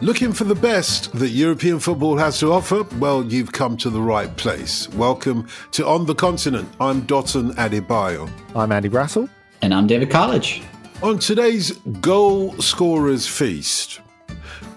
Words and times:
Looking 0.00 0.32
for 0.32 0.44
the 0.44 0.54
best 0.54 1.12
that 1.14 1.30
European 1.30 1.80
football 1.80 2.16
has 2.18 2.38
to 2.38 2.52
offer? 2.52 2.84
Well, 3.00 3.24
you've 3.24 3.50
come 3.50 3.76
to 3.78 3.90
the 3.90 4.00
right 4.00 4.34
place. 4.36 4.88
Welcome 4.90 5.48
to 5.72 5.84
On 5.88 6.06
the 6.06 6.14
Continent. 6.14 6.68
I'm 6.78 7.02
Dotun 7.02 7.52
Adebayo. 7.56 8.30
I'm 8.54 8.70
Andy 8.70 8.88
Brassell. 8.88 9.28
And 9.60 9.74
I'm 9.74 9.88
David 9.88 10.08
Cartlidge. 10.08 10.62
On 11.02 11.18
today's 11.18 11.72
Goal 12.00 12.56
Scorers 12.60 13.26
Feast, 13.26 14.00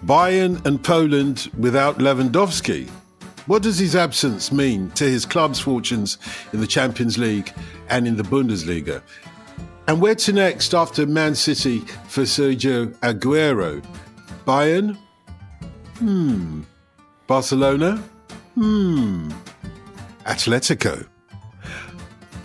Bayern 0.08 0.66
and 0.66 0.84
Poland 0.84 1.52
without 1.56 2.00
Lewandowski. 2.00 2.90
What 3.46 3.62
does 3.62 3.78
his 3.78 3.96
absence 3.96 4.52
mean 4.52 4.90
to 4.92 5.04
his 5.04 5.28
club's 5.28 5.60
fortunes 5.60 6.18
in 6.52 6.62
the 6.62 6.68
Champions 6.68 7.20
League 7.20 7.54
and 7.90 8.08
in 8.08 8.18
the 8.18 8.24
Bundesliga? 8.24 9.04
And 9.88 10.02
where 10.02 10.16
to 10.16 10.34
next 10.34 10.74
after 10.74 11.06
Man 11.06 11.36
City 11.36 11.82
for 12.08 12.24
Sergio 12.24 12.88
Aguero? 13.02 13.86
Bayern? 14.48 14.98
Hmm. 16.02 16.62
Barcelona? 17.28 18.04
Hmm. 18.56 19.30
Atletico? 20.26 21.06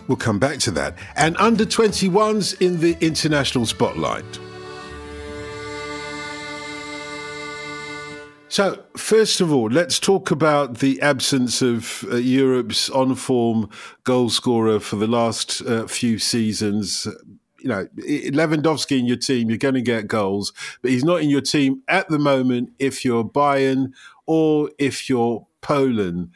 We'll 0.09 0.19
come 0.19 0.39
back 0.39 0.59
to 0.59 0.71
that. 0.73 0.95
And 1.17 1.39
under 1.39 1.65
21s 1.65 2.61
in 2.61 2.81
the 2.81 2.99
international 3.01 3.65
spotlight. 3.65 4.27
So, 8.49 8.85
first 8.95 9.41
of 9.41 9.51
all, 9.51 9.71
let's 9.71 9.99
talk 9.99 10.31
about 10.31 10.79
the 10.79 11.01
absence 11.01 11.63
of 11.63 12.05
uh, 12.11 12.17
Europe's 12.17 12.91
on 12.91 13.15
form 13.15 13.71
goal 14.05 14.29
scorer 14.29 14.81
for 14.81 14.97
the 14.97 15.07
last 15.07 15.63
uh, 15.63 15.87
few 15.87 16.19
seasons. 16.19 17.09
You 17.61 17.69
know, 17.69 17.87
Lewandowski 17.97 18.99
in 18.99 19.07
your 19.07 19.17
team, 19.17 19.49
you're 19.49 19.59
going 19.59 19.75
to 19.75 19.83
get 19.83 20.09
goals, 20.09 20.53
but 20.83 20.91
he's 20.91 21.05
not 21.05 21.23
in 21.23 21.31
your 21.31 21.41
team 21.41 21.83
at 21.89 22.09
the 22.09 22.19
moment 22.19 22.73
if 22.79 23.05
you're 23.05 23.25
Bayern 23.25 23.93
or 24.27 24.71
if 24.79 25.09
you're 25.09 25.47
Poland. 25.61 26.31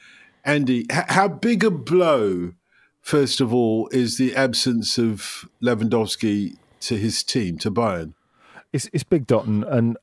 Andy, 0.44 0.86
how 0.90 1.28
big 1.28 1.62
a 1.64 1.70
blow, 1.70 2.52
first 3.00 3.40
of 3.40 3.52
all, 3.52 3.88
is 3.92 4.16
the 4.16 4.34
absence 4.34 4.98
of 4.98 5.48
Lewandowski 5.62 6.56
to 6.80 6.96
his 6.96 7.22
team, 7.22 7.58
to 7.58 7.70
Bayern? 7.70 8.14
It's, 8.72 8.88
it's 8.92 9.04
big, 9.04 9.26
Dotun, 9.26 9.64
and 9.70 9.98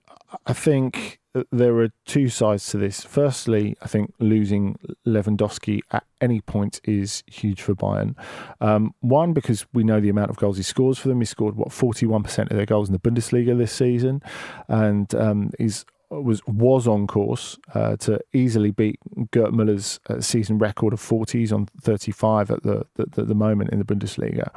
I 0.45 0.53
think 0.53 1.19
there 1.51 1.77
are 1.79 1.89
two 2.05 2.29
sides 2.29 2.67
to 2.67 2.77
this. 2.77 3.03
Firstly, 3.03 3.75
I 3.81 3.87
think 3.87 4.13
losing 4.19 4.77
Lewandowski 5.05 5.81
at 5.91 6.05
any 6.21 6.41
point 6.41 6.79
is 6.83 7.23
huge 7.27 7.61
for 7.61 7.75
Bayern. 7.75 8.15
Um, 8.61 8.93
one, 8.99 9.33
because 9.33 9.65
we 9.73 9.83
know 9.83 9.99
the 9.99 10.09
amount 10.09 10.29
of 10.29 10.37
goals 10.37 10.57
he 10.57 10.63
scores 10.63 10.97
for 10.97 11.07
them. 11.07 11.19
He 11.19 11.25
scored, 11.25 11.55
what, 11.55 11.69
41% 11.69 12.51
of 12.51 12.57
their 12.57 12.65
goals 12.65 12.89
in 12.89 12.93
the 12.93 12.99
Bundesliga 12.99 13.57
this 13.57 13.71
season. 13.71 14.21
And 14.67 15.13
um, 15.15 15.51
he's 15.57 15.85
was 16.09 16.41
was 16.47 16.87
on 16.87 17.05
course 17.05 17.57
uh, 17.73 17.97
to 17.97 18.19
easily 18.33 18.71
beat 18.71 18.97
Gerd 19.31 19.53
Muller's 19.53 19.99
uh, 20.09 20.21
season 20.21 20.57
record 20.57 20.93
of 20.93 21.01
40s 21.01 21.51
on 21.51 21.67
35 21.81 22.51
at 22.51 22.63
the, 22.63 22.85
the, 22.95 23.25
the 23.25 23.35
moment 23.35 23.71
in 23.71 23.79
the 23.79 23.85
Bundesliga 23.85 24.49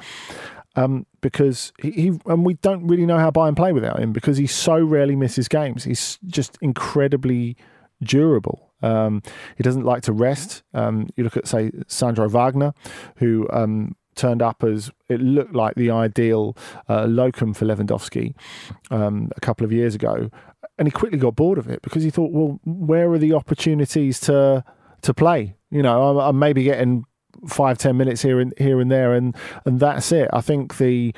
um, 0.76 1.06
because 1.20 1.72
he, 1.80 1.90
he, 1.90 2.20
and 2.26 2.44
we 2.44 2.54
don't 2.54 2.86
really 2.86 3.06
know 3.06 3.18
how 3.18 3.30
Bayern 3.30 3.56
play 3.56 3.72
without 3.72 3.98
him 3.98 4.12
because 4.12 4.36
he 4.36 4.46
so 4.46 4.78
rarely 4.78 5.16
misses 5.16 5.48
games. 5.48 5.84
He's 5.84 6.18
just 6.26 6.58
incredibly 6.60 7.56
durable. 8.02 8.70
Um, 8.82 9.22
he 9.56 9.62
doesn't 9.62 9.84
like 9.84 10.02
to 10.04 10.12
rest. 10.12 10.62
Um, 10.72 11.08
you 11.16 11.24
look 11.24 11.36
at 11.36 11.46
say 11.46 11.70
Sandro 11.86 12.28
Wagner, 12.28 12.72
who 13.16 13.46
um, 13.52 13.96
turned 14.14 14.42
up 14.42 14.62
as 14.62 14.90
it 15.08 15.20
looked 15.20 15.54
like 15.54 15.74
the 15.74 15.90
ideal 15.90 16.56
uh, 16.88 17.06
locum 17.06 17.52
for 17.52 17.66
Lewandowski 17.66 18.34
um, 18.90 19.30
a 19.36 19.40
couple 19.40 19.64
of 19.64 19.72
years 19.72 19.94
ago, 19.94 20.30
and 20.78 20.88
he 20.88 20.92
quickly 20.92 21.18
got 21.18 21.36
bored 21.36 21.58
of 21.58 21.68
it 21.68 21.82
because 21.82 22.02
he 22.02 22.10
thought, 22.10 22.32
well, 22.32 22.58
where 22.64 23.10
are 23.10 23.18
the 23.18 23.34
opportunities 23.34 24.20
to 24.20 24.64
to 25.02 25.14
play? 25.14 25.56
You 25.70 25.82
know, 25.82 26.10
I'm, 26.10 26.16
I'm 26.16 26.38
maybe 26.38 26.62
getting 26.62 27.04
five 27.46 27.78
ten 27.78 27.96
minutes 27.96 28.22
here 28.22 28.40
and 28.40 28.54
here 28.58 28.80
and 28.80 28.90
there, 28.90 29.14
and 29.14 29.36
and 29.64 29.80
that's 29.80 30.12
it. 30.12 30.28
I 30.32 30.40
think 30.40 30.78
the 30.78 31.14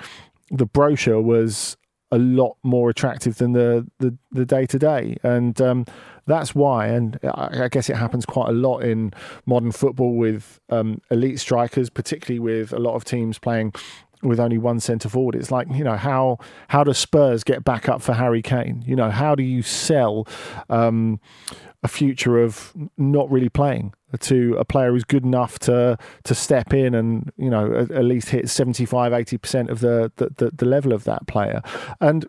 the 0.51 0.67
brochure 0.67 1.21
was 1.21 1.77
a 2.11 2.19
lot 2.19 2.59
more 2.63 2.91
attractive 2.91 3.39
than 3.39 3.53
the 3.53 3.89
the 4.31 4.45
day 4.45 4.67
to 4.67 4.79
day, 4.79 5.17
and 5.23 5.61
um, 5.61 5.87
that's 6.27 6.55
why. 6.55 6.87
And 6.87 7.19
I, 7.25 7.65
I, 7.65 7.69
guess 7.69 7.89
it 7.89 7.97
happens 7.97 8.27
quite 8.27 8.49
a 8.49 8.53
lot 8.53 8.81
in 8.81 9.13
modern 9.47 9.73
football 9.73 10.17
with 10.17 10.61
um, 10.69 11.01
elite 11.11 11.41
strikers, 11.41 11.91
particularly 11.91 12.39
with 12.39 12.73
a 12.73 12.79
lot 12.79 12.95
of 12.95 13.05
teams 13.05 13.39
playing 13.39 13.75
with 14.23 14.41
only 14.41 14.59
one 14.59 14.81
centre 14.81 15.09
forward. 15.09 15.35
It's 15.35 15.51
like 15.51 15.69
you 15.73 15.85
know 15.85 15.97
how 15.97 16.39
how 16.69 16.85
do 16.85 16.93
Spurs 16.93 17.45
get 17.45 17.65
back 17.65 17.89
up 17.89 18.03
for 18.03 18.15
Harry 18.15 18.43
Kane? 18.43 18.83
You 18.87 18.97
know 18.97 19.11
how 19.11 19.35
do 19.35 19.43
you 19.43 19.63
sell 19.63 20.27
um, 20.71 21.21
a 21.83 21.89
future 21.89 22.39
of 22.39 22.73
not 22.97 23.31
really 23.31 23.49
playing 23.49 23.93
to 24.21 24.57
a 24.57 24.65
player 24.65 24.93
who's 24.93 25.05
good 25.05 25.25
enough 25.25 25.59
to 25.61 25.99
to 26.25 26.35
step 26.35 26.73
in 26.73 26.95
and 26.95 27.33
you 27.37 27.51
know 27.51 27.73
at, 27.75 27.91
at 27.91 28.05
least 28.05 28.29
hit 28.29 28.49
75 28.49 29.13
80% 29.13 29.71
of 29.71 29.81
the, 29.81 30.13
the, 30.17 30.51
the 30.55 30.67
level 30.67 30.93
of 30.93 31.05
that 31.05 31.27
player 31.27 31.63
and 32.01 32.27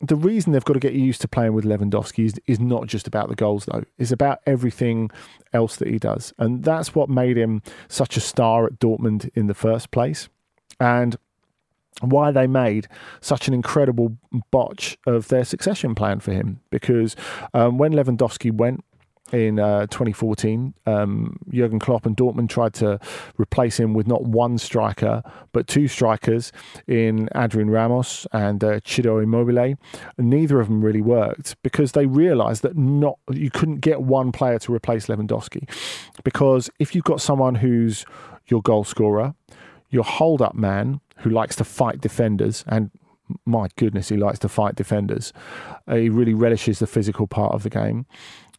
the 0.00 0.16
reason 0.16 0.52
they've 0.52 0.64
got 0.64 0.74
to 0.74 0.80
get 0.80 0.92
used 0.92 1.20
to 1.22 1.28
playing 1.28 1.54
with 1.54 1.64
Lewandowski 1.64 2.26
is, 2.26 2.34
is 2.46 2.60
not 2.60 2.86
just 2.86 3.06
about 3.06 3.28
the 3.28 3.34
goals, 3.34 3.64
though. 3.64 3.82
It's 3.98 4.10
about 4.10 4.40
everything 4.46 5.10
else 5.54 5.76
that 5.76 5.88
he 5.88 5.98
does. 5.98 6.34
And 6.38 6.62
that's 6.62 6.94
what 6.94 7.08
made 7.08 7.38
him 7.38 7.62
such 7.88 8.16
a 8.16 8.20
star 8.20 8.66
at 8.66 8.78
Dortmund 8.78 9.30
in 9.34 9.46
the 9.46 9.54
first 9.54 9.90
place. 9.90 10.28
And 10.78 11.16
why 12.00 12.30
they 12.30 12.46
made 12.46 12.88
such 13.20 13.48
an 13.48 13.54
incredible 13.54 14.16
botch 14.50 14.98
of 15.06 15.28
their 15.28 15.44
succession 15.44 15.94
plan 15.94 16.20
for 16.20 16.32
him. 16.32 16.60
Because 16.70 17.16
um, 17.54 17.78
when 17.78 17.92
Lewandowski 17.92 18.52
went, 18.52 18.84
in 19.32 19.58
uh, 19.58 19.86
2014. 19.86 20.74
Um, 20.86 21.38
Jurgen 21.50 21.78
Klopp 21.78 22.06
and 22.06 22.16
Dortmund 22.16 22.48
tried 22.48 22.74
to 22.74 23.00
replace 23.38 23.78
him 23.78 23.94
with 23.94 24.06
not 24.06 24.24
one 24.24 24.58
striker, 24.58 25.22
but 25.52 25.66
two 25.66 25.88
strikers 25.88 26.52
in 26.86 27.28
Adrian 27.34 27.70
Ramos 27.70 28.26
and 28.32 28.62
uh, 28.62 28.80
Ciro 28.84 29.18
Immobile. 29.18 29.74
Neither 30.18 30.60
of 30.60 30.68
them 30.68 30.84
really 30.84 31.00
worked 31.00 31.60
because 31.62 31.92
they 31.92 32.06
realised 32.06 32.62
that 32.62 32.76
not 32.76 33.18
you 33.30 33.50
couldn't 33.50 33.80
get 33.80 34.02
one 34.02 34.32
player 34.32 34.58
to 34.60 34.72
replace 34.72 35.06
Lewandowski. 35.06 35.68
Because 36.22 36.70
if 36.78 36.94
you've 36.94 37.04
got 37.04 37.20
someone 37.20 37.56
who's 37.56 38.04
your 38.46 38.62
goal 38.62 38.84
scorer, 38.84 39.34
your 39.90 40.04
hold 40.04 40.42
up 40.42 40.54
man 40.54 41.00
who 41.18 41.30
likes 41.30 41.56
to 41.56 41.64
fight 41.64 42.00
defenders 42.00 42.64
and 42.66 42.90
my 43.44 43.68
goodness, 43.76 44.08
he 44.08 44.16
likes 44.16 44.38
to 44.40 44.48
fight 44.48 44.76
defenders. 44.76 45.32
Uh, 45.86 45.96
he 45.96 46.08
really 46.08 46.34
relishes 46.34 46.78
the 46.78 46.86
physical 46.86 47.26
part 47.26 47.52
of 47.54 47.62
the 47.62 47.70
game. 47.70 48.06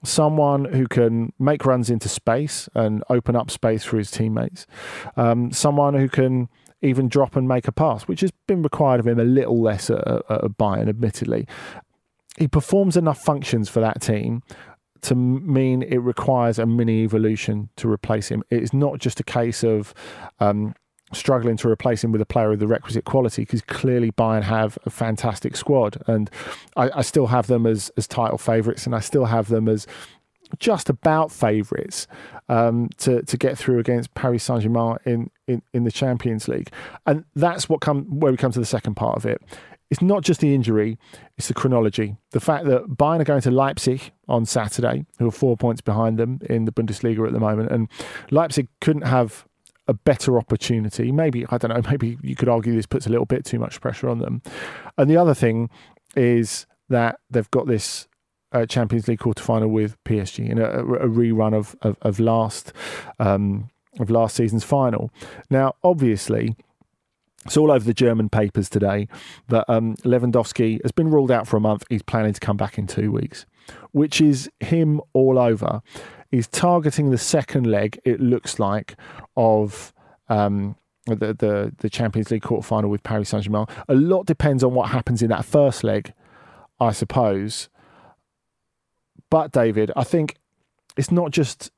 Someone 0.03 0.65
who 0.65 0.87
can 0.87 1.33
make 1.39 1.65
runs 1.65 1.89
into 1.89 2.09
space 2.09 2.69
and 2.75 3.03
open 3.09 3.35
up 3.35 3.49
space 3.49 3.83
for 3.83 3.97
his 3.97 4.11
teammates. 4.11 4.67
Um, 5.15 5.51
someone 5.51 5.95
who 5.95 6.07
can 6.07 6.49
even 6.81 7.07
drop 7.09 7.35
and 7.35 7.47
make 7.47 7.67
a 7.67 7.71
pass, 7.71 8.03
which 8.03 8.21
has 8.21 8.31
been 8.45 8.61
required 8.61 8.99
of 8.99 9.07
him 9.07 9.19
a 9.19 9.23
little 9.23 9.59
less 9.59 9.89
at, 9.89 10.05
at 10.07 10.43
Bayern, 10.59 10.87
admittedly. 10.87 11.47
He 12.37 12.47
performs 12.47 12.95
enough 12.95 13.19
functions 13.19 13.67
for 13.69 13.79
that 13.79 14.01
team 14.01 14.43
to 15.01 15.15
mean 15.15 15.81
it 15.81 15.97
requires 15.97 16.59
a 16.59 16.65
mini 16.65 17.03
evolution 17.03 17.69
to 17.77 17.89
replace 17.89 18.29
him. 18.29 18.43
It's 18.51 18.73
not 18.73 18.99
just 18.99 19.19
a 19.19 19.23
case 19.23 19.63
of 19.63 19.93
um, 20.39 20.75
struggling 21.13 21.57
to 21.57 21.69
replace 21.69 22.03
him 22.03 22.11
with 22.11 22.21
a 22.21 22.25
player 22.25 22.51
of 22.51 22.59
the 22.59 22.67
requisite 22.67 23.05
quality 23.05 23.43
because 23.43 23.61
clearly 23.61 24.11
Bayern 24.11 24.43
have 24.43 24.77
a 24.85 24.89
fantastic 24.89 25.55
squad, 25.55 26.01
and 26.07 26.29
I, 26.75 26.89
I 26.95 27.01
still 27.01 27.27
have 27.27 27.47
them 27.47 27.65
as 27.65 27.91
as 27.97 28.07
title 28.07 28.37
favourites, 28.37 28.85
and 28.85 28.95
I 28.95 28.99
still 28.99 29.25
have 29.25 29.47
them 29.47 29.67
as 29.67 29.87
just 30.59 30.89
about 30.89 31.31
favourites 31.31 32.07
um, 32.49 32.89
to 32.97 33.21
to 33.23 33.37
get 33.37 33.57
through 33.57 33.79
against 33.79 34.13
Paris 34.13 34.43
Saint 34.43 34.63
Germain 34.63 34.97
in, 35.05 35.29
in 35.47 35.61
in 35.73 35.83
the 35.83 35.91
Champions 35.91 36.47
League, 36.47 36.71
and 37.05 37.25
that's 37.35 37.69
what 37.69 37.81
come 37.81 38.19
where 38.19 38.31
we 38.31 38.37
come 38.37 38.51
to 38.51 38.59
the 38.59 38.65
second 38.65 38.95
part 38.95 39.17
of 39.17 39.25
it. 39.25 39.41
It's 39.89 40.01
not 40.01 40.23
just 40.23 40.41
the 40.41 40.53
injury; 40.53 40.97
it's 41.37 41.47
the 41.47 41.53
chronology. 41.53 42.17
The 42.31 42.41
fact 42.41 42.65
that 42.65 42.87
Bayern 42.87 43.21
are 43.21 43.25
going 43.25 43.41
to 43.41 43.51
Leipzig 43.51 44.11
on 44.27 44.45
Saturday, 44.45 45.05
who 45.17 45.27
are 45.29 45.31
four 45.31 45.55
points 45.55 45.79
behind 45.79 46.17
them 46.17 46.41
in 46.49 46.65
the 46.65 46.73
Bundesliga 46.73 47.25
at 47.25 47.31
the 47.31 47.39
moment, 47.39 47.71
and 47.71 47.87
Leipzig 48.29 48.67
couldn't 48.81 49.03
have 49.03 49.46
a 49.87 49.93
better 49.93 50.37
opportunity. 50.37 51.11
Maybe, 51.11 51.45
I 51.49 51.57
don't 51.57 51.71
know, 51.71 51.81
maybe 51.89 52.17
you 52.21 52.35
could 52.35 52.49
argue 52.49 52.75
this 52.75 52.85
puts 52.85 53.07
a 53.07 53.09
little 53.09 53.25
bit 53.25 53.45
too 53.45 53.59
much 53.59 53.81
pressure 53.81 54.09
on 54.09 54.19
them. 54.19 54.41
And 54.97 55.09
the 55.09 55.17
other 55.17 55.33
thing 55.33 55.69
is 56.15 56.65
that 56.89 57.19
they've 57.29 57.49
got 57.51 57.67
this 57.67 58.07
uh, 58.51 58.65
Champions 58.65 59.07
League 59.07 59.19
quarter 59.19 59.43
final 59.43 59.69
with 59.69 60.01
PSG 60.05 60.49
in 60.49 60.57
a, 60.57 60.69
a 60.69 61.07
rerun 61.07 61.53
of, 61.53 61.75
of, 61.81 61.97
of 62.01 62.19
last 62.19 62.73
um, 63.19 63.69
of 63.99 64.09
last 64.09 64.35
season's 64.35 64.63
final. 64.63 65.11
Now, 65.49 65.73
obviously, 65.83 66.55
it's 67.45 67.57
all 67.57 67.71
over 67.71 67.83
the 67.83 67.93
German 67.93 68.29
papers 68.29 68.69
today 68.69 69.07
that 69.47 69.65
um, 69.67 69.95
Lewandowski 69.97 70.81
has 70.83 70.91
been 70.91 71.09
ruled 71.09 71.31
out 71.31 71.47
for 71.47 71.57
a 71.57 71.61
month. 71.61 71.83
He's 71.89 72.03
planning 72.03 72.33
to 72.33 72.39
come 72.39 72.57
back 72.57 72.77
in 72.77 72.87
two 72.87 73.11
weeks, 73.11 73.45
which 73.91 74.21
is 74.21 74.49
him 74.59 75.01
all 75.13 75.39
over 75.39 75.81
is 76.31 76.47
targeting 76.47 77.11
the 77.11 77.17
second 77.17 77.67
leg. 77.67 77.99
It 78.03 78.19
looks 78.19 78.59
like 78.59 78.95
of 79.35 79.93
um, 80.29 80.75
the, 81.05 81.33
the 81.33 81.73
the 81.77 81.89
Champions 81.89 82.31
League 82.31 82.43
quarter 82.43 82.65
final 82.65 82.89
with 82.89 83.03
Paris 83.03 83.29
Saint 83.29 83.43
Germain. 83.43 83.65
A 83.87 83.95
lot 83.95 84.25
depends 84.25 84.63
on 84.63 84.73
what 84.73 84.89
happens 84.89 85.21
in 85.21 85.29
that 85.29 85.45
first 85.45 85.83
leg, 85.83 86.13
I 86.79 86.91
suppose. 86.91 87.69
But 89.29 89.51
David, 89.51 89.91
I 89.95 90.03
think 90.03 90.35
it's 90.95 91.11
not 91.11 91.31
just 91.31 91.71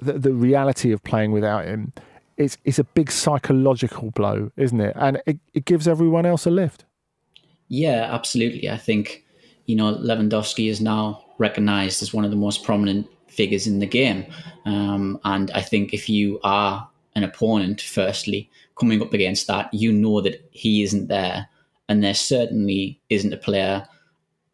the, 0.00 0.18
the 0.18 0.32
reality 0.32 0.92
of 0.92 1.02
playing 1.02 1.32
without 1.32 1.64
him. 1.64 1.92
It's 2.36 2.56
it's 2.64 2.78
a 2.78 2.84
big 2.84 3.10
psychological 3.10 4.10
blow, 4.10 4.50
isn't 4.56 4.80
it? 4.80 4.96
And 4.98 5.22
it, 5.26 5.38
it 5.54 5.64
gives 5.64 5.86
everyone 5.86 6.26
else 6.26 6.46
a 6.46 6.50
lift. 6.50 6.84
Yeah, 7.68 8.08
absolutely. 8.10 8.70
I 8.70 8.76
think 8.76 9.24
you 9.66 9.76
know 9.76 9.94
Lewandowski 9.94 10.68
is 10.68 10.80
now 10.80 11.24
recognized 11.42 12.02
as 12.02 12.14
one 12.14 12.24
of 12.24 12.30
the 12.30 12.44
most 12.46 12.64
prominent 12.64 13.06
figures 13.28 13.66
in 13.66 13.80
the 13.80 13.86
game. 13.86 14.24
Um, 14.64 15.18
and 15.24 15.50
I 15.50 15.62
think 15.62 15.92
if 15.92 16.08
you 16.08 16.38
are 16.42 16.88
an 17.16 17.24
opponent, 17.24 17.80
firstly, 17.80 18.48
coming 18.78 19.02
up 19.02 19.12
against 19.12 19.46
that, 19.48 19.68
you 19.72 19.92
know 19.92 20.20
that 20.22 20.36
he 20.52 20.82
isn't 20.82 21.08
there. 21.08 21.48
And 21.88 22.02
there 22.02 22.14
certainly 22.14 23.00
isn't 23.08 23.34
a 23.34 23.44
player 23.48 23.86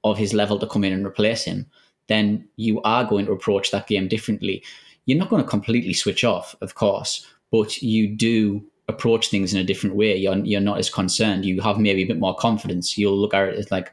of 0.02 0.19
his 0.19 0.32
level 0.32 0.58
to 0.58 0.67
come 0.67 0.85
in 0.85 0.93
and 0.93 1.06
replace 1.06 1.44
him. 1.44 1.67
Then 2.08 2.49
you 2.56 2.81
are 2.82 3.05
going 3.05 3.26
to 3.26 3.32
approach 3.32 3.70
that 3.70 3.87
game 3.87 4.08
differently. 4.08 4.64
You're 5.05 5.19
not 5.19 5.31
going 5.31 5.43
to 5.43 5.49
completely 5.49 5.93
switch 5.93 6.25
off, 6.25 6.56
of 6.61 6.75
course, 6.75 7.26
but 7.50 7.82
you 7.82 8.08
do 8.08 8.64
approach 8.88 9.29
things 9.29 9.52
in 9.52 9.61
a 9.61 9.64
different 9.64 9.96
way. 9.96 10.17
You're, 10.17 10.38
you're 10.38 10.61
not 10.61 10.79
as 10.79 10.91
concerned. 10.91 11.44
You 11.44 11.61
have 11.61 11.79
maybe 11.79 12.02
a 12.02 12.06
bit 12.06 12.19
more 12.19 12.34
confidence. 12.34 12.96
You'll 12.96 13.20
look 13.20 13.34
at 13.34 13.49
it 13.49 13.58
as 13.58 13.70
like, 13.70 13.93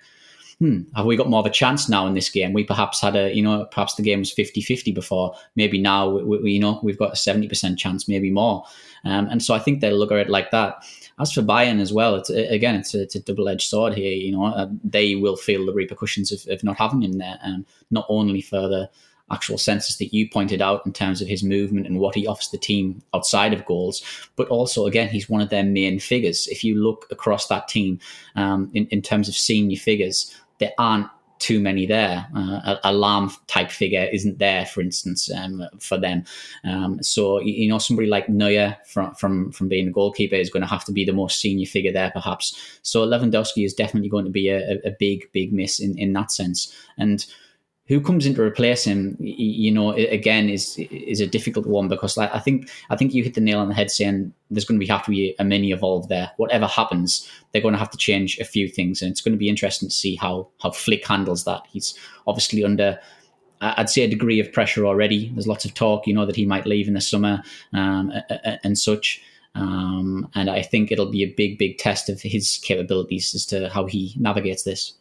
hmm, 0.59 0.81
have 0.95 1.05
we 1.05 1.17
got 1.17 1.29
more 1.29 1.39
of 1.39 1.45
a 1.45 1.51
chance 1.51 1.89
now 1.89 2.07
in 2.07 2.13
this 2.13 2.29
game? 2.29 2.53
We 2.53 2.63
perhaps 2.63 3.01
had 3.01 3.15
a, 3.15 3.33
you 3.33 3.43
know, 3.43 3.65
perhaps 3.65 3.95
the 3.95 4.03
game 4.03 4.19
was 4.19 4.31
50 4.31 4.61
50 4.61 4.91
before. 4.91 5.35
Maybe 5.55 5.79
now, 5.79 6.09
we, 6.09 6.39
we, 6.39 6.51
you 6.51 6.59
know, 6.59 6.79
we've 6.83 6.97
got 6.97 7.11
a 7.11 7.15
70% 7.15 7.77
chance, 7.77 8.07
maybe 8.07 8.31
more. 8.31 8.63
Um, 9.03 9.27
and 9.27 9.43
so 9.43 9.53
I 9.53 9.59
think 9.59 9.81
they'll 9.81 9.97
look 9.97 10.11
at 10.11 10.17
it 10.17 10.29
like 10.29 10.51
that. 10.51 10.83
As 11.19 11.31
for 11.31 11.41
Bayern 11.41 11.79
as 11.79 11.93
well, 11.93 12.15
it's 12.15 12.29
again, 12.29 12.75
it's 12.75 12.93
a, 12.93 13.03
it's 13.03 13.15
a 13.15 13.21
double 13.21 13.47
edged 13.47 13.69
sword 13.69 13.93
here. 13.93 14.11
You 14.11 14.33
know, 14.33 14.45
uh, 14.45 14.67
they 14.83 15.15
will 15.15 15.37
feel 15.37 15.65
the 15.65 15.73
repercussions 15.73 16.31
of, 16.31 16.45
of 16.51 16.63
not 16.63 16.77
having 16.77 17.03
him 17.03 17.19
there, 17.19 17.39
and 17.41 17.65
not 17.89 18.05
only 18.09 18.41
for 18.41 18.67
the 18.67 18.89
actual 19.31 19.57
senses 19.57 19.97
that 19.97 20.13
you 20.13 20.29
pointed 20.29 20.61
out 20.61 20.85
in 20.85 20.93
terms 20.93 21.21
of 21.21 21.27
his 21.27 21.43
movement 21.43 21.87
and 21.87 21.99
what 21.99 22.13
he 22.15 22.27
offers 22.27 22.49
the 22.49 22.57
team 22.57 23.01
outside 23.13 23.53
of 23.53 23.65
goals. 23.65 24.03
But 24.35 24.47
also, 24.49 24.85
again, 24.85 25.09
he's 25.09 25.29
one 25.29 25.41
of 25.41 25.49
their 25.49 25.63
main 25.63 25.99
figures. 25.99 26.47
If 26.47 26.63
you 26.63 26.75
look 26.75 27.07
across 27.09 27.47
that 27.47 27.67
team 27.67 27.99
um, 28.35 28.69
in, 28.73 28.85
in 28.87 29.01
terms 29.01 29.27
of 29.27 29.35
senior 29.35 29.77
figures, 29.77 30.35
there 30.59 30.71
aren't 30.77 31.07
too 31.39 31.59
many 31.59 31.85
there. 31.85 32.25
Uh, 32.35 32.75
a, 32.83 32.91
a 32.91 33.29
type 33.47 33.69
figure 33.69 34.07
isn't 34.11 34.39
there, 34.39 34.65
for 34.65 34.81
instance, 34.81 35.29
um, 35.31 35.63
for 35.79 35.97
them. 35.97 36.23
Um, 36.63 37.01
so 37.03 37.39
you 37.39 37.67
know, 37.67 37.77
somebody 37.77 38.07
like 38.07 38.29
Neuer 38.29 38.77
from 38.85 39.13
from 39.15 39.51
from 39.51 39.67
being 39.67 39.87
a 39.87 39.91
goalkeeper 39.91 40.35
is 40.35 40.49
going 40.49 40.63
to 40.63 40.69
have 40.69 40.85
to 40.85 40.91
be 40.91 41.05
the 41.05 41.13
most 41.13 41.39
senior 41.39 41.65
figure 41.65 41.91
there, 41.91 42.11
perhaps. 42.11 42.79
So 42.81 43.05
Lewandowski 43.05 43.65
is 43.65 43.73
definitely 43.73 44.09
going 44.09 44.25
to 44.25 44.31
be 44.31 44.49
a, 44.49 44.79
a 44.85 44.95
big 44.99 45.31
big 45.33 45.51
miss 45.53 45.79
in 45.79 45.97
in 45.97 46.13
that 46.13 46.31
sense, 46.31 46.73
and 46.97 47.25
who 47.87 48.01
comes 48.01 48.25
in 48.25 48.33
to 48.33 48.41
replace 48.41 48.83
him, 48.83 49.15
you 49.19 49.71
know, 49.71 49.91
again 49.91 50.49
is 50.49 50.75
is 50.77 51.21
a 51.21 51.27
difficult 51.27 51.67
one 51.67 51.87
because 51.87 52.17
I 52.17 52.39
think 52.39 52.69
I 52.89 52.95
think 52.95 53.13
you 53.13 53.23
hit 53.23 53.35
the 53.35 53.41
nail 53.41 53.59
on 53.59 53.69
the 53.69 53.75
head 53.75 53.91
saying 53.91 54.33
there's 54.49 54.65
going 54.65 54.79
to 54.79 54.83
be 54.83 54.91
have 54.91 55.05
to 55.05 55.11
be 55.11 55.35
a 55.37 55.43
mini 55.43 55.71
evolve 55.71 56.07
there. 56.07 56.31
Whatever 56.37 56.65
happens, 56.65 57.29
they're 57.51 57.61
going 57.61 57.73
to 57.73 57.79
have 57.79 57.91
to 57.91 57.97
change 57.97 58.39
a 58.39 58.45
few 58.45 58.67
things, 58.67 59.01
and 59.01 59.11
it's 59.11 59.21
going 59.21 59.33
to 59.33 59.39
be 59.39 59.49
interesting 59.49 59.89
to 59.89 59.95
see 59.95 60.15
how 60.15 60.47
how 60.61 60.71
Flick 60.71 61.05
handles 61.05 61.43
that. 61.45 61.61
He's 61.71 61.97
obviously 62.25 62.63
under. 62.63 62.99
I'd 63.61 63.89
say 63.89 64.01
a 64.01 64.09
degree 64.09 64.39
of 64.39 64.51
pressure 64.51 64.85
already. 64.85 65.29
There's 65.29 65.47
lots 65.47 65.63
of 65.63 65.73
talk, 65.73 66.05
you 66.05 66.13
know, 66.13 66.25
that 66.25 66.35
he 66.35 66.45
might 66.45 66.65
leave 66.65 66.89
in 66.89 66.93
the 66.93 67.01
summer 67.01 67.41
um, 67.73 68.11
and 68.63 68.77
such. 68.77 69.23
Um, 69.55 70.29
and 70.35 70.49
I 70.49 70.61
think 70.61 70.91
it'll 70.91 71.09
be 71.09 71.23
a 71.23 71.33
big, 71.33 71.57
big 71.57 71.77
test 71.77 72.09
of 72.09 72.21
his 72.21 72.59
capabilities 72.61 73.33
as 73.33 73.45
to 73.47 73.69
how 73.69 73.85
he 73.85 74.13
navigates 74.19 74.63
this. 74.63 74.93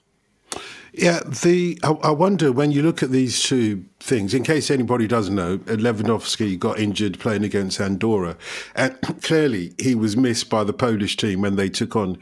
Yeah, 0.96 1.20
the 1.26 1.76
I, 1.82 2.10
wonder 2.12 2.52
when 2.52 2.70
you 2.70 2.80
look 2.82 3.02
at 3.02 3.10
these 3.10 3.42
two 3.42 3.84
things. 3.98 4.32
In 4.32 4.44
case 4.44 4.70
anybody 4.70 5.08
doesn't 5.08 5.34
know, 5.34 5.58
Lewandowski 5.58 6.56
got 6.56 6.78
injured 6.78 7.18
playing 7.18 7.42
against 7.42 7.80
Andorra, 7.80 8.36
and 8.76 8.96
clearly 9.22 9.74
he 9.80 9.96
was 9.96 10.16
missed 10.16 10.48
by 10.48 10.62
the 10.62 10.72
Polish 10.72 11.16
team 11.16 11.40
when 11.40 11.56
they 11.56 11.68
took 11.68 11.96
on 11.96 12.18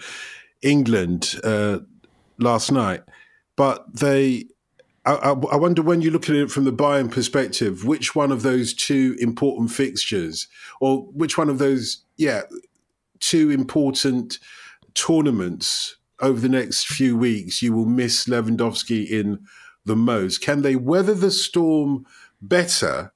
England 0.62 1.38
uh, 1.44 1.80
last 2.38 2.72
night. 2.72 3.02
But 3.56 3.94
they, 3.94 4.46
I, 5.04 5.34
I 5.52 5.56
wonder 5.56 5.82
when 5.82 6.00
you 6.00 6.10
look 6.10 6.30
at 6.30 6.36
it 6.36 6.50
from 6.50 6.64
the 6.64 6.72
Bayern 6.72 7.10
perspective, 7.10 7.84
which 7.84 8.14
one 8.14 8.32
of 8.32 8.40
those 8.40 8.72
two 8.72 9.16
important 9.20 9.70
fixtures, 9.70 10.48
or 10.80 11.02
which 11.12 11.36
one 11.36 11.50
of 11.50 11.58
those, 11.58 12.04
yeah, 12.16 12.42
two 13.20 13.50
important 13.50 14.38
tournaments 14.94 15.96
over 16.22 16.40
the 16.40 16.48
next 16.48 16.86
few 16.86 17.16
weeks 17.16 17.60
you 17.60 17.72
will 17.72 17.84
miss 17.84 18.24
Lewandowski 18.26 19.06
in 19.06 19.44
the 19.84 19.96
most. 19.96 20.40
Can 20.40 20.62
they 20.62 20.76
weather 20.76 21.14
the 21.14 21.30
storm 21.30 22.06
better 22.40 23.12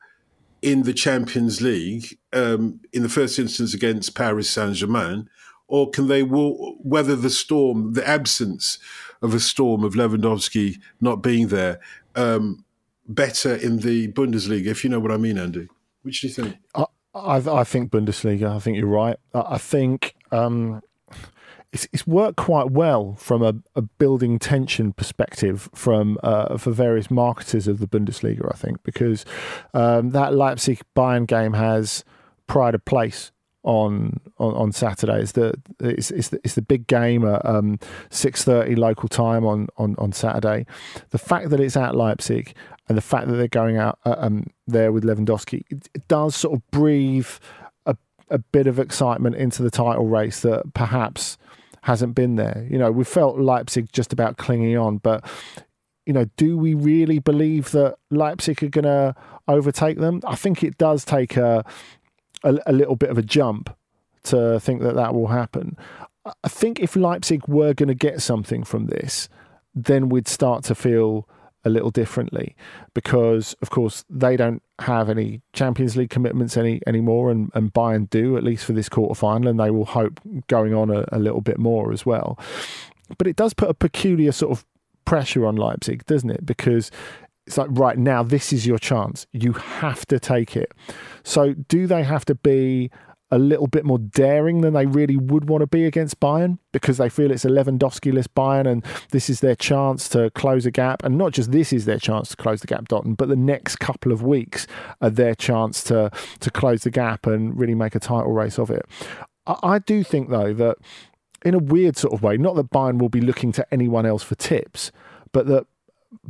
in 0.62 0.82
the 0.82 0.92
Champions 0.92 1.60
League 1.60 2.18
um, 2.32 2.80
in 2.92 3.02
the 3.02 3.08
first 3.08 3.38
instance 3.38 3.72
against 3.72 4.16
Paris 4.16 4.50
Saint 4.50 4.74
Germain, 4.74 5.28
or 5.68 5.90
can 5.90 6.08
they 6.08 6.22
weather 6.24 7.16
the 7.16 7.30
storm, 7.30 7.92
the 7.92 8.06
absence 8.06 8.78
of 9.22 9.34
a 9.34 9.40
storm 9.40 9.84
of 9.84 9.94
Lewandowski 9.94 10.76
not 11.00 11.22
being 11.22 11.48
there, 11.48 11.80
um, 12.14 12.64
better 13.08 13.54
in 13.54 13.78
the 13.78 14.08
Bundesliga? 14.12 14.66
If 14.66 14.82
you 14.82 14.90
know 14.90 15.00
what 15.00 15.12
I 15.12 15.16
mean, 15.16 15.38
Andy. 15.38 15.68
Which 16.02 16.20
do 16.20 16.28
you 16.28 16.32
think? 16.32 16.56
I, 16.74 16.84
I, 17.14 17.36
I 17.36 17.64
think 17.64 17.90
Bundesliga. 17.90 18.54
I 18.54 18.58
think 18.58 18.76
you're 18.76 18.86
right. 18.86 19.16
I, 19.34 19.40
I 19.50 19.58
think. 19.58 20.14
Um, 20.32 20.80
it's, 21.76 21.86
it's 21.92 22.06
worked 22.06 22.36
quite 22.38 22.70
well 22.70 23.16
from 23.16 23.42
a, 23.42 23.54
a 23.74 23.82
building 23.82 24.38
tension 24.38 24.94
perspective 24.94 25.68
from 25.74 26.16
uh, 26.22 26.56
for 26.56 26.70
various 26.70 27.10
marketers 27.10 27.68
of 27.68 27.80
the 27.80 27.86
Bundesliga, 27.86 28.50
I 28.50 28.56
think, 28.56 28.82
because 28.82 29.26
um, 29.74 30.10
that 30.10 30.32
Leipzig 30.32 30.80
Bayern 30.96 31.26
game 31.26 31.52
has 31.52 32.02
pride 32.46 32.74
of 32.74 32.82
place 32.86 33.30
on 33.62 34.20
on, 34.38 34.54
on 34.54 34.72
Saturday. 34.72 35.20
It's 35.20 35.32
the 35.32 35.60
it's, 35.80 36.10
it's 36.10 36.30
the, 36.30 36.40
it's 36.44 36.54
the 36.54 36.62
big 36.62 36.86
game 36.86 37.26
at 37.26 37.44
um, 37.44 37.78
six 38.08 38.42
thirty 38.42 38.74
local 38.74 39.10
time 39.10 39.44
on, 39.44 39.68
on 39.76 39.96
on 39.98 40.12
Saturday. 40.12 40.64
The 41.10 41.18
fact 41.18 41.50
that 41.50 41.60
it's 41.60 41.76
at 41.76 41.94
Leipzig 41.94 42.54
and 42.88 42.96
the 42.96 43.02
fact 43.02 43.28
that 43.28 43.34
they're 43.34 43.48
going 43.48 43.76
out 43.76 43.98
uh, 44.06 44.14
um, 44.16 44.46
there 44.66 44.92
with 44.92 45.04
Lewandowski, 45.04 45.64
it, 45.68 45.90
it 45.92 46.08
does 46.08 46.34
sort 46.34 46.54
of 46.54 46.70
breathe 46.70 47.28
a 48.30 48.38
bit 48.38 48.66
of 48.66 48.78
excitement 48.78 49.36
into 49.36 49.62
the 49.62 49.70
title 49.70 50.06
race 50.06 50.40
that 50.40 50.74
perhaps 50.74 51.38
hasn't 51.86 52.16
been 52.16 52.34
there. 52.34 52.66
You 52.68 52.78
know, 52.78 52.90
we 52.90 53.04
felt 53.04 53.38
Leipzig 53.38 53.92
just 53.92 54.12
about 54.12 54.38
clinging 54.38 54.76
on, 54.76 54.98
but 54.98 55.24
you 56.04 56.12
know, 56.12 56.24
do 56.36 56.58
we 56.58 56.74
really 56.74 57.20
believe 57.20 57.70
that 57.70 57.96
Leipzig 58.10 58.62
are 58.64 58.68
going 58.68 58.84
to 58.84 59.14
overtake 59.46 59.98
them? 59.98 60.20
I 60.26 60.34
think 60.34 60.64
it 60.64 60.78
does 60.78 61.04
take 61.04 61.36
a, 61.36 61.64
a, 62.42 62.58
a 62.66 62.72
little 62.72 62.96
bit 62.96 63.10
of 63.10 63.18
a 63.18 63.22
jump 63.22 63.74
to 64.24 64.58
think 64.58 64.82
that 64.82 64.96
that 64.96 65.14
will 65.14 65.28
happen. 65.28 65.76
I 66.24 66.48
think 66.48 66.80
if 66.80 66.96
Leipzig 66.96 67.46
were 67.46 67.72
going 67.72 67.88
to 67.88 67.94
get 67.94 68.20
something 68.20 68.64
from 68.64 68.86
this, 68.86 69.28
then 69.72 70.08
we'd 70.08 70.26
start 70.26 70.64
to 70.64 70.74
feel 70.74 71.28
a 71.64 71.70
little 71.70 71.92
differently 71.92 72.56
because, 72.94 73.54
of 73.62 73.70
course, 73.70 74.04
they 74.10 74.36
don't 74.36 74.62
have 74.80 75.08
any 75.08 75.40
Champions 75.52 75.96
League 75.96 76.10
commitments 76.10 76.56
any 76.56 76.80
anymore, 76.86 77.30
and, 77.30 77.50
buy 77.52 77.58
and 77.58 77.72
Bayern 77.72 78.10
do 78.10 78.36
at 78.36 78.44
least 78.44 78.64
for 78.64 78.72
this 78.72 78.88
quarter 78.88 79.14
final, 79.14 79.48
and 79.48 79.58
they 79.58 79.70
will 79.70 79.86
hope 79.86 80.20
going 80.48 80.74
on 80.74 80.90
a, 80.90 81.04
a 81.12 81.18
little 81.18 81.40
bit 81.40 81.58
more 81.58 81.92
as 81.92 82.04
well. 82.04 82.38
But 83.18 83.26
it 83.26 83.36
does 83.36 83.54
put 83.54 83.70
a 83.70 83.74
peculiar 83.74 84.32
sort 84.32 84.52
of 84.52 84.66
pressure 85.04 85.46
on 85.46 85.56
Leipzig, 85.56 86.04
doesn't 86.06 86.30
it? 86.30 86.44
Because 86.44 86.90
it's 87.46 87.56
like 87.56 87.68
right 87.70 87.96
now, 87.96 88.22
this 88.22 88.52
is 88.52 88.66
your 88.66 88.78
chance. 88.78 89.26
You 89.32 89.52
have 89.52 90.04
to 90.06 90.18
take 90.18 90.56
it. 90.56 90.72
So, 91.22 91.54
do 91.54 91.86
they 91.86 92.02
have 92.02 92.24
to 92.26 92.34
be 92.34 92.90
a 93.30 93.38
little 93.38 93.66
bit 93.66 93.84
more 93.84 93.98
daring 93.98 94.60
than 94.60 94.74
they 94.74 94.86
really 94.86 95.16
would 95.16 95.48
want 95.48 95.60
to 95.60 95.66
be 95.66 95.84
against 95.84 96.20
Bayern 96.20 96.58
because 96.72 96.98
they 96.98 97.08
feel 97.08 97.30
it's 97.30 97.44
a 97.44 97.48
Lewandowski-less 97.48 98.28
Bayern 98.28 98.66
and 98.70 98.84
this 99.10 99.28
is 99.28 99.40
their 99.40 99.56
chance 99.56 100.08
to 100.10 100.30
close 100.30 100.64
a 100.64 100.70
gap. 100.70 101.02
And 101.02 101.18
not 101.18 101.32
just 101.32 101.50
this 101.50 101.72
is 101.72 101.86
their 101.86 101.98
chance 101.98 102.28
to 102.30 102.36
close 102.36 102.60
the 102.60 102.68
gap, 102.68 102.88
Dotun, 102.88 103.16
but 103.16 103.28
the 103.28 103.36
next 103.36 103.76
couple 103.76 104.12
of 104.12 104.22
weeks 104.22 104.66
are 105.00 105.10
their 105.10 105.34
chance 105.34 105.82
to 105.84 106.10
to 106.40 106.50
close 106.50 106.82
the 106.82 106.90
gap 106.90 107.26
and 107.26 107.58
really 107.58 107.74
make 107.74 107.94
a 107.94 108.00
title 108.00 108.32
race 108.32 108.58
of 108.58 108.70
it. 108.70 108.86
I, 109.46 109.56
I 109.62 109.78
do 109.80 110.04
think 110.04 110.30
though 110.30 110.52
that 110.54 110.76
in 111.44 111.54
a 111.54 111.58
weird 111.58 111.96
sort 111.96 112.14
of 112.14 112.22
way, 112.22 112.36
not 112.36 112.54
that 112.56 112.70
Bayern 112.70 112.98
will 112.98 113.08
be 113.08 113.20
looking 113.20 113.52
to 113.52 113.66
anyone 113.72 114.06
else 114.06 114.22
for 114.22 114.36
tips, 114.36 114.92
but 115.32 115.46
that 115.46 115.66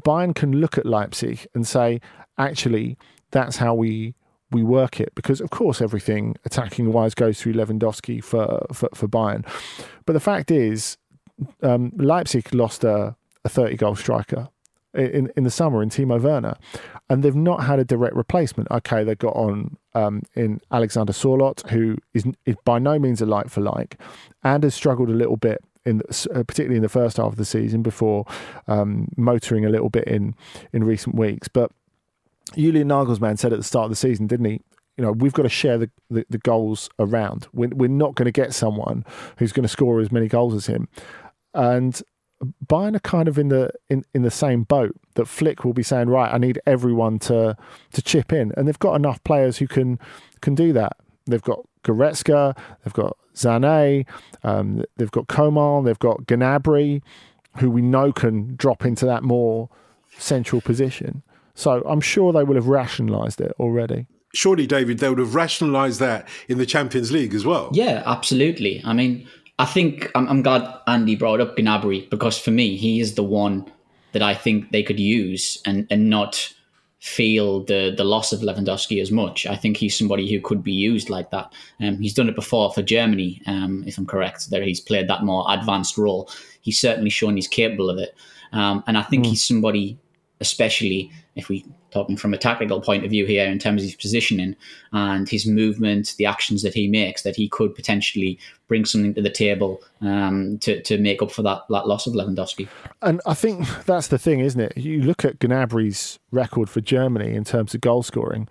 Bayern 0.00 0.34
can 0.34 0.52
look 0.52 0.78
at 0.78 0.86
Leipzig 0.86 1.46
and 1.54 1.66
say, 1.66 2.00
actually, 2.38 2.96
that's 3.30 3.56
how 3.56 3.74
we 3.74 4.14
we 4.50 4.62
work 4.62 5.00
it 5.00 5.14
because 5.14 5.40
of 5.40 5.50
course 5.50 5.80
everything 5.80 6.36
attacking 6.44 6.92
wise 6.92 7.14
goes 7.14 7.40
through 7.40 7.54
Lewandowski 7.54 8.22
for 8.22 8.66
for, 8.72 8.88
for 8.94 9.08
Bayern, 9.08 9.46
but 10.04 10.12
the 10.12 10.20
fact 10.20 10.50
is 10.50 10.96
um, 11.62 11.92
Leipzig 11.96 12.54
lost 12.54 12.84
a, 12.84 13.16
a 13.44 13.48
thirty 13.48 13.76
goal 13.76 13.96
striker 13.96 14.48
in 14.94 15.30
in 15.36 15.44
the 15.44 15.50
summer 15.50 15.82
in 15.82 15.90
Timo 15.90 16.20
Werner, 16.20 16.56
and 17.08 17.22
they've 17.22 17.34
not 17.34 17.64
had 17.64 17.78
a 17.78 17.84
direct 17.84 18.14
replacement. 18.14 18.70
Okay, 18.70 19.04
they 19.04 19.14
got 19.14 19.36
on 19.36 19.76
um, 19.94 20.22
in 20.34 20.60
Alexander 20.70 21.12
Sørloth, 21.12 21.68
who 21.68 21.96
is, 22.14 22.24
is 22.44 22.56
by 22.64 22.78
no 22.78 22.98
means 22.98 23.20
a 23.20 23.26
like 23.26 23.48
for 23.48 23.60
like, 23.60 23.98
and 24.42 24.62
has 24.62 24.74
struggled 24.74 25.08
a 25.08 25.14
little 25.14 25.36
bit 25.36 25.62
in 25.84 26.02
uh, 26.34 26.42
particularly 26.42 26.76
in 26.76 26.82
the 26.82 26.88
first 26.88 27.16
half 27.16 27.32
of 27.32 27.36
the 27.36 27.44
season 27.44 27.82
before 27.82 28.26
um, 28.66 29.08
motoring 29.16 29.64
a 29.64 29.68
little 29.68 29.90
bit 29.90 30.04
in 30.04 30.34
in 30.72 30.84
recent 30.84 31.14
weeks, 31.14 31.48
but 31.48 31.70
Julian 32.54 32.88
Nagelsmann 32.88 33.38
said 33.38 33.52
at 33.52 33.58
the 33.58 33.64
start 33.64 33.84
of 33.84 33.90
the 33.90 33.96
season, 33.96 34.26
didn't 34.26 34.46
he? 34.46 34.60
You 34.96 35.04
know, 35.04 35.12
we've 35.12 35.32
got 35.32 35.42
to 35.42 35.48
share 35.48 35.76
the, 35.76 35.90
the, 36.08 36.24
the 36.30 36.38
goals 36.38 36.88
around. 36.98 37.48
We're, 37.52 37.68
we're 37.68 37.88
not 37.88 38.14
going 38.14 38.26
to 38.26 38.32
get 38.32 38.54
someone 38.54 39.04
who's 39.38 39.52
going 39.52 39.64
to 39.64 39.68
score 39.68 40.00
as 40.00 40.10
many 40.10 40.28
goals 40.28 40.54
as 40.54 40.66
him. 40.66 40.88
And 41.52 42.00
Bayern 42.64 42.96
are 42.96 43.00
kind 43.00 43.28
of 43.28 43.38
in 43.38 43.48
the 43.48 43.70
in, 43.88 44.04
in 44.14 44.22
the 44.22 44.30
same 44.30 44.62
boat 44.62 44.94
that 45.14 45.26
Flick 45.26 45.64
will 45.64 45.72
be 45.72 45.82
saying, 45.82 46.08
right, 46.08 46.32
I 46.32 46.38
need 46.38 46.60
everyone 46.66 47.18
to 47.20 47.56
to 47.92 48.02
chip 48.02 48.32
in, 48.32 48.52
and 48.56 48.68
they've 48.68 48.78
got 48.78 48.94
enough 48.94 49.22
players 49.24 49.58
who 49.58 49.66
can 49.66 49.98
can 50.40 50.54
do 50.54 50.72
that. 50.74 50.96
They've 51.26 51.42
got 51.42 51.60
Goretzka, 51.82 52.56
they've 52.84 52.92
got 52.92 53.16
Sané, 53.34 54.06
um, 54.44 54.84
they've 54.96 55.10
got 55.10 55.28
Coman, 55.28 55.84
they've 55.84 55.98
got 55.98 56.26
Gnabry, 56.26 57.02
who 57.58 57.70
we 57.70 57.82
know 57.82 58.12
can 58.12 58.54
drop 58.56 58.84
into 58.84 59.06
that 59.06 59.22
more 59.22 59.68
central 60.18 60.60
position. 60.60 61.22
So 61.56 61.82
I'm 61.88 62.00
sure 62.00 62.32
they 62.32 62.44
will 62.44 62.54
have 62.54 62.68
rationalised 62.68 63.40
it 63.40 63.52
already. 63.58 64.06
Surely, 64.34 64.66
David, 64.66 64.98
they 64.98 65.08
would 65.08 65.18
have 65.18 65.34
rationalised 65.34 65.98
that 66.00 66.28
in 66.48 66.58
the 66.58 66.66
Champions 66.66 67.10
League 67.10 67.34
as 67.34 67.46
well. 67.46 67.70
Yeah, 67.72 68.02
absolutely. 68.04 68.82
I 68.84 68.92
mean, 68.92 69.26
I 69.58 69.64
think 69.64 70.10
I'm, 70.14 70.28
I'm 70.28 70.42
glad 70.42 70.62
Andy 70.86 71.16
brought 71.16 71.40
up 71.40 71.56
Gnabry 71.56 72.08
because 72.10 72.38
for 72.38 72.50
me, 72.50 72.76
he 72.76 73.00
is 73.00 73.14
the 73.14 73.24
one 73.24 73.70
that 74.12 74.22
I 74.22 74.34
think 74.34 74.70
they 74.70 74.82
could 74.82 75.00
use 75.00 75.60
and, 75.64 75.86
and 75.90 76.10
not 76.10 76.52
feel 76.98 77.62
the 77.64 77.94
the 77.96 78.04
loss 78.04 78.32
of 78.32 78.40
Lewandowski 78.40 79.00
as 79.00 79.10
much. 79.10 79.46
I 79.46 79.56
think 79.56 79.76
he's 79.76 79.96
somebody 79.96 80.30
who 80.30 80.40
could 80.40 80.62
be 80.62 80.72
used 80.72 81.08
like 81.08 81.30
that. 81.30 81.52
Um, 81.80 82.00
he's 82.00 82.14
done 82.14 82.28
it 82.28 82.34
before 82.34 82.72
for 82.72 82.82
Germany, 82.82 83.40
um, 83.46 83.84
if 83.86 83.96
I'm 83.96 84.06
correct. 84.06 84.50
There, 84.50 84.62
he's 84.62 84.80
played 84.80 85.08
that 85.08 85.22
more 85.22 85.46
advanced 85.48 85.96
role. 85.96 86.28
He's 86.60 86.78
certainly 86.78 87.10
shown 87.10 87.36
he's 87.36 87.48
capable 87.48 87.88
of 87.88 87.98
it, 87.98 88.14
um, 88.52 88.82
and 88.86 88.98
I 88.98 89.02
think 89.02 89.24
mm. 89.24 89.28
he's 89.28 89.46
somebody, 89.46 89.98
especially 90.40 91.10
if 91.36 91.48
we 91.48 91.64
talking 91.90 92.16
from 92.16 92.34
a 92.34 92.38
tactical 92.38 92.80
point 92.80 93.04
of 93.04 93.10
view 93.10 93.26
here 93.26 93.46
in 93.46 93.58
terms 93.58 93.82
of 93.82 93.86
his 93.86 93.94
positioning 93.94 94.56
and 94.92 95.28
his 95.28 95.46
movement, 95.46 96.14
the 96.18 96.26
actions 96.26 96.62
that 96.62 96.74
he 96.74 96.88
makes, 96.88 97.22
that 97.22 97.36
he 97.36 97.48
could 97.48 97.74
potentially 97.74 98.38
bring 98.68 98.84
something 98.84 99.14
to 99.14 99.22
the 99.22 99.30
table 99.30 99.80
um, 100.00 100.58
to, 100.58 100.82
to 100.82 100.98
make 100.98 101.22
up 101.22 101.30
for 101.30 101.42
that, 101.42 101.62
that 101.70 101.86
loss 101.86 102.06
of 102.06 102.14
Lewandowski. 102.14 102.68
And 103.02 103.20
I 103.26 103.34
think 103.34 103.66
that's 103.84 104.08
the 104.08 104.18
thing, 104.18 104.40
isn't 104.40 104.60
it? 104.60 104.76
You 104.76 105.02
look 105.02 105.24
at 105.24 105.38
Gnabry's 105.38 106.18
record 106.32 106.68
for 106.68 106.80
Germany 106.80 107.34
in 107.34 107.44
terms 107.44 107.74
of 107.74 107.80
goal 107.80 108.02
scoring 108.02 108.48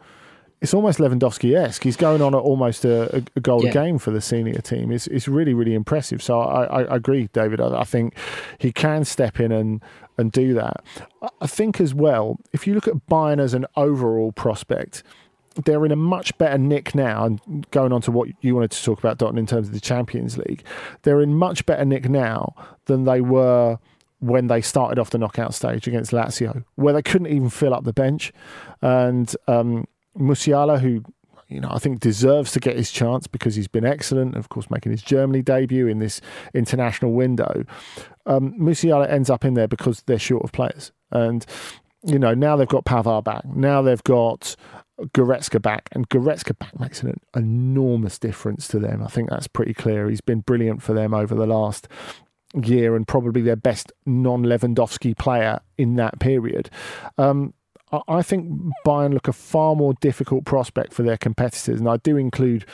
it's 0.62 0.74
almost 0.74 0.98
Lewandowski 1.00 1.56
esque. 1.56 1.84
He's 1.84 1.96
going 1.96 2.22
on 2.22 2.34
at 2.34 2.40
almost 2.40 2.86
a, 2.86 3.24
a 3.36 3.40
goal 3.40 3.64
yeah. 3.64 3.70
a 3.70 3.74
game 3.74 4.00
for 4.00 4.12
the 4.12 4.22
senior 4.22 4.60
team. 4.62 4.92
It's, 4.92 5.06
it's 5.08 5.28
really, 5.28 5.54
really 5.54 5.76
impressive. 5.76 6.24
So 6.24 6.40
I, 6.40 6.64
I, 6.64 6.84
I 6.84 6.96
agree, 6.96 7.30
David. 7.34 7.62
I, 7.62 7.82
I, 7.82 7.84
think 7.84 8.16
he 8.58 8.72
can 8.72 9.06
step 9.06 9.40
in 9.40 9.52
and, 9.52 9.84
and 10.18 10.32
do 10.32 10.54
that. 10.54 10.84
I 11.42 11.48
think 11.48 11.80
as 11.82 11.94
well, 11.94 12.40
if 12.54 12.68
you 12.68 12.74
look 12.74 12.88
at 12.88 13.08
Bayern 13.08 13.40
as 13.40 13.54
an 13.54 13.66
overall 13.76 14.32
prospect, 14.32 15.04
they're 15.64 15.86
in 15.86 15.92
a 15.92 15.96
much 15.96 16.38
better 16.38 16.58
nick 16.58 16.96
now. 16.96 17.26
And 17.26 17.70
going 17.72 17.94
on 17.94 18.02
to 18.02 18.12
what 18.12 18.30
you 18.42 18.56
wanted 18.56 18.72
to 18.72 18.84
talk 18.84 19.00
about, 19.00 19.18
Dotun, 19.18 19.38
in 19.38 19.46
terms 19.46 19.68
of 19.68 19.74
the 19.74 19.80
Champions 19.80 20.38
League, 20.38 20.64
they're 21.04 21.22
in 21.22 21.36
much 21.36 21.66
better 21.66 21.86
nick 21.86 22.10
now 22.10 22.54
than 22.86 23.06
they 23.06 23.22
were 23.22 23.80
when 24.20 24.48
they 24.48 24.62
started 24.62 24.98
off 24.98 25.12
the 25.12 25.18
knockout 25.18 25.54
stage 25.54 25.88
against 25.88 26.12
Lazio, 26.12 26.64
where 26.76 26.94
they 26.94 27.02
couldn't 27.02 27.28
even 27.28 27.50
fill 27.50 27.74
up 27.74 27.84
the 27.84 27.94
bench. 27.94 28.32
And 28.82 29.34
um, 29.48 29.86
Musiala, 30.18 30.80
who 30.80 31.04
you 31.48 31.60
know, 31.62 31.70
I 31.70 31.78
think 31.78 32.00
deserves 32.00 32.52
to 32.54 32.60
get 32.60 32.76
his 32.76 32.92
chance 32.92 33.28
because 33.28 33.56
he's 33.56 33.68
been 33.68 33.86
excellent. 33.86 34.36
Of 34.36 34.50
course, 34.50 34.70
making 34.70 34.92
his 34.92 35.04
Germany 35.04 35.44
debut 35.44 35.88
in 35.88 36.00
this 36.00 36.20
international 36.54 37.14
window. 37.14 37.66
Um, 38.26 38.54
Musiala 38.60 39.10
ends 39.10 39.30
up 39.30 39.46
in 39.46 39.54
there 39.54 39.68
because 39.68 40.04
they're 40.06 40.20
short 40.20 40.44
of 40.44 40.52
players, 40.52 40.92
and 41.12 41.46
you 42.04 42.20
know 42.20 42.34
now 42.34 42.56
they've 42.56 42.68
got 42.68 42.86
Pavard 42.86 43.24
back. 43.24 43.46
Now 43.46 43.82
they've 43.82 44.04
got 44.04 44.56
Goretzka 45.00 45.62
back, 45.62 45.90
and 45.92 46.10
Goretzka 46.10 46.58
back 46.58 46.80
makes 46.80 47.04
an 47.04 47.20
enormous 47.36 48.18
difference 48.18 48.68
to 48.70 48.80
them. 48.80 49.04
I 49.04 49.08
think 49.08 49.30
that's 49.30 49.48
pretty 49.48 49.74
clear. 49.74 50.10
He's 50.10 50.22
been 50.22 50.42
brilliant 50.42 50.82
for 50.82 50.94
them 50.94 51.14
over 51.14 51.36
the 51.36 51.46
last 51.46 51.88
year, 52.64 52.96
and 52.96 53.08
probably 53.08 53.42
their 53.42 53.56
best 53.56 53.92
non-Lewandowski 54.06 55.18
player 55.18 55.60
in 55.78 55.96
that 55.96 56.20
period. 56.20 56.70
Um, 57.18 57.54
I 58.08 58.24
think 58.24 58.50
Bayern 58.86 59.14
look 59.14 59.28
a 59.28 59.34
far 59.34 59.76
more 59.76 59.94
difficult 60.02 60.46
prospect 60.46 60.94
for 60.94 61.04
their 61.04 61.18
competitors, 61.18 61.80
and 61.80 61.90
I 61.90 61.98
do 61.98 62.18
include 62.18 62.66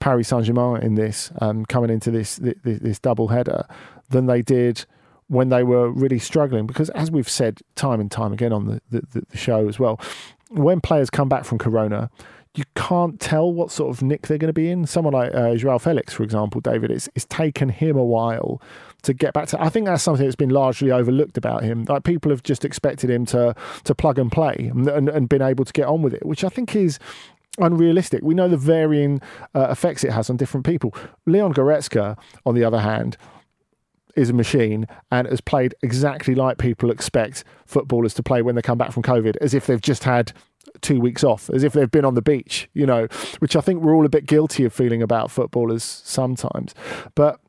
Paris 0.00 0.28
Saint 0.28 0.44
Germain 0.44 0.82
in 0.82 0.94
this, 0.94 1.32
um, 1.40 1.64
coming 1.64 1.90
into 1.90 2.10
this, 2.10 2.36
this 2.36 2.54
this 2.62 2.98
double 2.98 3.28
header, 3.28 3.66
than 4.10 4.26
they 4.26 4.42
did 4.42 4.84
when 5.28 5.50
they 5.50 5.62
were 5.62 5.90
really 5.90 6.18
struggling. 6.18 6.66
Because 6.66 6.90
as 6.90 7.10
we've 7.10 7.28
said 7.28 7.60
time 7.74 8.00
and 8.00 8.10
time 8.10 8.32
again 8.32 8.52
on 8.52 8.66
the, 8.66 8.80
the, 8.90 9.24
the 9.30 9.36
show 9.36 9.68
as 9.68 9.78
well, 9.78 10.00
when 10.50 10.80
players 10.80 11.10
come 11.10 11.28
back 11.28 11.44
from 11.44 11.58
Corona, 11.58 12.10
you 12.54 12.64
can't 12.74 13.20
tell 13.20 13.52
what 13.52 13.70
sort 13.70 13.94
of 13.94 14.02
nick 14.02 14.26
they're 14.26 14.38
going 14.38 14.48
to 14.48 14.54
be 14.54 14.70
in. 14.70 14.86
Someone 14.86 15.14
like 15.14 15.34
uh, 15.34 15.54
Joao 15.54 15.78
Felix, 15.78 16.12
for 16.14 16.22
example, 16.22 16.60
David, 16.60 16.90
it's, 16.90 17.08
it's 17.14 17.26
taken 17.26 17.68
him 17.68 17.96
a 17.96 18.04
while 18.04 18.60
to 19.02 19.14
get 19.14 19.32
back 19.32 19.48
to. 19.48 19.62
I 19.62 19.68
think 19.68 19.86
that's 19.86 20.02
something 20.02 20.24
that's 20.26 20.34
been 20.34 20.50
largely 20.50 20.90
overlooked 20.90 21.36
about 21.36 21.62
him. 21.62 21.84
Like 21.84 22.04
people 22.04 22.30
have 22.30 22.42
just 22.42 22.64
expected 22.64 23.10
him 23.10 23.26
to 23.26 23.54
to 23.84 23.94
plug 23.94 24.18
and 24.18 24.32
play 24.32 24.70
and, 24.74 24.88
and, 24.88 25.08
and 25.08 25.28
been 25.28 25.42
able 25.42 25.64
to 25.64 25.72
get 25.72 25.86
on 25.86 26.02
with 26.02 26.14
it, 26.14 26.26
which 26.26 26.42
I 26.42 26.48
think 26.48 26.74
is 26.74 26.98
unrealistic. 27.58 28.22
We 28.22 28.34
know 28.34 28.48
the 28.48 28.56
varying 28.56 29.20
uh, 29.54 29.68
effects 29.70 30.02
it 30.02 30.12
has 30.12 30.30
on 30.30 30.36
different 30.36 30.66
people. 30.66 30.94
Leon 31.26 31.54
Goretzka, 31.54 32.18
on 32.44 32.54
the 32.54 32.64
other 32.64 32.80
hand, 32.80 33.16
is 34.18 34.30
a 34.30 34.34
machine 34.34 34.86
and 35.10 35.28
has 35.28 35.40
played 35.40 35.74
exactly 35.82 36.34
like 36.34 36.58
people 36.58 36.90
expect 36.90 37.44
footballers 37.66 38.14
to 38.14 38.22
play 38.22 38.42
when 38.42 38.56
they 38.56 38.62
come 38.62 38.76
back 38.76 38.92
from 38.92 39.02
COVID, 39.02 39.36
as 39.40 39.54
if 39.54 39.66
they've 39.66 39.80
just 39.80 40.04
had 40.04 40.32
two 40.80 41.00
weeks 41.00 41.22
off, 41.24 41.48
as 41.50 41.62
if 41.62 41.72
they've 41.72 41.90
been 41.90 42.04
on 42.04 42.14
the 42.14 42.22
beach, 42.22 42.68
you 42.74 42.84
know, 42.84 43.06
which 43.38 43.54
I 43.56 43.60
think 43.60 43.80
we're 43.80 43.94
all 43.94 44.04
a 44.04 44.10
bit 44.10 44.26
guilty 44.26 44.64
of 44.64 44.72
feeling 44.72 45.02
about 45.02 45.30
footballers 45.30 45.84
sometimes. 45.84 46.74
But 47.14 47.40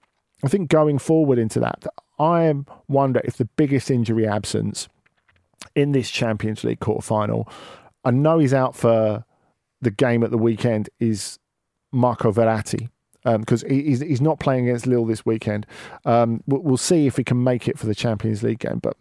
I 0.44 0.48
think 0.48 0.70
going 0.70 1.00
forward 1.00 1.40
into 1.40 1.60
that, 1.60 1.86
I 2.20 2.54
wonder 2.88 3.22
if 3.24 3.38
the 3.38 3.46
biggest 3.46 3.90
injury 3.90 4.28
absence 4.28 4.88
in 5.76 5.92
this 5.92 6.10
Champions 6.10 6.64
League 6.64 6.80
quarter 6.80 7.02
final, 7.02 7.50
I 8.06 8.12
know 8.12 8.40
he's 8.40 8.54
out 8.54 8.76
for 8.76 9.26
the 9.82 9.92
game 9.92 10.24
at 10.24 10.32
the 10.32 10.38
weekend, 10.38 10.90
is 11.00 11.40
Marco 11.92 12.32
Verratti 12.32 12.90
because 13.24 13.64
um, 13.64 13.70
he's 13.70 14.00
he's 14.00 14.22
not 14.22 14.40
playing 14.40 14.68
against 14.68 14.88
Lille 14.88 15.06
this 15.06 15.26
weekend. 15.26 15.66
Um, 16.06 16.44
we'll, 16.48 16.78
see 16.78 17.08
if 17.08 17.18
he 17.18 17.24
can 17.24 17.44
make 17.44 17.68
it 17.68 17.78
for 17.78 17.86
the 17.86 17.96
Champions 17.96 18.44
League 18.44 18.60
game. 18.60 18.80
But 18.80 18.96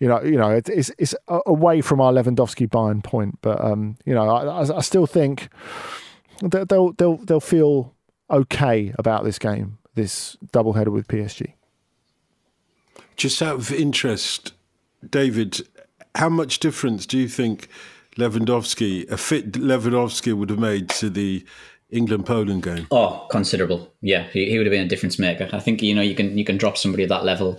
you 0.00 0.08
know, 0.08 0.20
you 0.22 0.36
know, 0.36 0.50
it, 0.50 0.68
it's 0.68 0.90
it's 0.98 1.14
away 1.28 1.80
from 1.80 2.00
our 2.00 2.12
Lewandowski 2.12 2.68
Bayern 2.68 3.02
point. 3.02 3.38
But 3.40 3.60
um, 3.60 3.96
you 4.04 4.14
know, 4.14 4.28
I, 4.28 4.76
I, 4.76 4.80
still 4.80 5.06
think 5.06 5.48
they'll 6.42 6.92
they'll 6.92 7.18
they'll 7.18 7.40
feel 7.40 7.94
okay 8.30 8.92
about 8.98 9.24
this 9.24 9.38
game, 9.38 9.78
this 9.94 10.36
double 10.50 10.72
header 10.72 10.90
with 10.90 11.06
PSG. 11.06 11.54
Just 13.16 13.42
out 13.42 13.56
of 13.56 13.72
interest, 13.72 14.52
David, 15.08 15.60
how 16.14 16.28
much 16.28 16.58
difference 16.58 17.06
do 17.06 17.18
you 17.18 17.28
think 17.28 17.68
Lewandowski, 18.16 19.10
a 19.10 19.16
fit 19.16 19.52
Lewandowski, 19.52 20.34
would 20.34 20.50
have 20.50 20.58
made 20.58 20.88
to 20.90 21.08
the 21.08 21.44
England 21.92 22.26
Poland 22.26 22.62
game? 22.62 22.86
Oh, 22.90 23.26
considerable. 23.30 23.92
Yeah, 24.00 24.24
he, 24.32 24.50
he 24.50 24.58
would 24.58 24.66
have 24.66 24.72
been 24.72 24.84
a 24.84 24.88
difference 24.88 25.18
maker. 25.18 25.48
I 25.52 25.60
think 25.60 25.82
you 25.82 25.94
know 25.94 26.02
you 26.02 26.14
can 26.14 26.36
you 26.36 26.44
can 26.44 26.56
drop 26.56 26.76
somebody 26.76 27.04
at 27.04 27.08
that 27.10 27.24
level 27.24 27.58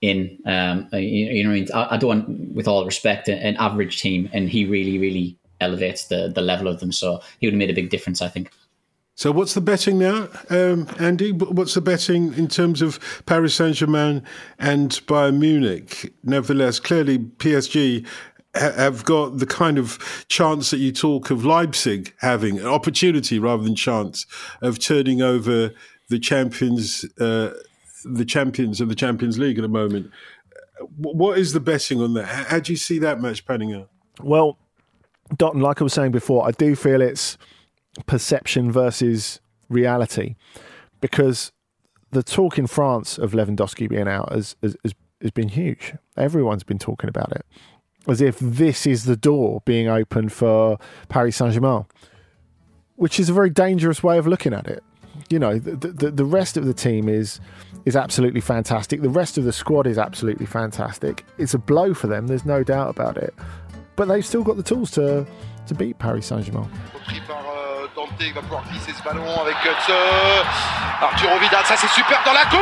in 0.00 0.38
um 0.46 0.88
you, 0.92 1.00
you 1.00 1.44
know 1.44 1.66
I, 1.74 1.94
I, 1.94 1.96
don't 1.96 2.08
want 2.08 2.54
with 2.54 2.68
all 2.68 2.84
respect 2.84 3.28
an 3.28 3.56
average 3.56 4.00
team 4.00 4.28
and 4.32 4.48
he 4.48 4.66
really 4.66 4.98
really 4.98 5.38
elevates 5.60 6.08
the 6.08 6.30
the 6.34 6.42
level 6.42 6.68
of 6.68 6.80
them 6.80 6.92
so 6.92 7.20
he 7.40 7.46
would 7.46 7.54
have 7.54 7.58
made 7.58 7.70
a 7.70 7.74
big 7.74 7.90
difference 7.90 8.22
I 8.22 8.28
think. 8.28 8.50
So 9.18 9.32
what's 9.32 9.54
the 9.54 9.62
betting 9.62 9.98
now, 9.98 10.28
um, 10.50 10.86
Andy? 10.98 11.32
What's 11.32 11.72
the 11.72 11.80
betting 11.80 12.34
in 12.34 12.48
terms 12.48 12.82
of 12.82 13.22
Paris 13.24 13.54
Saint 13.54 13.76
Germain 13.76 14.22
and 14.58 14.90
Bayern 15.06 15.38
Munich? 15.38 16.12
Nevertheless, 16.22 16.78
clearly 16.80 17.18
PSG 17.20 18.06
have 18.56 19.04
got 19.04 19.38
the 19.38 19.46
kind 19.46 19.78
of 19.78 20.24
chance 20.28 20.70
that 20.70 20.78
you 20.78 20.92
talk 20.92 21.30
of 21.30 21.44
Leipzig 21.44 22.14
having, 22.18 22.58
an 22.58 22.66
opportunity 22.66 23.38
rather 23.38 23.62
than 23.62 23.74
chance 23.74 24.26
of 24.60 24.78
turning 24.78 25.22
over 25.22 25.72
the 26.08 26.18
champions, 26.18 27.04
uh, 27.20 27.50
the 28.04 28.24
champions 28.24 28.80
of 28.80 28.88
the 28.88 28.94
Champions 28.94 29.38
League 29.38 29.58
at 29.58 29.62
the 29.62 29.68
moment. 29.68 30.10
What 30.96 31.38
is 31.38 31.52
the 31.52 31.60
betting 31.60 32.00
on 32.00 32.14
that? 32.14 32.26
How 32.26 32.60
do 32.60 32.72
you 32.72 32.76
see 32.76 32.98
that 33.00 33.20
match 33.20 33.44
panning 33.44 33.74
out? 33.74 33.90
Well, 34.22 34.58
Dotun, 35.34 35.60
like 35.60 35.80
I 35.80 35.84
was 35.84 35.92
saying 35.92 36.12
before, 36.12 36.46
I 36.46 36.50
do 36.52 36.76
feel 36.76 37.00
it's 37.00 37.36
perception 38.06 38.70
versus 38.70 39.40
reality 39.68 40.36
because 41.00 41.52
the 42.12 42.22
talk 42.22 42.58
in 42.58 42.66
France 42.66 43.18
of 43.18 43.32
Lewandowski 43.32 43.88
being 43.88 44.06
out 44.06 44.32
has, 44.32 44.54
has, 44.62 44.76
has 45.20 45.30
been 45.32 45.48
huge. 45.48 45.94
Everyone's 46.16 46.62
been 46.62 46.78
talking 46.78 47.08
about 47.08 47.32
it 47.32 47.44
as 48.06 48.20
if 48.20 48.38
this 48.38 48.86
is 48.86 49.04
the 49.04 49.16
door 49.16 49.62
being 49.64 49.88
opened 49.88 50.32
for 50.32 50.78
Paris 51.08 51.36
Saint 51.36 51.54
Germain, 51.54 51.84
which 52.96 53.18
is 53.18 53.28
a 53.28 53.32
very 53.32 53.50
dangerous 53.50 54.02
way 54.02 54.18
of 54.18 54.26
looking 54.26 54.52
at 54.52 54.66
it. 54.66 54.82
You 55.28 55.38
know, 55.38 55.58
the, 55.58 55.88
the, 55.88 56.10
the 56.10 56.24
rest 56.24 56.56
of 56.56 56.66
the 56.66 56.74
team 56.74 57.08
is 57.08 57.40
is 57.84 57.96
absolutely 57.96 58.40
fantastic. 58.40 59.00
The 59.00 59.08
rest 59.08 59.38
of 59.38 59.44
the 59.44 59.52
squad 59.52 59.86
is 59.86 59.96
absolutely 59.96 60.46
fantastic. 60.46 61.24
It's 61.38 61.54
a 61.54 61.58
blow 61.58 61.94
for 61.94 62.08
them. 62.08 62.26
There's 62.26 62.44
no 62.44 62.64
doubt 62.64 62.90
about 62.90 63.16
it. 63.16 63.32
But 63.94 64.08
they've 64.08 64.26
still 64.26 64.42
got 64.42 64.56
the 64.56 64.62
tools 64.62 64.90
to 64.92 65.26
to 65.66 65.74
beat 65.74 65.98
Paris 65.98 66.26
Saint 66.26 66.44
Germain. 66.44 66.68
Il 68.20 68.32
va 68.32 68.40
pouvoir 68.40 68.62
glisser 68.70 68.92
ce 68.96 69.02
ballon 69.02 69.24
avec 69.40 69.56
Arturo 71.02 71.38
Vidal, 71.38 71.64
ça 71.64 71.76
c'est 71.76 71.90
super 71.90 72.22
dans 72.24 72.32
la 72.32 72.44
course! 72.46 72.60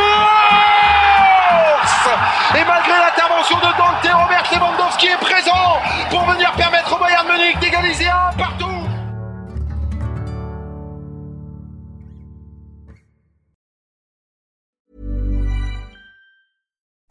Et 2.56 2.64
malgré 2.64 2.92
l'intervention 2.98 3.58
de 3.58 3.72
Dante, 3.78 4.08
Robert 4.12 4.44
Lewandowski 4.52 5.06
est 5.08 5.18
présent 5.18 5.80
pour 6.10 6.24
venir 6.24 6.50
permettre 6.52 6.94
au 6.94 6.98
Bayern 6.98 7.26
Munich 7.28 7.58
d'égaliser 7.60 8.08
un 8.08 8.32
partout 8.36 8.73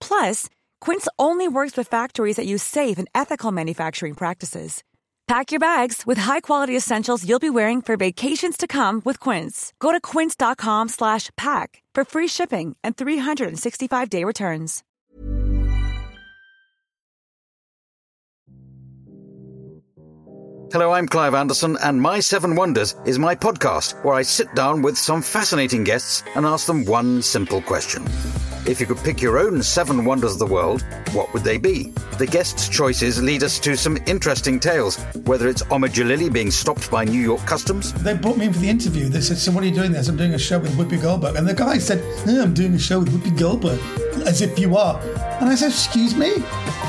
Plus, 0.00 0.48
Quince 0.80 1.06
only 1.18 1.46
works 1.46 1.76
with 1.76 1.86
factories 1.88 2.36
that 2.36 2.46
use 2.46 2.62
safe 2.62 2.98
and 2.98 3.08
ethical 3.14 3.52
manufacturing 3.52 4.14
practices. 4.14 4.82
Pack 5.26 5.52
your 5.52 5.60
bags 5.60 6.06
with 6.06 6.16
high-quality 6.18 6.74
essentials 6.74 7.28
you'll 7.28 7.38
be 7.38 7.50
wearing 7.50 7.82
for 7.82 7.96
vacations 7.98 8.56
to 8.56 8.66
come 8.66 9.02
with 9.04 9.20
Quince. 9.20 9.74
Go 9.78 9.92
to 9.92 10.00
quince.com/pack 10.00 11.82
for 11.94 12.04
free 12.04 12.28
shipping 12.28 12.76
and 12.82 12.96
365-day 12.96 14.24
returns. 14.24 14.82
Hello, 20.70 20.92
I'm 20.92 21.08
Clive 21.08 21.32
Anderson, 21.32 21.78
and 21.82 22.02
My 22.02 22.20
Seven 22.20 22.54
Wonders 22.54 22.94
is 23.06 23.18
my 23.18 23.34
podcast 23.34 24.04
where 24.04 24.12
I 24.12 24.20
sit 24.20 24.54
down 24.54 24.82
with 24.82 24.98
some 24.98 25.22
fascinating 25.22 25.82
guests 25.82 26.22
and 26.34 26.44
ask 26.44 26.66
them 26.66 26.84
one 26.84 27.22
simple 27.22 27.62
question. 27.62 28.04
If 28.66 28.80
you 28.80 28.86
could 28.86 28.98
pick 28.98 29.22
your 29.22 29.38
own 29.38 29.62
seven 29.62 30.04
wonders 30.04 30.32
of 30.32 30.38
the 30.38 30.46
world, 30.46 30.82
what 31.12 31.32
would 31.32 31.42
they 31.42 31.58
be? 31.58 31.92
The 32.18 32.26
guests' 32.26 32.68
choices 32.68 33.22
lead 33.22 33.42
us 33.42 33.58
to 33.60 33.76
some 33.76 33.98
interesting 34.06 34.60
tales, 34.60 34.96
whether 35.24 35.48
it's 35.48 35.62
Omid 35.64 35.90
Djalili 35.90 36.32
being 36.32 36.50
stopped 36.50 36.90
by 36.90 37.04
New 37.04 37.20
York 37.20 37.40
customs. 37.46 37.92
They 37.94 38.14
brought 38.14 38.36
me 38.36 38.46
in 38.46 38.52
for 38.52 38.58
the 38.58 38.68
interview. 38.68 39.08
They 39.08 39.20
said, 39.20 39.38
So, 39.38 39.52
what 39.52 39.62
are 39.62 39.66
you 39.66 39.74
doing 39.74 39.92
there? 39.92 40.02
So 40.02 40.12
I'm 40.12 40.18
doing 40.18 40.34
a 40.34 40.38
show 40.38 40.58
with 40.58 40.72
Whoopi 40.76 41.00
Goldberg. 41.00 41.36
And 41.36 41.48
the 41.48 41.54
guy 41.54 41.78
said, 41.78 42.02
no, 42.26 42.42
I'm 42.42 42.54
doing 42.54 42.74
a 42.74 42.78
show 42.78 42.98
with 43.00 43.08
Whoopi 43.10 43.38
Goldberg, 43.38 43.78
as 44.26 44.42
if 44.42 44.58
you 44.58 44.76
are. 44.76 45.00
And 45.40 45.48
I 45.48 45.54
said, 45.54 45.70
Excuse 45.70 46.14
me? 46.14 46.34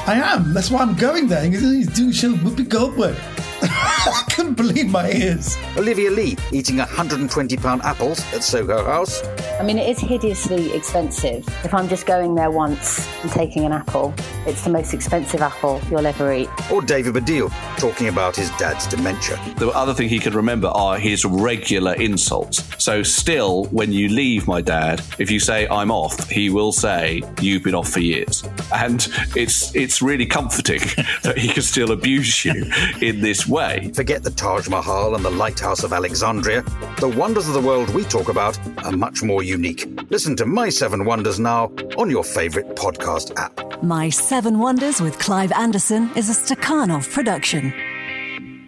I 0.08 0.20
am. 0.22 0.54
That's 0.54 0.72
why 0.72 0.82
I'm 0.82 0.96
going 0.96 1.28
there. 1.28 1.44
He's 1.44 1.88
doing 1.88 2.10
a 2.10 2.14
show 2.14 2.32
with 2.32 2.42
Whoopi 2.42 2.68
Goldberg. 2.68 3.16
I 3.62 4.24
couldn't 4.32 4.54
believe 4.54 4.90
my 4.90 5.12
ears. 5.12 5.58
Olivia 5.78 6.10
Lee 6.10 6.38
eating 6.52 6.78
£120 6.78 7.84
apples 7.84 8.20
at 8.34 8.44
Soho 8.44 8.86
House. 8.86 9.22
I 9.60 9.64
mean, 9.64 9.78
it 9.78 9.90
is 9.90 10.00
hideously 10.00 10.74
expensive. 10.74 11.46
If 11.66 11.74
I'm 11.74 11.90
just 11.90 12.06
going 12.06 12.36
there 12.36 12.52
once 12.52 13.06
and 13.22 13.32
taking 13.32 13.66
an 13.66 13.74
apple, 13.74 14.14
it's 14.46 14.64
the 14.64 14.70
most 14.70 14.94
expensive 14.94 15.42
apple 15.42 15.82
you'll 15.90 16.08
ever 16.08 16.32
eat. 16.32 16.48
Or 16.72 16.82
David 16.82 17.16
Baddiel 17.16 17.52
talking 17.78 18.08
about 18.08 18.38
his 18.38 18.50
dad's 18.52 18.88
dementia. 18.88 19.38
The 19.58 19.70
other 19.70 19.94
thing 19.94 20.08
he 20.08 20.20
could 20.20 20.34
remember 20.34 20.70
are 20.70 20.98
his 20.98 21.26
regular 21.26 21.94
insults. 21.96 22.64
So, 22.82 23.04
still, 23.04 23.66
when 23.66 23.92
you 23.92 24.08
leave 24.08 24.48
my 24.48 24.62
dad, 24.62 25.02
if 25.18 25.30
you 25.30 25.42
say 25.42 25.68
I'm 25.68 25.92
off, 25.92 26.30
he 26.30 26.50
will 26.50 26.72
say 26.72 27.22
you've 27.42 27.64
been 27.64 27.76
off 27.76 27.90
for 27.90 28.00
years, 28.00 28.44
and 28.74 29.06
it's 29.36 29.76
it's 29.76 30.02
really 30.02 30.26
comforting 30.26 30.80
that 31.24 31.38
he 31.38 31.50
can 31.50 31.64
still 31.64 31.92
abuse 31.92 32.46
you 32.46 32.72
in 33.02 33.20
this 33.20 33.49
way. 33.50 33.92
Forget 33.94 34.24
the 34.24 34.32
Taj 34.32 34.70
Mahal 34.70 35.16
and 35.16 35.26
the 35.26 35.32
Lighthouse 35.32 35.84
of 35.84 35.92
Alexandria. 35.92 36.62
The 37.00 37.10
wonders 37.10 37.48
of 37.48 37.54
the 37.54 37.62
world 37.62 37.90
we 37.90 38.04
talk 38.04 38.30
about 38.30 38.58
are 38.86 38.92
much 38.92 39.24
more 39.24 39.44
unique. 39.44 39.86
Listen 40.10 40.36
to 40.38 40.46
My 40.46 40.70
Seven 40.70 41.06
Wonders 41.06 41.40
now 41.40 41.66
on 41.98 42.10
your 42.10 42.24
favourite 42.24 42.76
podcast 42.76 43.36
app. 43.38 43.84
My 43.84 44.10
Seven 44.10 44.60
Wonders 44.60 45.02
with 45.02 45.18
Clive 45.20 45.52
Anderson 45.52 46.10
is 46.16 46.30
a 46.30 46.34
Stakhanov 46.34 47.12
production. 47.12 47.74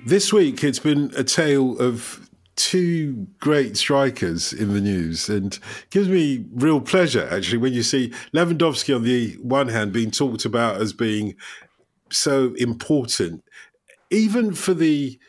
This 0.06 0.34
week 0.34 0.64
it's 0.64 0.80
been 0.80 1.12
a 1.16 1.24
tale 1.24 1.80
of 1.80 2.28
two 2.56 3.28
great 3.40 3.78
strikers 3.78 4.52
in 4.52 4.74
the 4.74 4.82
news 4.82 5.30
and 5.30 5.58
gives 5.90 6.10
me 6.10 6.46
real 6.54 6.82
pleasure 6.82 7.28
actually 7.32 7.58
when 7.58 7.74
you 7.74 7.82
see 7.82 8.12
Lewandowski 8.36 8.96
on 8.96 9.04
the 9.04 9.34
one 9.42 9.70
hand 9.70 9.94
being 9.94 10.12
talked 10.12 10.44
about 10.46 10.76
as 10.82 10.92
being 10.92 11.36
so 12.12 12.54
important 12.58 13.44
even 14.12 14.54
for 14.54 14.74
the 14.74 15.20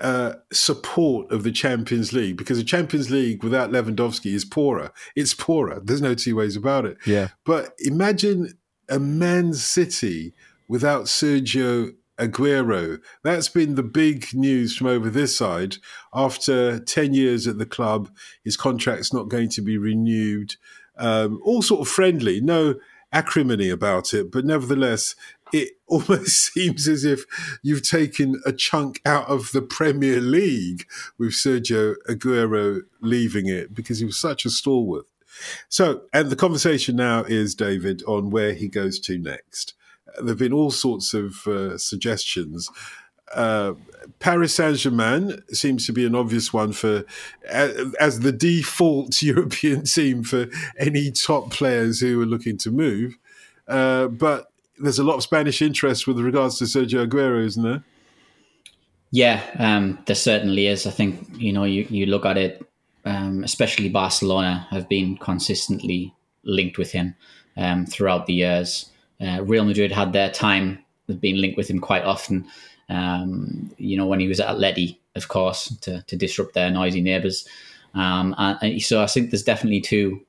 uh, 0.00 0.34
support 0.52 1.30
of 1.30 1.44
the 1.44 1.52
Champions 1.52 2.12
League 2.12 2.36
because 2.36 2.58
the 2.58 2.64
Champions 2.64 3.10
League 3.10 3.44
without 3.44 3.70
Lewandowski 3.70 4.34
is 4.34 4.44
poorer. 4.44 4.90
It's 5.14 5.34
poorer. 5.34 5.80
There's 5.82 6.02
no 6.02 6.14
two 6.14 6.36
ways 6.36 6.56
about 6.56 6.84
it. 6.84 6.98
Yeah. 7.06 7.28
But 7.44 7.74
imagine 7.78 8.58
a 8.88 8.98
Man 8.98 9.54
City 9.54 10.34
without 10.68 11.04
Sergio 11.04 11.94
Aguero. 12.18 13.00
That's 13.22 13.48
been 13.48 13.74
the 13.74 13.82
big 13.82 14.34
news 14.34 14.76
from 14.76 14.88
over 14.88 15.10
this 15.10 15.36
side. 15.36 15.76
After 16.12 16.80
10 16.80 17.14
years 17.14 17.46
at 17.46 17.58
the 17.58 17.66
club, 17.66 18.10
his 18.42 18.56
contract's 18.56 19.12
not 19.12 19.28
going 19.28 19.48
to 19.50 19.62
be 19.62 19.78
renewed. 19.78 20.56
Um, 20.96 21.40
all 21.44 21.62
sort 21.62 21.80
of 21.80 21.88
friendly, 21.88 22.40
no 22.40 22.76
acrimony 23.12 23.70
about 23.70 24.12
it, 24.12 24.30
but 24.30 24.44
nevertheless, 24.44 25.14
it 25.54 25.70
almost 25.86 26.52
seems 26.52 26.88
as 26.88 27.04
if 27.04 27.24
you've 27.62 27.88
taken 27.88 28.40
a 28.44 28.52
chunk 28.52 29.00
out 29.06 29.28
of 29.28 29.52
the 29.52 29.62
Premier 29.62 30.20
League 30.20 30.86
with 31.18 31.30
Sergio 31.30 31.94
Aguero 32.08 32.80
leaving 33.00 33.46
it 33.46 33.74
because 33.74 33.98
he 33.98 34.04
was 34.04 34.18
such 34.18 34.44
a 34.44 34.50
stalwart. 34.50 35.06
So, 35.68 36.02
and 36.12 36.30
the 36.30 36.36
conversation 36.36 36.96
now 36.96 37.24
is, 37.24 37.54
David, 37.54 38.02
on 38.06 38.30
where 38.30 38.52
he 38.52 38.68
goes 38.68 39.00
to 39.00 39.18
next 39.18 39.74
there 40.16 40.28
have 40.28 40.38
been 40.38 40.52
all 40.52 40.70
sorts 40.70 41.14
of 41.14 41.46
uh, 41.46 41.78
suggestions. 41.78 42.70
Uh, 43.34 43.74
Paris 44.20 44.54
Saint 44.54 44.76
Germain 44.76 45.42
seems 45.48 45.86
to 45.86 45.92
be 45.92 46.04
an 46.04 46.14
obvious 46.14 46.52
one 46.52 46.72
for 46.72 47.04
as, 47.48 47.94
as, 47.98 48.20
the 48.20 48.30
default 48.30 49.20
European 49.22 49.84
team 49.84 50.22
for 50.22 50.46
any 50.78 51.10
top 51.10 51.50
players 51.50 52.00
who 52.00 52.20
are 52.20 52.26
looking 52.26 52.58
to 52.58 52.70
move. 52.70 53.18
Uh, 53.66 54.08
but 54.08 54.52
there's 54.78 54.98
a 54.98 55.04
lot 55.04 55.16
of 55.16 55.22
Spanish 55.22 55.62
interest 55.62 56.06
with 56.06 56.18
regards 56.18 56.58
to 56.58 56.64
Sergio 56.64 57.06
Aguero, 57.06 57.44
isn't 57.44 57.62
there? 57.62 57.84
Yeah, 59.10 59.42
um, 59.58 59.98
there 60.06 60.16
certainly 60.16 60.66
is. 60.66 60.86
I 60.86 60.90
think 60.90 61.28
you 61.36 61.52
know 61.52 61.64
you, 61.64 61.86
you 61.88 62.06
look 62.06 62.26
at 62.26 62.36
it, 62.36 62.66
um, 63.04 63.44
especially 63.44 63.88
Barcelona 63.88 64.66
have 64.70 64.88
been 64.88 65.16
consistently 65.16 66.12
linked 66.42 66.78
with 66.78 66.90
him 66.92 67.14
um, 67.56 67.86
throughout 67.86 68.26
the 68.26 68.34
years. 68.34 68.90
Uh, 69.20 69.42
Real 69.42 69.64
Madrid 69.64 69.92
had 69.92 70.12
their 70.12 70.30
time, 70.30 70.84
they've 71.06 71.20
been 71.20 71.40
linked 71.40 71.56
with 71.56 71.68
him 71.68 71.80
quite 71.80 72.04
often. 72.04 72.46
Um, 72.88 73.72
you 73.78 73.96
know, 73.96 74.06
when 74.06 74.20
he 74.20 74.28
was 74.28 74.40
at 74.40 74.54
Atleti, 74.56 74.98
of 75.14 75.28
course, 75.28 75.74
to, 75.82 76.02
to 76.02 76.16
disrupt 76.16 76.54
their 76.54 76.70
noisy 76.70 77.00
neighbours. 77.00 77.46
Um, 77.94 78.34
and, 78.38 78.82
so 78.82 79.02
I 79.02 79.06
think 79.06 79.30
there's 79.30 79.44
definitely 79.44 79.80
two 79.80 80.20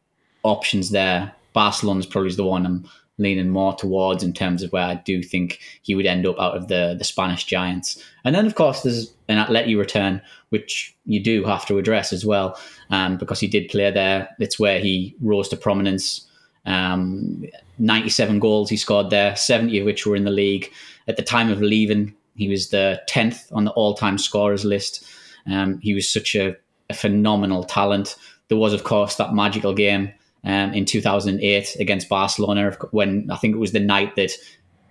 options 0.43 0.91
there. 0.91 1.34
Barcelona's 1.53 2.05
probably 2.05 2.34
the 2.34 2.45
one 2.45 2.65
I'm 2.65 2.88
leaning 3.17 3.49
more 3.49 3.73
towards 3.73 4.23
in 4.23 4.34
terms 4.34 4.62
of 4.62 4.71
where 4.71 4.84
I 4.84 4.95
do 4.95 5.23
think 5.23 5.60
he 5.82 5.95
would 5.95 6.06
end 6.06 6.25
up 6.25 6.39
out 6.39 6.58
of 6.58 6.67
the, 6.67 6.95
the 6.97 7.04
Spanish 7.04 7.45
giants. 7.45 8.04
And 8.23 8.36
then, 8.36 8.45
of 8.45 8.56
course, 8.56 8.82
there's 8.82 9.13
an 9.28 9.38
Atleti 9.38 9.78
return, 9.78 10.21
which 10.49 10.95
you 11.06 11.23
do 11.23 11.43
have 11.45 11.65
to 11.67 11.78
address 11.78 12.12
as 12.12 12.25
well, 12.25 12.60
um, 12.89 13.17
because 13.17 13.39
he 13.39 13.47
did 13.47 13.69
play 13.69 13.91
there. 13.91 14.30
It's 14.39 14.60
where 14.60 14.80
he 14.80 15.15
rose 15.21 15.49
to 15.49 15.58
prominence. 15.58 16.28
Um, 16.65 17.45
97 17.78 18.39
goals 18.39 18.69
he 18.69 18.78
scored 18.78 19.10
there, 19.10 19.36
70 19.36 19.80
of 19.80 19.86
which 19.86 20.06
were 20.06 20.15
in 20.15 20.25
the 20.25 20.32
league. 20.32 20.71
At 21.08 21.17
the 21.17 21.23
time 21.23 21.51
of 21.51 21.62
leaving, 21.62 22.15
he 22.36 22.49
was 22.49 22.69
the 22.69 23.01
10th 23.10 23.54
on 23.54 23.65
the 23.65 23.71
all 23.71 23.93
time 23.93 24.17
scorers 24.17 24.65
list. 24.65 25.06
Um, 25.47 25.80
he 25.80 25.93
was 25.93 26.10
such 26.10 26.36
a, 26.36 26.56
a, 26.89 26.93
phenomenal 26.93 27.63
talent. 27.63 28.15
There 28.47 28.58
was, 28.58 28.73
of 28.73 28.84
course, 28.84 29.15
that 29.15 29.34
magical 29.34 29.73
game 29.73 30.12
um, 30.45 30.73
in 30.73 30.86
2008 30.86 31.77
against 31.79 32.08
Barcelona 32.08 32.77
when 32.91 33.29
I 33.31 33.38
think 33.38 33.55
it 33.55 33.60
was 33.60 33.71
the 33.71 33.79
night 33.79 34.15
that 34.15 34.31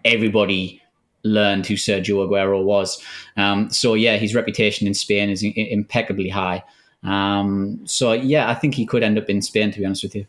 everybody 0.05 0.83
learned 1.23 1.67
who 1.67 1.75
Sergio 1.75 2.27
Aguero 2.29 2.63
was. 2.63 3.03
Um, 3.37 3.71
so, 3.71 3.95
yeah, 3.95 4.17
his 4.17 4.35
reputation 4.35 4.87
in 4.87 4.95
Spain 4.95 5.31
is 5.31 5.43
impeccably 5.43 6.29
high. 6.29 6.63
Um, 7.03 7.81
so, 7.85 8.13
yeah, 8.13 8.51
I 8.51 8.55
think 8.55 8.75
he 8.75 8.85
could 8.85 9.03
end 9.03 9.19
up 9.19 9.31
in 9.31 9.41
Spain, 9.41 9.71
to 9.73 9.79
be 9.79 9.87
honest 9.87 10.03
with 10.03 10.15
you. 10.15 10.27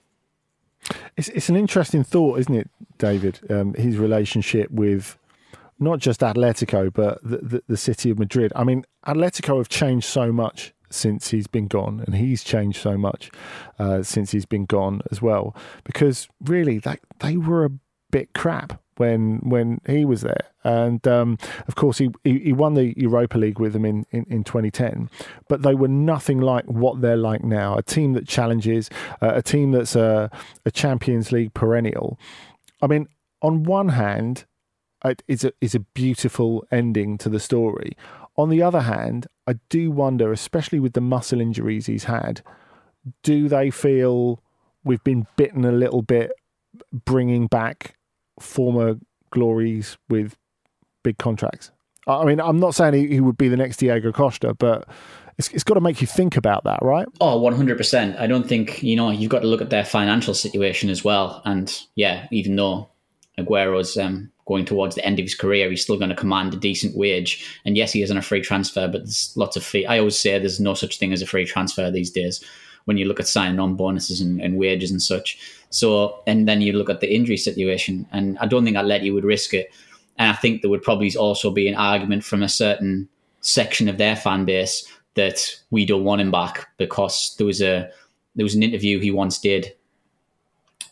It's 1.17 1.29
it's 1.29 1.49
an 1.49 1.55
interesting 1.55 2.03
thought, 2.03 2.39
isn't 2.39 2.53
it, 2.53 2.69
David? 2.99 3.39
Um, 3.49 3.73
his 3.73 3.97
relationship 3.97 4.69
with 4.69 5.17
not 5.79 5.97
just 5.97 6.21
Atletico, 6.21 6.93
but 6.93 7.23
the, 7.23 7.37
the, 7.37 7.63
the 7.67 7.77
city 7.77 8.11
of 8.11 8.19
Madrid. 8.19 8.53
I 8.55 8.63
mean, 8.63 8.85
Atletico 9.05 9.57
have 9.57 9.67
changed 9.67 10.05
so 10.05 10.31
much 10.31 10.74
since 10.89 11.31
he's 11.31 11.47
been 11.47 11.67
gone, 11.67 12.03
and 12.05 12.15
he's 12.15 12.43
changed 12.43 12.81
so 12.81 12.97
much 12.97 13.31
uh, 13.79 14.03
since 14.03 14.31
he's 14.31 14.45
been 14.45 14.65
gone 14.65 15.01
as 15.11 15.21
well. 15.21 15.55
Because 15.83 16.27
really, 16.41 16.79
they 16.79 16.97
they 17.19 17.37
were 17.37 17.65
a 17.65 17.71
bit 18.11 18.33
crap 18.33 18.81
when 18.97 19.37
when 19.37 19.81
he 19.87 20.05
was 20.05 20.21
there. 20.21 20.47
And 20.63 21.07
um, 21.07 21.37
of 21.67 21.75
course, 21.75 21.99
he, 21.99 22.09
he 22.23 22.51
won 22.51 22.73
the 22.73 22.97
Europa 22.97 23.37
League 23.37 23.59
with 23.59 23.73
them 23.73 23.85
in, 23.85 24.07
in, 24.09 24.25
in 24.29 24.43
2010. 24.43 25.11
But 25.47 25.61
they 25.61 25.75
were 25.75 25.87
nothing 25.87 26.41
like 26.41 26.65
what 26.65 27.01
they're 27.01 27.15
like 27.15 27.43
now. 27.43 27.77
A 27.77 27.83
team 27.83 28.13
that 28.13 28.27
challenges, 28.27 28.89
uh, 29.21 29.33
a 29.35 29.43
team 29.43 29.73
that's 29.73 29.95
a, 29.95 30.31
a 30.65 30.71
Champions 30.71 31.31
League 31.31 31.53
perennial. 31.53 32.17
I 32.81 32.87
mean, 32.87 33.07
on 33.43 33.63
one 33.63 33.89
hand, 33.89 34.45
it's 35.27 35.43
a 35.43 35.53
it's 35.61 35.75
a 35.75 35.79
beautiful 35.79 36.65
ending 36.71 37.17
to 37.19 37.29
the 37.29 37.39
story. 37.39 37.95
On 38.37 38.49
the 38.49 38.61
other 38.61 38.81
hand, 38.81 39.27
I 39.47 39.55
do 39.69 39.91
wonder, 39.91 40.31
especially 40.31 40.79
with 40.79 40.93
the 40.93 41.01
muscle 41.01 41.39
injuries 41.39 41.85
he's 41.85 42.05
had, 42.05 42.41
do 43.23 43.47
they 43.47 43.69
feel 43.69 44.41
we've 44.85 45.03
been 45.03 45.27
bitten 45.35 45.65
a 45.65 45.71
little 45.71 46.01
bit, 46.01 46.31
bringing 46.91 47.47
back 47.47 47.95
former 48.39 48.97
glories 49.31 49.97
with 50.09 50.37
big 51.03 51.17
contracts. 51.17 51.71
I 52.07 52.23
mean, 52.23 52.39
I'm 52.39 52.59
not 52.59 52.75
saying 52.75 53.09
he, 53.09 53.19
would 53.19 53.37
be 53.37 53.49
the 53.49 53.57
next 53.57 53.77
Diego 53.77 54.11
Costa, 54.11 54.53
but 54.53 54.87
it's, 55.37 55.49
it's 55.49 55.63
got 55.63 55.73
to 55.73 55.81
make 55.81 56.01
you 56.01 56.07
think 56.07 56.37
about 56.37 56.63
that, 56.65 56.79
right? 56.81 57.07
Oh, 57.19 57.41
100%. 57.41 58.19
I 58.19 58.27
don't 58.27 58.47
think, 58.47 58.83
you 58.83 58.95
know, 58.95 59.09
you've 59.09 59.31
got 59.31 59.39
to 59.39 59.47
look 59.47 59.61
at 59.61 59.71
their 59.71 59.83
financial 59.83 60.33
situation 60.33 60.89
as 60.89 61.03
well. 61.03 61.41
And 61.45 61.75
yeah, 61.95 62.27
even 62.31 62.55
though 62.55 62.89
Aguero's 63.37 63.97
um, 63.97 64.31
going 64.45 64.65
towards 64.65 64.95
the 64.95 65.05
end 65.05 65.19
of 65.19 65.23
his 65.23 65.35
career, 65.35 65.69
he's 65.69 65.81
still 65.81 65.97
going 65.97 66.09
to 66.09 66.15
command 66.15 66.53
a 66.53 66.57
decent 66.57 66.95
wage. 66.95 67.59
And 67.65 67.75
yes, 67.75 67.91
he 67.91 68.01
is 68.01 68.11
on 68.11 68.17
a 68.17 68.21
free 68.21 68.41
transfer, 68.41 68.87
but 68.87 69.03
there's 69.03 69.33
lots 69.35 69.57
of 69.57 69.63
fee. 69.63 69.85
I 69.85 69.99
always 69.99 70.17
say 70.17 70.37
there's 70.37 70.59
no 70.59 70.73
such 70.73 70.99
thing 70.99 71.13
as 71.13 71.21
a 71.21 71.27
free 71.27 71.45
transfer 71.45 71.89
these 71.89 72.11
days 72.11 72.43
when 72.85 72.97
you 72.97 73.05
look 73.05 73.19
at 73.19 73.27
signing 73.27 73.59
on 73.59 73.75
bonuses 73.75 74.21
and, 74.21 74.39
and, 74.39 74.57
wages 74.57 74.91
and 74.91 75.01
such. 75.01 75.39
So, 75.71 76.21
and 76.27 76.47
then 76.47 76.61
you 76.61 76.73
look 76.73 76.89
at 76.89 77.01
the 77.01 77.13
injury 77.13 77.37
situation, 77.37 78.07
and 78.11 78.37
I 78.37 78.45
don't 78.45 78.63
think 78.63 78.77
Atleti 78.77 79.11
would 79.11 79.25
risk 79.25 79.53
it. 79.53 79.73
And 80.17 80.29
I 80.29 80.33
think 80.33 80.61
there 80.61 80.69
would 80.69 80.83
probably 80.83 81.13
also 81.15 81.49
be 81.49 81.67
an 81.67 81.75
argument 81.75 82.23
from 82.23 82.43
a 82.43 82.49
certain 82.49 83.09
section 83.41 83.89
of 83.89 83.97
their 83.97 84.15
fan 84.15 84.45
base 84.45 84.87
that 85.15 85.59
we 85.71 85.85
don't 85.85 86.03
want 86.03 86.21
him 86.21 86.31
back 86.31 86.67
because 86.77 87.35
there 87.37 87.47
was 87.47 87.61
a 87.61 87.89
there 88.35 88.43
was 88.43 88.55
an 88.55 88.63
interview 88.63 88.99
he 88.99 89.11
once 89.11 89.39
did. 89.39 89.73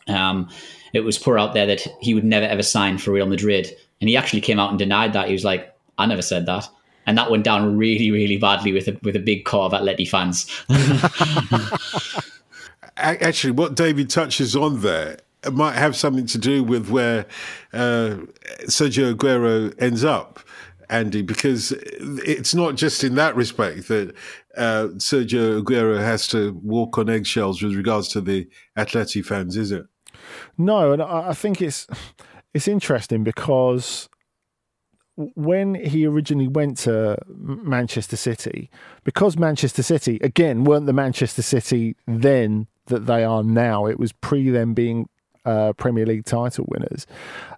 Um, 0.08 0.48
it 0.94 1.04
was 1.04 1.18
put 1.18 1.38
out 1.38 1.54
there 1.54 1.66
that 1.66 1.86
he 2.00 2.14
would 2.14 2.24
never 2.24 2.46
ever 2.46 2.62
sign 2.62 2.98
for 2.98 3.12
Real 3.12 3.26
Madrid, 3.26 3.76
and 4.00 4.08
he 4.08 4.16
actually 4.16 4.40
came 4.40 4.58
out 4.58 4.70
and 4.70 4.78
denied 4.78 5.12
that. 5.12 5.26
He 5.26 5.32
was 5.32 5.44
like, 5.44 5.74
"I 5.98 6.06
never 6.06 6.22
said 6.22 6.46
that." 6.46 6.68
and 7.06 7.18
that 7.18 7.30
went 7.30 7.44
down 7.44 7.76
really, 7.76 8.10
really 8.10 8.36
badly 8.36 8.72
with 8.72 8.88
a 8.88 8.98
with 9.02 9.16
a 9.16 9.20
big 9.20 9.44
core 9.44 9.66
of 9.66 9.72
Atleti 9.72 10.08
fans. 10.08 10.46
Actually, 12.96 13.50
what 13.50 13.74
David 13.74 14.08
touches 14.08 14.54
on 14.54 14.80
there 14.80 15.18
might 15.52 15.74
have 15.74 15.96
something 15.96 16.26
to 16.26 16.38
do 16.38 16.62
with 16.62 16.88
where 16.88 17.26
uh, 17.72 18.16
Sergio 18.62 19.14
Aguero 19.14 19.74
ends 19.80 20.04
up. 20.04 20.40
Andy, 20.90 21.22
because 21.22 21.72
it's 21.72 22.54
not 22.54 22.74
just 22.74 23.02
in 23.02 23.14
that 23.14 23.34
respect 23.34 23.88
that 23.88 24.14
uh, 24.56 24.88
Sergio 24.96 25.62
Aguero 25.62 25.98
has 25.98 26.28
to 26.28 26.52
walk 26.62 26.98
on 26.98 27.08
eggshells 27.08 27.62
with 27.62 27.74
regards 27.74 28.08
to 28.08 28.20
the 28.20 28.46
Atleti 28.76 29.24
fans, 29.24 29.56
is 29.56 29.72
it? 29.72 29.86
No, 30.58 30.92
and 30.92 31.02
I 31.02 31.32
think 31.32 31.60
it's 31.60 31.86
it's 32.52 32.68
interesting 32.68 33.24
because 33.24 34.08
when 35.16 35.74
he 35.74 36.06
originally 36.06 36.48
went 36.48 36.76
to 36.78 37.16
Manchester 37.28 38.16
City, 38.16 38.70
because 39.04 39.36
Manchester 39.36 39.82
City, 39.82 40.18
again, 40.22 40.64
weren't 40.64 40.86
the 40.86 40.92
Manchester 40.92 41.42
City 41.42 41.96
then 42.06 42.66
that 42.86 43.06
they 43.06 43.24
are 43.24 43.42
now, 43.42 43.86
it 43.86 43.98
was 43.98 44.12
pre 44.12 44.50
them 44.50 44.74
being 44.74 45.08
uh, 45.44 45.72
Premier 45.74 46.06
League 46.06 46.24
title 46.24 46.66
winners. 46.68 47.06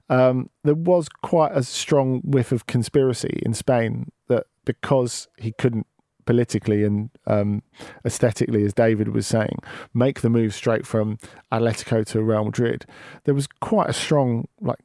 Um, 0.09 0.50
there 0.64 0.74
was 0.74 1.09
quite 1.09 1.52
a 1.52 1.62
strong 1.62 2.20
whiff 2.20 2.52
of 2.52 2.66
conspiracy 2.66 3.40
in 3.44 3.55
Spain 3.55 4.12
that 4.29 4.46
because 4.64 5.29
he 5.38 5.52
couldn't 5.52 5.87
politically 6.27 6.85
and 6.85 7.11
um, 7.27 7.62
aesthetically, 8.05 8.65
as 8.65 8.75
David 8.75 9.09
was 9.09 9.27
saying, 9.27 9.59
make 9.95 10.21
the 10.21 10.31
move 10.31 10.55
straight 10.55 10.87
from 10.87 11.19
Atletico 11.51 12.05
to 12.07 12.23
Real 12.23 12.45
Madrid, 12.45 12.85
there 13.25 13.35
was 13.35 13.47
quite 13.47 13.89
a 13.89 13.95
strong 13.95 14.49
like 14.61 14.79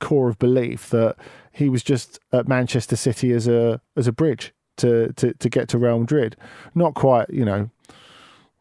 core 0.00 0.28
of 0.28 0.38
belief 0.38 0.90
that 0.90 1.16
he 1.52 1.68
was 1.68 1.82
just 1.82 2.18
at 2.32 2.48
Manchester 2.48 2.96
City 2.96 3.32
as 3.32 3.46
a 3.46 3.80
as 3.96 4.06
a 4.06 4.12
bridge 4.12 4.52
to 4.78 5.12
to, 5.14 5.32
to 5.34 5.48
get 5.48 5.68
to 5.68 5.78
Real 5.78 6.00
Madrid. 6.00 6.36
Not 6.74 6.94
quite, 6.94 7.30
you 7.30 7.44
know. 7.44 7.70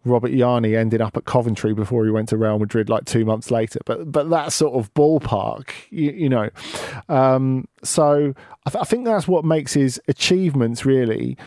Robert 0.05 0.31
Jarni 0.31 0.77
ended 0.77 1.01
up 1.01 1.17
at 1.17 1.25
Coventry 1.25 1.73
before 1.73 2.05
he 2.05 2.11
went 2.11 2.29
to 2.29 2.37
Real 2.37 2.57
Madrid 2.57 2.89
like 2.89 3.03
two 3.03 3.25
months 3.25 3.51
later, 3.51 3.79
but 3.85 4.09
but 4.09 4.29
that 4.29 4.53
sort 4.53 4.75
of 4.75 4.93
ballpark, 4.93 5.71
you, 5.89 6.11
you 6.11 6.29
know. 6.29 6.49
Um, 7.09 7.67
so 7.83 8.33
I, 8.65 8.69
th- 8.69 8.81
I 8.81 8.85
think 8.85 9.03
that's 9.03 9.27
what 9.27 9.43
makes 9.43 9.73
his 9.73 10.01
achievements 10.07 10.85
really 10.85 11.37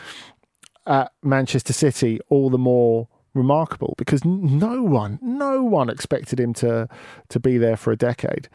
at 0.85 1.11
Manchester 1.23 1.73
City 1.73 2.19
all 2.29 2.49
the 2.49 2.57
more 2.57 3.07
remarkable 3.33 3.95
because 3.97 4.23
no 4.25 4.83
one, 4.83 5.19
no 5.21 5.63
one 5.63 5.89
expected 5.89 6.39
him 6.39 6.53
to 6.53 6.87
to 7.29 7.39
be 7.39 7.57
there 7.57 7.77
for 7.77 7.91
a 7.91 7.95
decade. 7.95 8.49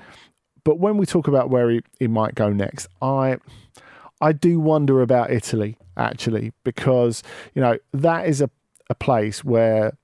But 0.64 0.78
when 0.78 0.96
we 0.96 1.06
talk 1.06 1.28
about 1.28 1.50
where 1.50 1.70
he, 1.70 1.82
he 1.98 2.08
might 2.08 2.34
go 2.34 2.52
next, 2.52 2.88
I 3.00 3.38
I 4.20 4.32
do 4.32 4.60
wonder 4.60 5.02
about 5.02 5.30
Italy 5.30 5.76
actually 5.96 6.52
because 6.64 7.22
you 7.54 7.62
know 7.62 7.78
that 7.92 8.26
is 8.28 8.40
a 8.40 8.50
a 8.90 8.94
place 8.94 9.44
where 9.44 9.96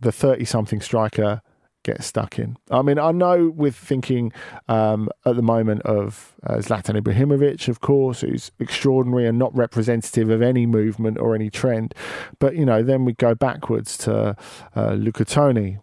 the 0.00 0.12
thirty 0.12 0.44
something 0.44 0.80
striker 0.80 1.42
gets 1.82 2.06
stuck 2.06 2.38
in. 2.38 2.56
I 2.70 2.82
mean, 2.82 2.98
I 2.98 3.12
know 3.12 3.50
with 3.50 3.74
thinking 3.74 4.32
um, 4.68 5.08
at 5.24 5.36
the 5.36 5.42
moment 5.42 5.82
of 5.82 6.34
uh, 6.46 6.56
Zlatan 6.56 7.00
Ibrahimovic, 7.00 7.68
of 7.68 7.80
course, 7.80 8.20
who's 8.20 8.50
extraordinary 8.58 9.26
and 9.26 9.38
not 9.38 9.54
representative 9.56 10.30
of 10.30 10.42
any 10.42 10.66
movement 10.66 11.18
or 11.18 11.34
any 11.34 11.50
trend. 11.50 11.94
But, 12.38 12.56
you 12.56 12.64
know, 12.64 12.82
then 12.82 13.04
we 13.04 13.14
go 13.14 13.34
backwards 13.34 13.96
to 13.98 14.36
uh, 14.76 14.92
Luca 14.92 15.24
Toni, 15.24 15.78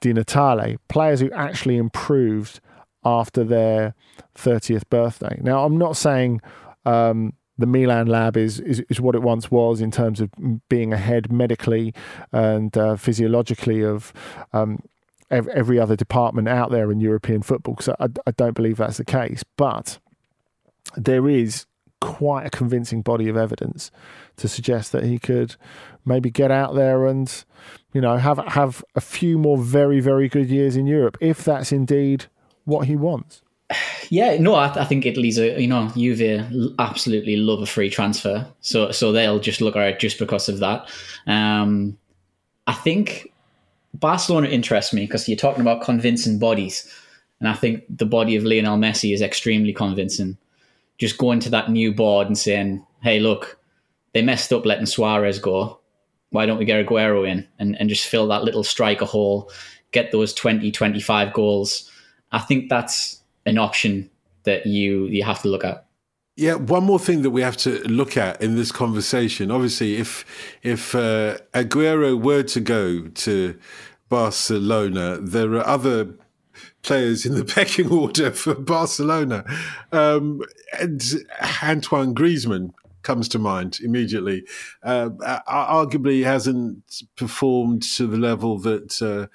Di 0.00 0.12
Natale, 0.12 0.76
players 0.88 1.20
who 1.20 1.30
actually 1.32 1.76
improved 1.76 2.60
after 3.04 3.44
their 3.44 3.94
30th 4.34 4.88
birthday. 4.90 5.38
Now, 5.42 5.64
I'm 5.64 5.78
not 5.78 5.96
saying. 5.96 6.40
Um, 6.84 7.34
the 7.58 7.66
Milan 7.66 8.06
lab 8.06 8.36
is, 8.36 8.60
is, 8.60 8.80
is 8.90 9.00
what 9.00 9.14
it 9.14 9.22
once 9.22 9.50
was 9.50 9.80
in 9.80 9.90
terms 9.90 10.20
of 10.20 10.30
being 10.68 10.92
ahead 10.92 11.32
medically 11.32 11.94
and 12.30 12.76
uh, 12.76 12.96
physiologically 12.96 13.82
of 13.82 14.12
um, 14.52 14.78
every 15.30 15.78
other 15.78 15.96
department 15.96 16.48
out 16.48 16.70
there 16.70 16.90
in 16.90 17.00
European 17.00 17.42
football. 17.42 17.74
Because 17.74 17.94
I, 18.00 18.08
I 18.26 18.30
don't 18.32 18.54
believe 18.54 18.76
that's 18.76 18.98
the 18.98 19.04
case, 19.04 19.44
but 19.56 19.98
there 20.96 21.28
is 21.28 21.66
quite 22.00 22.46
a 22.46 22.50
convincing 22.50 23.02
body 23.02 23.28
of 23.28 23.36
evidence 23.36 23.90
to 24.36 24.48
suggest 24.48 24.92
that 24.92 25.04
he 25.04 25.18
could 25.18 25.56
maybe 26.04 26.30
get 26.30 26.50
out 26.50 26.74
there 26.74 27.06
and 27.06 27.44
you 27.92 28.00
know 28.00 28.16
have 28.16 28.38
have 28.48 28.84
a 28.94 29.00
few 29.00 29.38
more 29.38 29.58
very 29.58 29.98
very 29.98 30.28
good 30.28 30.48
years 30.48 30.76
in 30.76 30.86
Europe 30.86 31.16
if 31.20 31.42
that's 31.44 31.72
indeed 31.72 32.26
what 32.64 32.86
he 32.86 32.96
wants. 32.96 33.42
Yeah, 34.10 34.36
no, 34.38 34.54
I, 34.54 34.68
I 34.80 34.84
think 34.84 35.04
Italy's 35.06 35.38
a 35.38 35.60
you 35.60 35.66
know 35.66 35.90
Juve 35.96 36.74
absolutely 36.78 37.36
love 37.36 37.62
a 37.62 37.66
free 37.66 37.90
transfer, 37.90 38.46
so 38.60 38.92
so 38.92 39.10
they'll 39.10 39.40
just 39.40 39.60
look 39.60 39.74
at 39.74 39.88
it 39.88 39.98
just 39.98 40.18
because 40.18 40.48
of 40.48 40.60
that. 40.60 40.88
Um, 41.26 41.98
I 42.68 42.74
think 42.74 43.32
Barcelona 44.00 44.48
interests 44.48 44.92
me 44.92 45.02
because 45.02 45.28
you're 45.28 45.36
talking 45.36 45.62
about 45.62 45.82
convincing 45.82 46.38
bodies. 46.38 46.90
And 47.40 47.48
I 47.48 47.54
think 47.54 47.84
the 47.88 48.06
body 48.06 48.36
of 48.36 48.44
Lionel 48.44 48.78
Messi 48.78 49.12
is 49.12 49.22
extremely 49.22 49.72
convincing. 49.72 50.36
Just 50.98 51.18
going 51.18 51.40
to 51.40 51.50
that 51.50 51.70
new 51.70 51.92
board 51.92 52.26
and 52.26 52.38
saying, 52.38 52.84
hey, 53.02 53.20
look, 53.20 53.58
they 54.12 54.22
messed 54.22 54.52
up 54.52 54.64
letting 54.64 54.86
Suarez 54.86 55.38
go. 55.38 55.78
Why 56.30 56.46
don't 56.46 56.58
we 56.58 56.64
get 56.64 56.84
Aguero 56.84 57.28
in 57.28 57.46
and, 57.58 57.78
and 57.78 57.88
just 57.88 58.06
fill 58.06 58.28
that 58.28 58.44
little 58.44 58.64
striker 58.64 59.04
hole, 59.04 59.50
get 59.92 60.12
those 60.12 60.34
20, 60.34 60.70
25 60.70 61.32
goals? 61.32 61.90
I 62.32 62.38
think 62.40 62.68
that's 62.68 63.22
an 63.44 63.58
option 63.58 64.10
that 64.44 64.66
you 64.66 65.06
you 65.06 65.22
have 65.22 65.42
to 65.42 65.48
look 65.48 65.64
at. 65.64 65.85
Yeah, 66.38 66.56
one 66.56 66.84
more 66.84 66.98
thing 66.98 67.22
that 67.22 67.30
we 67.30 67.40
have 67.40 67.56
to 67.58 67.78
look 67.88 68.18
at 68.18 68.42
in 68.42 68.56
this 68.56 68.70
conversation. 68.70 69.50
Obviously, 69.50 69.96
if 69.96 70.26
if 70.62 70.94
uh, 70.94 71.38
Aguero 71.54 72.20
were 72.20 72.42
to 72.42 72.60
go 72.60 73.08
to 73.08 73.58
Barcelona, 74.10 75.16
there 75.18 75.50
are 75.54 75.66
other 75.66 76.14
players 76.82 77.24
in 77.24 77.36
the 77.36 77.44
pecking 77.54 77.90
order 77.90 78.30
for 78.32 78.54
Barcelona, 78.54 79.46
um, 79.92 80.42
and 80.78 81.02
Antoine 81.62 82.14
Griezmann 82.14 82.74
comes 83.02 83.28
to 83.28 83.38
mind 83.38 83.78
immediately. 83.82 84.44
Uh, 84.82 85.08
arguably, 85.48 86.22
hasn't 86.22 87.02
performed 87.16 87.82
to 87.94 88.06
the 88.06 88.18
level 88.18 88.58
that 88.58 89.00
uh, 89.00 89.26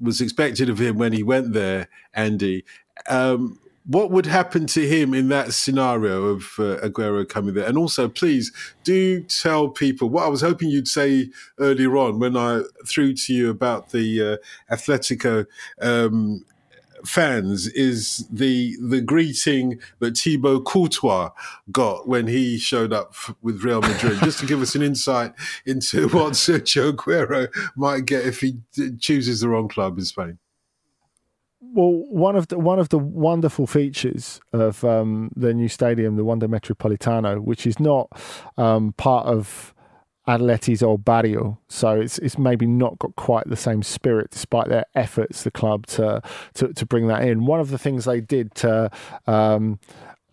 was 0.00 0.22
expected 0.22 0.70
of 0.70 0.80
him 0.80 0.96
when 0.96 1.12
he 1.12 1.22
went 1.22 1.52
there. 1.52 1.90
Andy. 2.14 2.64
Um, 3.06 3.60
what 3.88 4.10
would 4.10 4.26
happen 4.26 4.66
to 4.66 4.86
him 4.86 5.14
in 5.14 5.28
that 5.28 5.54
scenario 5.54 6.24
of 6.26 6.42
uh, 6.58 6.76
Aguero 6.86 7.26
coming 7.26 7.54
there? 7.54 7.66
And 7.66 7.78
also, 7.78 8.06
please 8.06 8.52
do 8.84 9.22
tell 9.22 9.70
people 9.70 10.10
what 10.10 10.24
I 10.24 10.28
was 10.28 10.42
hoping 10.42 10.68
you'd 10.68 10.86
say 10.86 11.30
earlier 11.58 11.96
on 11.96 12.18
when 12.18 12.36
I 12.36 12.62
threw 12.86 13.14
to 13.14 13.34
you 13.34 13.48
about 13.48 13.90
the 13.90 14.38
uh, 14.70 14.74
Atletico 14.74 15.46
um, 15.80 16.44
fans 17.06 17.66
is 17.68 18.26
the 18.30 18.76
the 18.82 19.00
greeting 19.00 19.78
that 20.00 20.18
Thibaut 20.18 20.66
Courtois 20.66 21.30
got 21.70 22.06
when 22.06 22.26
he 22.26 22.58
showed 22.58 22.92
up 22.92 23.14
with 23.40 23.64
Real 23.64 23.80
Madrid, 23.80 24.18
just 24.22 24.40
to 24.40 24.46
give 24.46 24.60
us 24.60 24.74
an 24.74 24.82
insight 24.82 25.32
into 25.64 26.08
what 26.10 26.34
Sergio 26.34 26.92
Aguero 26.92 27.48
might 27.74 28.04
get 28.04 28.26
if 28.26 28.40
he 28.40 28.58
chooses 28.98 29.40
the 29.40 29.48
wrong 29.48 29.68
club 29.68 29.96
in 29.96 30.04
Spain. 30.04 30.38
Well, 31.60 32.04
one 32.08 32.36
of 32.36 32.48
the 32.48 32.58
one 32.58 32.78
of 32.78 32.88
the 32.90 32.98
wonderful 32.98 33.66
features 33.66 34.40
of 34.52 34.84
um, 34.84 35.30
the 35.34 35.52
new 35.52 35.68
stadium, 35.68 36.16
the 36.16 36.24
Wanda 36.24 36.46
Metropolitano, 36.46 37.40
which 37.40 37.66
is 37.66 37.80
not 37.80 38.08
um, 38.56 38.92
part 38.92 39.26
of 39.26 39.74
Atleti's 40.28 40.82
old 40.82 41.04
barrio, 41.04 41.58
so 41.68 42.00
it's 42.00 42.18
it's 42.18 42.38
maybe 42.38 42.66
not 42.66 42.98
got 42.98 43.16
quite 43.16 43.48
the 43.48 43.56
same 43.56 43.82
spirit, 43.82 44.30
despite 44.30 44.68
their 44.68 44.84
efforts, 44.94 45.42
the 45.42 45.50
club 45.50 45.86
to 45.86 46.22
to, 46.54 46.72
to 46.74 46.86
bring 46.86 47.08
that 47.08 47.24
in. 47.24 47.44
One 47.46 47.58
of 47.60 47.70
the 47.70 47.78
things 47.78 48.04
they 48.04 48.20
did 48.20 48.54
to 48.56 48.90
um, 49.26 49.80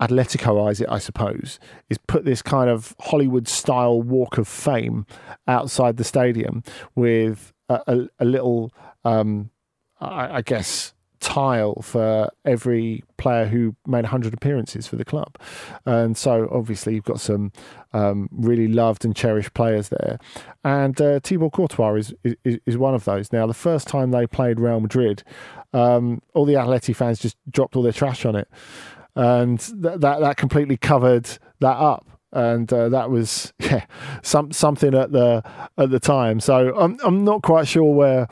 Atleticoize 0.02 0.82
it, 0.82 0.88
I 0.90 1.00
suppose, 1.00 1.60
is 1.90 1.98
put 1.98 2.26
this 2.26 2.42
kind 2.42 2.70
of 2.70 2.96
Hollywood 3.00 3.48
style 3.48 4.02
walk 4.02 4.38
of 4.38 4.48
fame 4.48 5.06
outside 5.48 5.96
the 5.96 6.04
stadium 6.04 6.64
with 6.96 7.54
a, 7.70 7.82
a, 7.88 8.08
a 8.20 8.26
little, 8.26 8.74
um, 9.06 9.50
I, 10.02 10.38
I, 10.38 10.42
guess, 10.42 10.94
tile 11.26 11.82
for 11.82 12.30
every 12.46 13.04
player 13.18 13.48
who 13.48 13.76
made 13.88 14.04
100 14.04 14.32
appearances 14.32 14.86
for 14.86 14.96
the 14.96 15.04
club. 15.04 15.38
And 15.84 16.16
so 16.16 16.48
obviously 16.52 16.94
you've 16.94 17.04
got 17.04 17.20
some 17.20 17.52
um, 17.94 18.30
really 18.32 18.68
loved 18.68 19.04
and 19.04 19.16
cherished 19.16 19.56
players 19.56 19.90
there. 19.90 20.20
And 20.64 21.02
uh, 21.02 21.20
Thibaut 21.22 21.54
Courtois 21.54 21.96
is, 21.96 22.14
is, 22.24 22.60
is, 22.68 22.78
one 22.78 22.94
of 22.94 23.06
those. 23.06 23.34
Now, 23.34 23.48
the 23.48 23.56
first 23.56 23.88
time 23.88 24.12
they 24.12 24.28
played 24.28 24.60
Real 24.60 24.80
Madrid, 24.80 25.24
um, 25.74 26.22
all 26.36 26.46
the 26.46 26.54
Atleti 26.54 26.96
fans 26.96 27.18
just 27.18 27.38
dropped 27.50 27.76
all 27.76 27.82
their 27.82 27.92
trash 27.92 28.24
on 28.24 28.36
it. 28.36 28.48
And 29.16 29.60
th- 29.60 30.00
that, 30.00 30.20
that 30.20 30.38
completely 30.38 30.78
covered 30.78 31.28
that 31.60 31.78
up 31.78 32.06
and 32.34 32.72
uh, 32.74 32.90
that 32.90 33.10
was 33.10 33.54
yeah 33.60 33.86
some 34.22 34.52
something 34.52 34.94
at 34.94 35.14
the 35.14 35.42
at 35.78 35.90
the 35.90 36.00
time. 36.02 36.42
So 36.42 36.76
I'm 36.78 36.98
I'm 37.04 37.24
not 37.24 37.42
quite 37.42 37.66
sure 37.66 37.96
where 37.96 38.28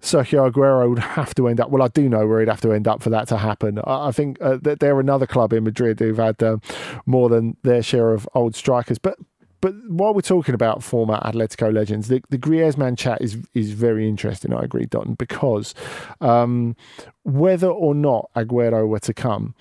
Sergio 0.00 0.50
Aguero 0.50 0.88
would 0.88 0.98
have 0.98 1.34
to 1.34 1.48
end 1.48 1.60
up. 1.60 1.70
Well, 1.70 1.82
I 1.82 1.88
do 1.88 2.08
know 2.08 2.26
where 2.26 2.40
he'd 2.40 2.48
have 2.48 2.60
to 2.62 2.72
end 2.72 2.88
up 2.88 3.02
for 3.02 3.10
that 3.10 3.28
to 3.28 3.36
happen. 3.36 3.78
I, 3.84 4.10
think 4.12 4.40
uh, 4.40 4.58
that 4.62 4.80
they're 4.80 5.00
another 5.00 5.26
club 5.26 5.52
in 5.52 5.64
Madrid 5.64 5.98
who've 5.98 6.16
had 6.16 6.42
uh, 6.42 6.58
more 7.06 7.28
than 7.28 7.56
their 7.62 7.82
share 7.82 8.12
of 8.12 8.28
old 8.34 8.54
strikers. 8.54 8.98
But 8.98 9.18
but 9.60 9.74
while 9.88 10.14
we're 10.14 10.22
talking 10.22 10.54
about 10.54 10.82
former 10.82 11.18
Atletico 11.20 11.72
legends, 11.72 12.08
the, 12.08 12.22
the 12.30 12.38
Griezmann 12.38 12.96
chat 12.96 13.20
is 13.20 13.36
is 13.54 13.72
very 13.72 14.08
interesting. 14.08 14.54
I 14.54 14.62
agree, 14.62 14.86
Dotun, 14.86 15.18
because 15.18 15.74
um, 16.20 16.76
whether 17.24 17.68
or 17.68 17.94
not 17.94 18.30
Aguero 18.34 18.88
were 18.88 19.00
to 19.00 19.12
come, 19.12 19.54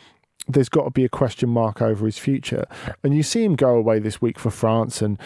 there's 0.47 0.69
got 0.69 0.85
to 0.85 0.91
be 0.91 1.03
a 1.03 1.09
question 1.09 1.49
mark 1.49 1.81
over 1.81 2.05
his 2.05 2.17
future. 2.17 2.65
And 3.03 3.13
you 3.13 3.23
see 3.23 3.43
him 3.43 3.55
go 3.55 3.75
away 3.75 3.99
this 3.99 4.21
week 4.21 4.39
for 4.39 4.49
France 4.49 5.01
and 5.01 5.19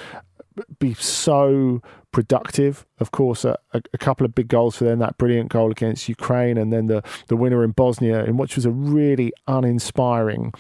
be 0.80 0.94
so 0.94 1.82
productive. 2.12 2.86
Of 3.00 3.12
course, 3.12 3.44
a, 3.46 3.58
a, 3.74 3.98
couple 3.98 4.26
of 4.26 4.36
big 4.36 4.48
goals 4.48 4.78
for 4.78 4.86
them, 4.86 5.00
that 5.00 5.18
brilliant 5.18 5.50
goal 5.50 5.72
against 5.72 6.08
Ukraine, 6.08 6.58
and 6.58 6.72
then 6.72 6.88
the, 6.88 7.04
the 7.28 7.36
winner 7.36 7.64
in 7.64 7.72
Bosnia, 7.72 8.24
in 8.24 8.38
which 8.38 8.56
was 8.56 8.66
a 8.66 8.72
really 8.72 9.34
uninspiring 9.48 10.54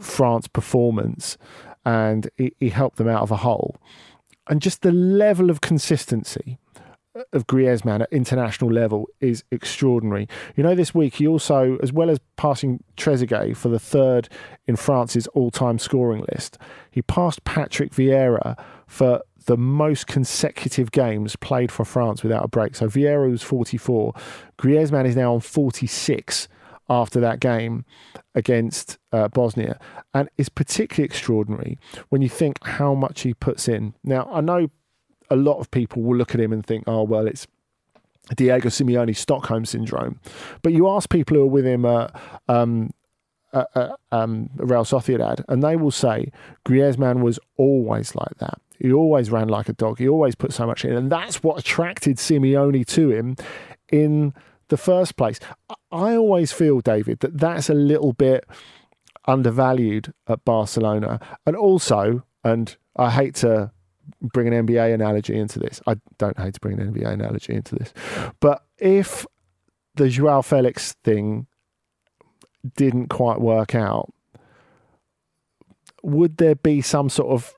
France 0.00 0.48
performance. 0.48 1.38
And 1.84 2.28
he, 2.36 2.52
he 2.58 2.70
helped 2.70 2.96
them 2.96 3.08
out 3.08 3.22
of 3.22 3.30
a 3.30 3.36
hole. 3.36 3.76
And 4.48 4.62
just 4.62 4.82
the 4.82 4.92
level 4.92 5.50
of 5.50 5.60
consistency 5.60 6.58
uh, 7.14 7.22
of 7.32 7.46
Griezmann 7.46 8.02
at 8.02 8.12
international 8.12 8.70
level 8.70 9.08
is 9.20 9.44
extraordinary. 9.50 10.28
You 10.56 10.62
know, 10.62 10.74
this 10.74 10.94
week 10.94 11.16
he 11.16 11.26
also, 11.26 11.78
as 11.82 11.92
well 11.92 12.10
as 12.10 12.20
passing 12.36 12.82
Trezeguet 12.96 13.56
for 13.56 13.68
the 13.68 13.78
third 13.78 14.28
in 14.66 14.76
France's 14.76 15.26
all-time 15.28 15.78
scoring 15.78 16.24
list, 16.32 16.58
he 16.90 17.02
passed 17.02 17.44
Patrick 17.44 17.92
Vieira 17.92 18.56
for 18.86 19.22
the 19.46 19.56
most 19.56 20.06
consecutive 20.06 20.90
games 20.90 21.36
played 21.36 21.70
for 21.70 21.84
France 21.84 22.22
without 22.22 22.44
a 22.44 22.48
break. 22.48 22.74
So 22.74 22.86
Vieira 22.86 23.30
was 23.30 23.42
44. 23.42 24.12
Griezmann 24.58 25.06
is 25.06 25.16
now 25.16 25.34
on 25.34 25.40
46 25.40 26.48
after 26.88 27.20
that 27.20 27.40
game 27.40 27.84
against 28.34 28.98
uh, 29.12 29.28
Bosnia. 29.28 29.78
And 30.14 30.28
it's 30.36 30.48
particularly 30.48 31.06
extraordinary 31.06 31.78
when 32.08 32.22
you 32.22 32.28
think 32.28 32.64
how 32.64 32.94
much 32.94 33.22
he 33.22 33.34
puts 33.34 33.68
in. 33.68 33.94
Now, 34.04 34.28
I 34.32 34.40
know 34.40 34.68
a 35.30 35.36
lot 35.36 35.58
of 35.58 35.70
people 35.70 36.02
will 36.02 36.16
look 36.16 36.34
at 36.34 36.40
him 36.40 36.52
and 36.52 36.64
think, 36.64 36.84
oh, 36.86 37.02
well, 37.02 37.26
it's 37.26 37.46
Diego 38.34 38.68
Simeone 38.68 39.16
Stockholm 39.16 39.64
syndrome. 39.64 40.20
But 40.62 40.72
you 40.72 40.88
ask 40.88 41.08
people 41.08 41.36
who 41.36 41.42
are 41.44 41.46
with 41.46 41.66
him 41.66 41.84
uh, 41.84 42.08
um, 42.48 42.92
uh, 43.52 43.96
um, 44.12 44.50
Real 44.56 44.84
Sociedad, 44.84 45.44
and 45.48 45.62
they 45.62 45.76
will 45.76 45.90
say 45.90 46.30
Griezmann 46.66 47.20
was 47.20 47.38
always 47.56 48.14
like 48.14 48.36
that. 48.38 48.60
He 48.78 48.92
always 48.92 49.30
ran 49.30 49.48
like 49.48 49.68
a 49.68 49.72
dog. 49.72 49.98
He 49.98 50.08
always 50.08 50.34
put 50.34 50.52
so 50.52 50.66
much 50.66 50.84
in, 50.84 50.92
and 50.92 51.10
that's 51.10 51.42
what 51.42 51.58
attracted 51.58 52.16
Simeone 52.16 52.86
to 52.86 53.10
him 53.10 53.36
in 53.90 54.34
the 54.68 54.76
first 54.76 55.16
place. 55.16 55.40
I 55.90 56.16
always 56.16 56.52
feel, 56.52 56.80
David, 56.80 57.20
that 57.20 57.38
that's 57.38 57.70
a 57.70 57.74
little 57.74 58.12
bit 58.12 58.44
undervalued 59.26 60.12
at 60.28 60.44
Barcelona, 60.44 61.20
and 61.46 61.56
also, 61.56 62.24
and 62.44 62.76
I 62.96 63.10
hate 63.10 63.34
to 63.36 63.72
bring 64.20 64.52
an 64.52 64.66
NBA 64.66 64.94
analogy 64.94 65.36
into 65.36 65.58
this. 65.58 65.80
I 65.86 65.96
don't 66.18 66.38
hate 66.38 66.54
to 66.54 66.60
bring 66.60 66.80
an 66.80 66.92
NBA 66.92 67.08
analogy 67.08 67.54
into 67.54 67.74
this, 67.74 67.92
but 68.40 68.64
if 68.78 69.26
the 69.94 70.08
Joao 70.08 70.42
Felix 70.42 70.92
thing 71.02 71.46
didn't 72.76 73.08
quite 73.08 73.40
work 73.40 73.74
out, 73.74 74.12
would 76.02 76.36
there 76.36 76.54
be 76.54 76.80
some 76.82 77.08
sort 77.08 77.30
of 77.30 77.55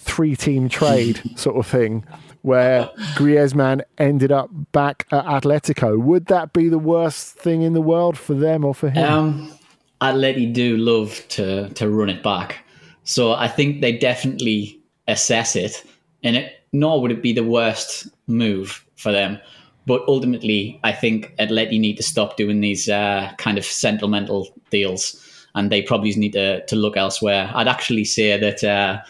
three 0.00 0.34
team 0.36 0.68
trade 0.68 1.20
sort 1.36 1.56
of 1.56 1.66
thing 1.66 2.04
where 2.42 2.88
Griezmann 3.14 3.82
ended 3.98 4.32
up 4.32 4.50
back 4.72 5.06
at 5.12 5.24
Atletico? 5.24 6.00
Would 6.00 6.26
that 6.26 6.52
be 6.52 6.68
the 6.68 6.78
worst 6.78 7.36
thing 7.36 7.62
in 7.62 7.74
the 7.74 7.82
world 7.82 8.16
for 8.16 8.34
them 8.34 8.64
or 8.64 8.74
for 8.74 8.90
him? 8.90 9.12
Um, 9.12 9.52
Atleti 10.00 10.52
do 10.52 10.76
love 10.76 11.22
to 11.28 11.68
to 11.70 11.90
run 11.90 12.08
it 12.08 12.22
back, 12.22 12.64
so 13.04 13.32
I 13.32 13.48
think 13.48 13.80
they 13.80 13.96
definitely 13.96 14.80
assess 15.06 15.56
it, 15.56 15.84
and 16.24 16.36
it 16.36 16.54
nor 16.72 17.02
would 17.02 17.12
it 17.12 17.22
be 17.22 17.32
the 17.32 17.44
worst 17.44 18.08
move 18.26 18.84
for 18.96 19.12
them. 19.12 19.38
But 19.86 20.02
ultimately, 20.06 20.78
I 20.84 20.92
think 20.92 21.34
Atleti 21.38 21.78
need 21.80 21.96
to 21.96 22.02
stop 22.02 22.36
doing 22.36 22.60
these 22.60 22.88
uh, 22.88 23.32
kind 23.38 23.58
of 23.58 23.64
sentimental 23.64 24.48
deals, 24.70 25.46
and 25.54 25.70
they 25.70 25.82
probably 25.82 26.14
need 26.14 26.32
to 26.32 26.64
to 26.64 26.76
look 26.76 26.96
elsewhere. 26.96 27.50
I'd 27.54 27.68
actually 27.68 28.04
say 28.04 28.38
that. 28.38 28.64
Uh, 28.64 29.00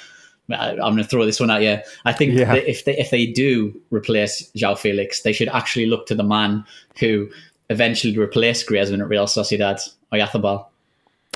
I'm 0.52 0.76
going 0.78 0.96
to 0.98 1.04
throw 1.04 1.24
this 1.24 1.40
one 1.40 1.50
at 1.50 1.62
you. 1.62 1.78
I 2.04 2.12
think 2.12 2.34
Yeah. 2.34 2.54
if 2.54 2.84
they 2.84 2.96
if 2.98 3.10
they 3.10 3.26
do 3.26 3.78
replace 3.90 4.50
João 4.56 4.78
Felix, 4.78 5.22
they 5.22 5.32
should 5.32 5.48
actually 5.48 5.86
look 5.86 6.06
to 6.06 6.14
the 6.14 6.24
man 6.24 6.64
who 6.98 7.28
eventually 7.68 8.16
replaced 8.16 8.68
Griezmann 8.68 9.00
at 9.00 9.08
Real 9.08 9.26
Sociedad, 9.26 9.80
Oyarzábal. 10.12 10.66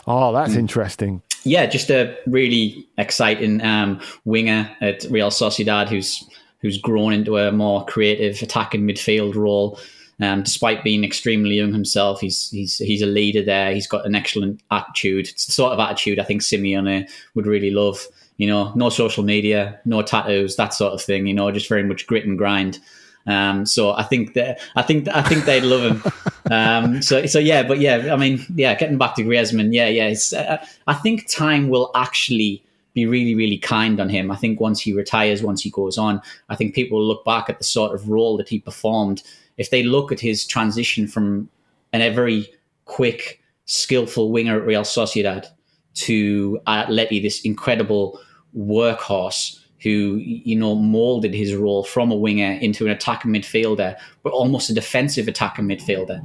Oh, 0.06 0.32
that's 0.32 0.54
interesting. 0.56 1.22
Yeah, 1.44 1.66
just 1.66 1.90
a 1.90 2.16
really 2.26 2.86
exciting 2.98 3.62
um, 3.62 4.00
winger 4.24 4.70
at 4.80 5.04
Real 5.10 5.30
Sociedad 5.30 5.88
who's 5.88 6.24
who's 6.60 6.78
grown 6.78 7.12
into 7.12 7.36
a 7.36 7.52
more 7.52 7.84
creative 7.84 8.40
attacking 8.42 8.82
midfield 8.82 9.34
role. 9.34 9.78
Um, 10.20 10.42
despite 10.44 10.84
being 10.84 11.02
extremely 11.04 11.56
young 11.56 11.72
himself, 11.72 12.20
he's 12.20 12.48
he's 12.50 12.78
he's 12.78 13.02
a 13.02 13.06
leader 13.06 13.42
there. 13.42 13.74
He's 13.74 13.86
got 13.86 14.06
an 14.06 14.14
excellent 14.14 14.60
attitude. 14.70 15.28
It's 15.28 15.46
the 15.46 15.52
sort 15.52 15.72
of 15.72 15.80
attitude 15.80 16.18
I 16.18 16.24
think 16.24 16.42
Simeone 16.42 17.10
would 17.34 17.46
really 17.46 17.70
love. 17.70 18.06
You 18.36 18.48
know, 18.48 18.72
no 18.74 18.90
social 18.90 19.22
media, 19.22 19.80
no 19.84 20.02
tattoos, 20.02 20.56
that 20.56 20.74
sort 20.74 20.92
of 20.92 21.02
thing. 21.02 21.26
You 21.26 21.34
know, 21.34 21.50
just 21.50 21.68
very 21.68 21.84
much 21.84 22.06
grit 22.06 22.26
and 22.26 22.36
grind. 22.36 22.78
Um, 23.26 23.64
so 23.64 23.92
I 23.92 24.02
think 24.02 24.34
that 24.34 24.60
I 24.76 24.82
think 24.82 25.08
I 25.08 25.22
think 25.22 25.44
they'd 25.44 25.62
love 25.62 25.82
him. 25.82 26.12
Um, 26.50 27.00
so 27.00 27.24
so 27.24 27.38
yeah, 27.38 27.62
but 27.62 27.78
yeah, 27.78 28.12
I 28.12 28.16
mean, 28.16 28.44
yeah, 28.54 28.74
getting 28.74 28.98
back 28.98 29.14
to 29.14 29.24
Griezmann, 29.24 29.72
yeah, 29.72 29.88
yeah. 29.88 30.08
It's, 30.08 30.34
uh, 30.34 30.62
I 30.86 30.92
think 30.92 31.26
time 31.26 31.70
will 31.70 31.90
actually 31.94 32.62
be 32.92 33.06
really 33.06 33.34
really 33.34 33.56
kind 33.56 33.98
on 33.98 34.10
him. 34.10 34.30
I 34.30 34.36
think 34.36 34.60
once 34.60 34.78
he 34.78 34.92
retires, 34.92 35.42
once 35.42 35.62
he 35.62 35.70
goes 35.70 35.96
on, 35.96 36.20
I 36.50 36.54
think 36.54 36.74
people 36.74 36.98
will 36.98 37.06
look 37.06 37.24
back 37.24 37.48
at 37.48 37.56
the 37.56 37.64
sort 37.64 37.94
of 37.94 38.10
role 38.10 38.36
that 38.36 38.50
he 38.50 38.58
performed. 38.58 39.22
If 39.56 39.70
they 39.70 39.82
look 39.82 40.12
at 40.12 40.20
his 40.20 40.46
transition 40.46 41.08
from 41.08 41.48
an 41.94 42.14
very 42.14 42.52
quick, 42.84 43.40
skillful 43.64 44.30
winger 44.30 44.60
at 44.60 44.66
Real 44.66 44.82
Sociedad 44.82 45.46
to 45.94 46.60
Atleti, 46.66 47.22
this 47.22 47.40
incredible 47.42 48.20
workhorse 48.56 49.60
who 49.84 50.16
you 50.16 50.56
know 50.56 50.74
molded 50.74 51.34
his 51.34 51.54
role 51.54 51.84
from 51.84 52.10
a 52.10 52.16
winger 52.16 52.52
into 52.52 52.86
an 52.86 52.90
attacking 52.90 53.30
midfielder, 53.30 53.94
but 54.22 54.32
almost 54.32 54.70
a 54.70 54.74
defensive 54.74 55.28
attacking 55.28 55.66
midfielder. 55.66 56.20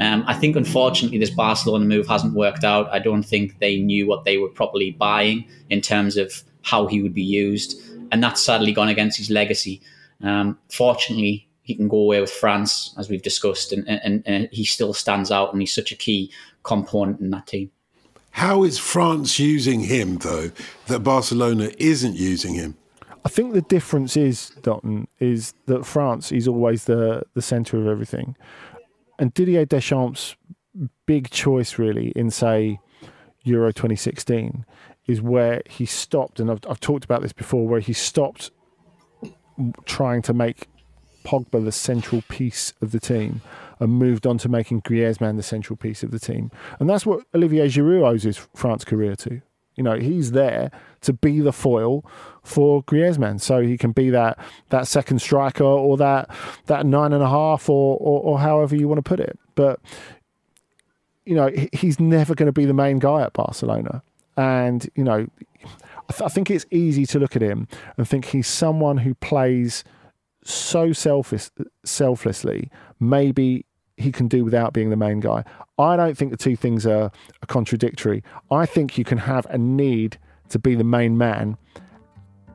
Um, 0.00 0.24
I 0.26 0.34
think 0.34 0.56
unfortunately 0.56 1.16
this 1.18 1.30
Barcelona 1.30 1.86
move 1.86 2.06
hasn't 2.06 2.34
worked 2.34 2.64
out. 2.64 2.86
I 2.92 2.98
don't 2.98 3.22
think 3.22 3.58
they 3.60 3.78
knew 3.78 4.06
what 4.06 4.24
they 4.24 4.36
were 4.36 4.50
properly 4.50 4.90
buying 4.90 5.48
in 5.70 5.80
terms 5.80 6.18
of 6.18 6.42
how 6.62 6.86
he 6.86 7.00
would 7.00 7.14
be 7.14 7.22
used, 7.22 7.80
and 8.12 8.22
that's 8.22 8.42
sadly 8.42 8.72
gone 8.72 8.88
against 8.88 9.16
his 9.16 9.30
legacy. 9.30 9.80
Um, 10.22 10.58
fortunately, 10.68 11.48
he 11.62 11.74
can 11.74 11.88
go 11.88 11.98
away 11.98 12.20
with 12.20 12.30
France, 12.30 12.94
as 12.98 13.08
we've 13.08 13.22
discussed, 13.22 13.72
and, 13.72 13.88
and, 13.88 14.22
and 14.26 14.48
he 14.52 14.66
still 14.66 14.92
stands 14.92 15.30
out, 15.30 15.52
and 15.52 15.62
he's 15.62 15.74
such 15.74 15.92
a 15.92 15.96
key 15.96 16.30
component 16.62 17.20
in 17.20 17.30
that 17.30 17.46
team. 17.46 17.70
How 18.38 18.62
is 18.62 18.78
France 18.78 19.40
using 19.40 19.80
him, 19.80 20.18
though, 20.18 20.52
that 20.86 21.00
Barcelona 21.00 21.72
isn't 21.76 22.14
using 22.14 22.54
him? 22.54 22.76
I 23.24 23.28
think 23.28 23.52
the 23.52 23.62
difference 23.62 24.16
is, 24.16 24.52
Dotun, 24.62 25.08
is 25.18 25.54
that 25.66 25.84
France 25.84 26.30
is 26.30 26.46
always 26.46 26.84
the, 26.84 27.24
the 27.34 27.42
centre 27.42 27.80
of 27.80 27.88
everything. 27.88 28.36
And 29.18 29.34
Didier 29.34 29.64
Deschamps' 29.64 30.36
big 31.04 31.30
choice, 31.30 31.80
really, 31.80 32.12
in, 32.14 32.30
say, 32.30 32.78
Euro 33.42 33.72
2016, 33.72 34.64
is 35.08 35.20
where 35.20 35.60
he 35.68 35.84
stopped, 35.84 36.38
and 36.38 36.48
I've, 36.48 36.60
I've 36.70 36.78
talked 36.78 37.04
about 37.04 37.22
this 37.22 37.32
before, 37.32 37.66
where 37.66 37.80
he 37.80 37.92
stopped 37.92 38.52
trying 39.84 40.22
to 40.22 40.32
make 40.32 40.68
Pogba 41.24 41.64
the 41.64 41.72
central 41.72 42.22
piece 42.28 42.72
of 42.80 42.92
the 42.92 43.00
team 43.00 43.40
and 43.80 43.92
moved 43.92 44.26
on 44.26 44.38
to 44.38 44.48
making 44.48 44.82
Griezmann 44.82 45.36
the 45.36 45.42
central 45.42 45.76
piece 45.76 46.02
of 46.02 46.10
the 46.10 46.18
team. 46.18 46.50
And 46.78 46.88
that's 46.88 47.06
what 47.06 47.24
Olivier 47.34 47.66
Giroud 47.66 48.06
owes 48.06 48.22
his 48.22 48.36
France 48.36 48.84
career 48.84 49.16
to. 49.16 49.40
You 49.76 49.84
know, 49.84 49.96
he's 49.96 50.32
there 50.32 50.72
to 51.02 51.12
be 51.12 51.40
the 51.40 51.52
foil 51.52 52.04
for 52.42 52.82
Griezmann, 52.82 53.40
so 53.40 53.60
he 53.60 53.78
can 53.78 53.92
be 53.92 54.10
that 54.10 54.36
that 54.70 54.88
second 54.88 55.20
striker 55.20 55.62
or 55.62 55.96
that 55.98 56.28
that 56.66 56.84
nine 56.84 57.12
and 57.12 57.22
a 57.22 57.28
half 57.28 57.68
or 57.68 57.96
or, 58.00 58.20
or 58.22 58.38
however 58.40 58.74
you 58.74 58.88
want 58.88 58.98
to 58.98 59.08
put 59.08 59.20
it. 59.20 59.38
But 59.54 59.78
you 61.24 61.36
know, 61.36 61.50
he's 61.72 62.00
never 62.00 62.34
going 62.34 62.46
to 62.46 62.52
be 62.52 62.64
the 62.64 62.74
main 62.74 62.98
guy 62.98 63.22
at 63.22 63.34
Barcelona, 63.34 64.02
and 64.36 64.88
you 64.96 65.04
know, 65.04 65.28
I, 65.62 66.12
th- 66.12 66.22
I 66.22 66.28
think 66.28 66.50
it's 66.50 66.66
easy 66.72 67.06
to 67.06 67.20
look 67.20 67.36
at 67.36 67.42
him 67.42 67.68
and 67.96 68.08
think 68.08 68.24
he's 68.24 68.48
someone 68.48 68.98
who 68.98 69.14
plays 69.14 69.84
so 70.42 70.92
selfish, 70.92 71.50
selflessly. 71.84 72.70
Maybe 72.98 73.64
he 73.98 74.12
can 74.12 74.28
do 74.28 74.44
without 74.44 74.72
being 74.72 74.90
the 74.90 74.96
main 74.96 75.20
guy. 75.20 75.44
I 75.78 75.96
don't 75.96 76.16
think 76.16 76.30
the 76.30 76.36
two 76.36 76.56
things 76.56 76.86
are, 76.86 77.10
are 77.42 77.46
contradictory. 77.46 78.22
I 78.50 78.66
think 78.66 78.96
you 78.96 79.04
can 79.04 79.18
have 79.18 79.46
a 79.50 79.58
need 79.58 80.18
to 80.50 80.58
be 80.58 80.74
the 80.74 80.84
main 80.84 81.18
man 81.18 81.56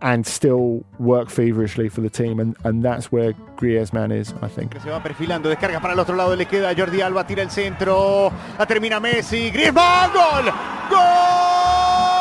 and 0.01 0.27
still 0.27 0.83
work 0.99 1.29
feverishly 1.29 1.87
for 1.87 2.01
the 2.01 2.09
team, 2.09 2.39
and, 2.39 2.57
and 2.65 2.83
that's 2.83 3.09
where 3.09 3.31
Griezmann 3.55 4.11
is, 4.11 4.33
I 4.41 4.49
think. 4.49 4.73
Se 4.81 4.89
va 4.89 5.01
perfilando, 5.01 5.47
descarga 5.47 5.79
para 5.79 5.93
el 5.93 5.99
otro 5.99 6.15
lado, 6.15 6.35
le 6.35 6.45
queda 6.45 6.75
Jordi 6.75 7.01
Alba, 7.01 7.25
tira 7.25 7.41
el 7.41 7.49
centro, 7.49 8.31
la 8.59 8.65
termina 8.65 8.99
Messi, 8.99 9.49
Griezmann, 9.49 10.11
gol, 10.11 10.51
gol 10.89 12.12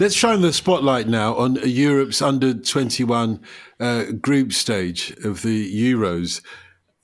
Let's 0.00 0.14
shine 0.14 0.40
the 0.40 0.54
spotlight 0.54 1.08
now 1.08 1.34
on 1.34 1.56
Europe's 1.56 2.22
under 2.22 2.54
21 2.54 3.38
uh, 3.78 4.04
group 4.12 4.54
stage 4.54 5.10
of 5.24 5.42
the 5.42 5.92
Euros. 5.92 6.40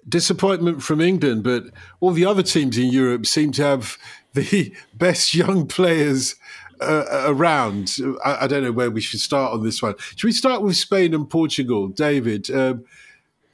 Disappointment 0.08 0.82
from 0.82 1.02
England, 1.02 1.44
but 1.44 1.64
all 2.00 2.12
the 2.12 2.24
other 2.24 2.42
teams 2.42 2.78
in 2.78 2.86
Europe 2.90 3.26
seem 3.26 3.52
to 3.52 3.62
have 3.62 3.98
the 4.32 4.74
best 4.94 5.34
young 5.34 5.66
players 5.66 6.36
uh, 6.80 7.24
around. 7.26 7.98
I, 8.24 8.44
I 8.44 8.46
don't 8.46 8.62
know 8.62 8.72
where 8.72 8.90
we 8.90 9.02
should 9.02 9.20
start 9.20 9.52
on 9.52 9.62
this 9.62 9.82
one. 9.82 9.96
Should 9.98 10.28
we 10.28 10.32
start 10.32 10.62
with 10.62 10.78
Spain 10.78 11.12
and 11.12 11.28
Portugal? 11.28 11.88
David, 11.88 12.50
um, 12.50 12.86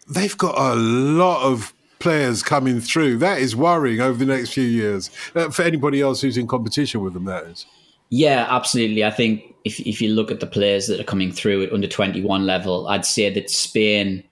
they've 0.08 0.38
got 0.38 0.56
a 0.56 0.76
lot 0.76 1.42
of 1.42 1.74
players 1.98 2.44
coming 2.44 2.80
through. 2.80 3.18
That 3.18 3.40
is 3.40 3.56
worrying 3.56 4.00
over 4.00 4.24
the 4.24 4.36
next 4.36 4.52
few 4.52 4.62
years 4.62 5.10
uh, 5.34 5.50
for 5.50 5.62
anybody 5.62 6.00
else 6.00 6.20
who's 6.20 6.38
in 6.38 6.46
competition 6.46 7.00
with 7.00 7.14
them, 7.14 7.24
that 7.24 7.42
is. 7.46 7.66
Yeah, 8.12 8.46
absolutely. 8.50 9.04
I 9.04 9.10
think 9.10 9.54
if 9.64 9.80
if 9.80 10.02
you 10.02 10.10
look 10.10 10.30
at 10.30 10.40
the 10.40 10.46
players 10.46 10.86
that 10.86 11.00
are 11.00 11.04
coming 11.04 11.32
through 11.32 11.62
at 11.62 11.72
under 11.72 11.88
twenty 11.88 12.20
one 12.20 12.44
level, 12.44 12.86
I'd 12.86 13.06
say 13.06 13.30
that 13.32 13.48
Spain, 13.48 14.22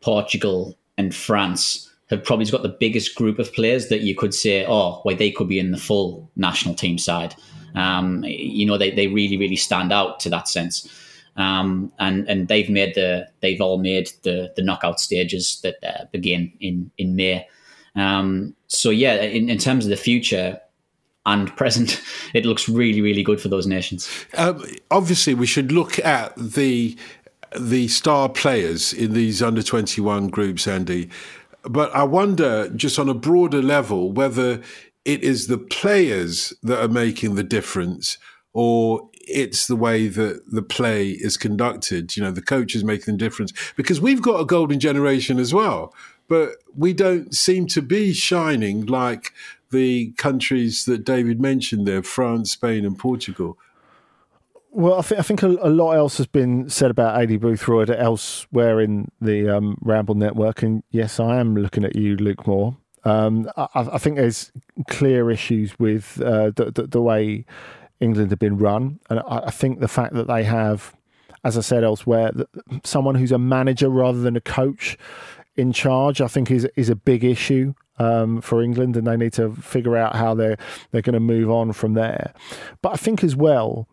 Portugal, 0.00 0.78
and 0.96 1.12
France 1.12 1.90
have 2.08 2.22
probably 2.22 2.46
got 2.46 2.62
the 2.62 2.68
biggest 2.68 3.16
group 3.16 3.40
of 3.40 3.52
players 3.52 3.88
that 3.88 4.02
you 4.02 4.14
could 4.14 4.32
say, 4.32 4.64
oh, 4.64 5.02
well, 5.04 5.16
they 5.16 5.32
could 5.32 5.48
be 5.48 5.58
in 5.58 5.72
the 5.72 5.76
full 5.76 6.30
national 6.36 6.76
team 6.76 6.98
side. 6.98 7.34
Um, 7.74 8.22
you 8.28 8.64
know, 8.64 8.78
they, 8.78 8.92
they 8.92 9.08
really, 9.08 9.36
really 9.36 9.56
stand 9.56 9.92
out 9.92 10.20
to 10.20 10.30
that 10.30 10.46
sense. 10.46 10.88
Um, 11.36 11.92
and 11.98 12.28
and 12.28 12.46
they've 12.46 12.70
made 12.70 12.94
the 12.94 13.28
they've 13.40 13.60
all 13.60 13.78
made 13.78 14.12
the 14.22 14.52
the 14.54 14.62
knockout 14.62 15.00
stages 15.00 15.60
that 15.62 15.82
uh, 15.82 16.04
begin 16.12 16.52
in 16.60 16.92
in 16.96 17.16
May. 17.16 17.48
Um, 17.96 18.54
so 18.68 18.90
yeah, 18.90 19.14
in, 19.14 19.50
in 19.50 19.58
terms 19.58 19.84
of 19.84 19.90
the 19.90 19.96
future 19.96 20.60
and 21.26 21.54
present, 21.56 22.02
it 22.34 22.44
looks 22.44 22.68
really 22.68 23.00
really 23.00 23.22
good 23.22 23.40
for 23.40 23.48
those 23.48 23.66
nations. 23.66 24.08
Um, 24.36 24.64
obviously, 24.90 25.34
we 25.34 25.46
should 25.46 25.72
look 25.72 25.98
at 25.98 26.34
the 26.36 26.96
the 27.58 27.88
star 27.88 28.28
players 28.28 28.92
in 28.92 29.12
these 29.12 29.42
under 29.42 29.62
twenty 29.62 30.00
one 30.00 30.28
groups, 30.28 30.66
Andy. 30.66 31.10
But 31.62 31.94
I 31.94 32.04
wonder, 32.04 32.70
just 32.70 32.98
on 32.98 33.08
a 33.08 33.14
broader 33.14 33.60
level, 33.60 34.12
whether 34.12 34.62
it 35.04 35.22
is 35.22 35.46
the 35.46 35.58
players 35.58 36.54
that 36.62 36.82
are 36.82 36.88
making 36.88 37.34
the 37.34 37.42
difference, 37.42 38.16
or 38.52 39.08
it's 39.12 39.66
the 39.66 39.76
way 39.76 40.08
that 40.08 40.42
the 40.50 40.62
play 40.62 41.10
is 41.10 41.36
conducted. 41.36 42.16
You 42.16 42.22
know, 42.22 42.30
the 42.30 42.42
coach 42.42 42.74
is 42.74 42.84
making 42.84 43.14
the 43.14 43.18
difference 43.24 43.52
because 43.76 44.00
we've 44.00 44.22
got 44.22 44.40
a 44.40 44.46
golden 44.46 44.80
generation 44.80 45.38
as 45.38 45.54
well, 45.54 45.94
but 46.28 46.56
we 46.74 46.92
don't 46.92 47.34
seem 47.34 47.66
to 47.68 47.82
be 47.82 48.12
shining 48.12 48.86
like 48.86 49.32
the 49.70 50.12
countries 50.12 50.84
that 50.84 51.04
David 51.04 51.40
mentioned 51.40 51.86
there 51.86 52.02
France, 52.02 52.52
Spain, 52.52 52.84
and 52.84 52.98
Portugal. 52.98 53.56
Well, 54.72 55.00
I, 55.00 55.02
th- 55.02 55.18
I 55.18 55.22
think 55.22 55.42
a, 55.42 55.48
a, 55.48 55.68
lot 55.68 55.92
else 55.92 56.18
has 56.18 56.28
been 56.28 56.68
said 56.68 56.92
about 56.92 57.20
Adi 57.20 57.38
Boothroyd 57.38 57.90
elsewhere 57.90 58.80
in 58.80 59.10
the 59.20 59.48
um, 59.48 59.76
Ramble 59.80 60.14
Network. 60.14 60.62
And 60.62 60.84
yes, 60.90 61.18
I 61.18 61.40
am 61.40 61.56
looking 61.56 61.84
at 61.84 61.96
you, 61.96 62.16
Luke 62.16 62.46
Moore. 62.46 62.76
Um, 63.02 63.50
I, 63.56 63.68
I, 63.74 63.98
think 63.98 64.16
there's 64.16 64.52
clear 64.88 65.30
issues 65.30 65.76
with 65.78 66.20
uh, 66.20 66.50
the, 66.54 66.70
the, 66.70 66.86
the, 66.86 67.00
way 67.00 67.46
England 67.98 68.30
have 68.30 68.38
been 68.38 68.58
run. 68.58 69.00
And 69.08 69.20
I, 69.20 69.44
I, 69.46 69.50
think 69.50 69.80
the 69.80 69.88
fact 69.88 70.12
that 70.14 70.26
they 70.26 70.44
have, 70.44 70.94
as 71.42 71.56
I 71.56 71.62
said 71.62 71.82
elsewhere, 71.82 72.30
someone 72.84 73.14
who's 73.14 73.32
a 73.32 73.38
manager 73.38 73.88
rather 73.88 74.20
than 74.20 74.36
a 74.36 74.40
coach 74.40 74.98
in 75.56 75.72
charge, 75.72 76.20
I 76.20 76.28
think 76.28 76.50
is 76.50 76.66
is 76.76 76.90
a 76.90 76.94
big 76.94 77.24
issue 77.24 77.74
um, 78.00 78.40
for 78.40 78.62
England, 78.62 78.96
and 78.96 79.06
they 79.06 79.16
need 79.16 79.34
to 79.34 79.54
figure 79.54 79.96
out 79.96 80.16
how 80.16 80.34
they're 80.34 80.56
they're 80.90 81.02
going 81.02 81.14
to 81.14 81.20
move 81.20 81.50
on 81.50 81.72
from 81.72 81.94
there. 81.94 82.32
But 82.82 82.94
I 82.94 82.96
think 82.96 83.22
as 83.22 83.36
well, 83.36 83.86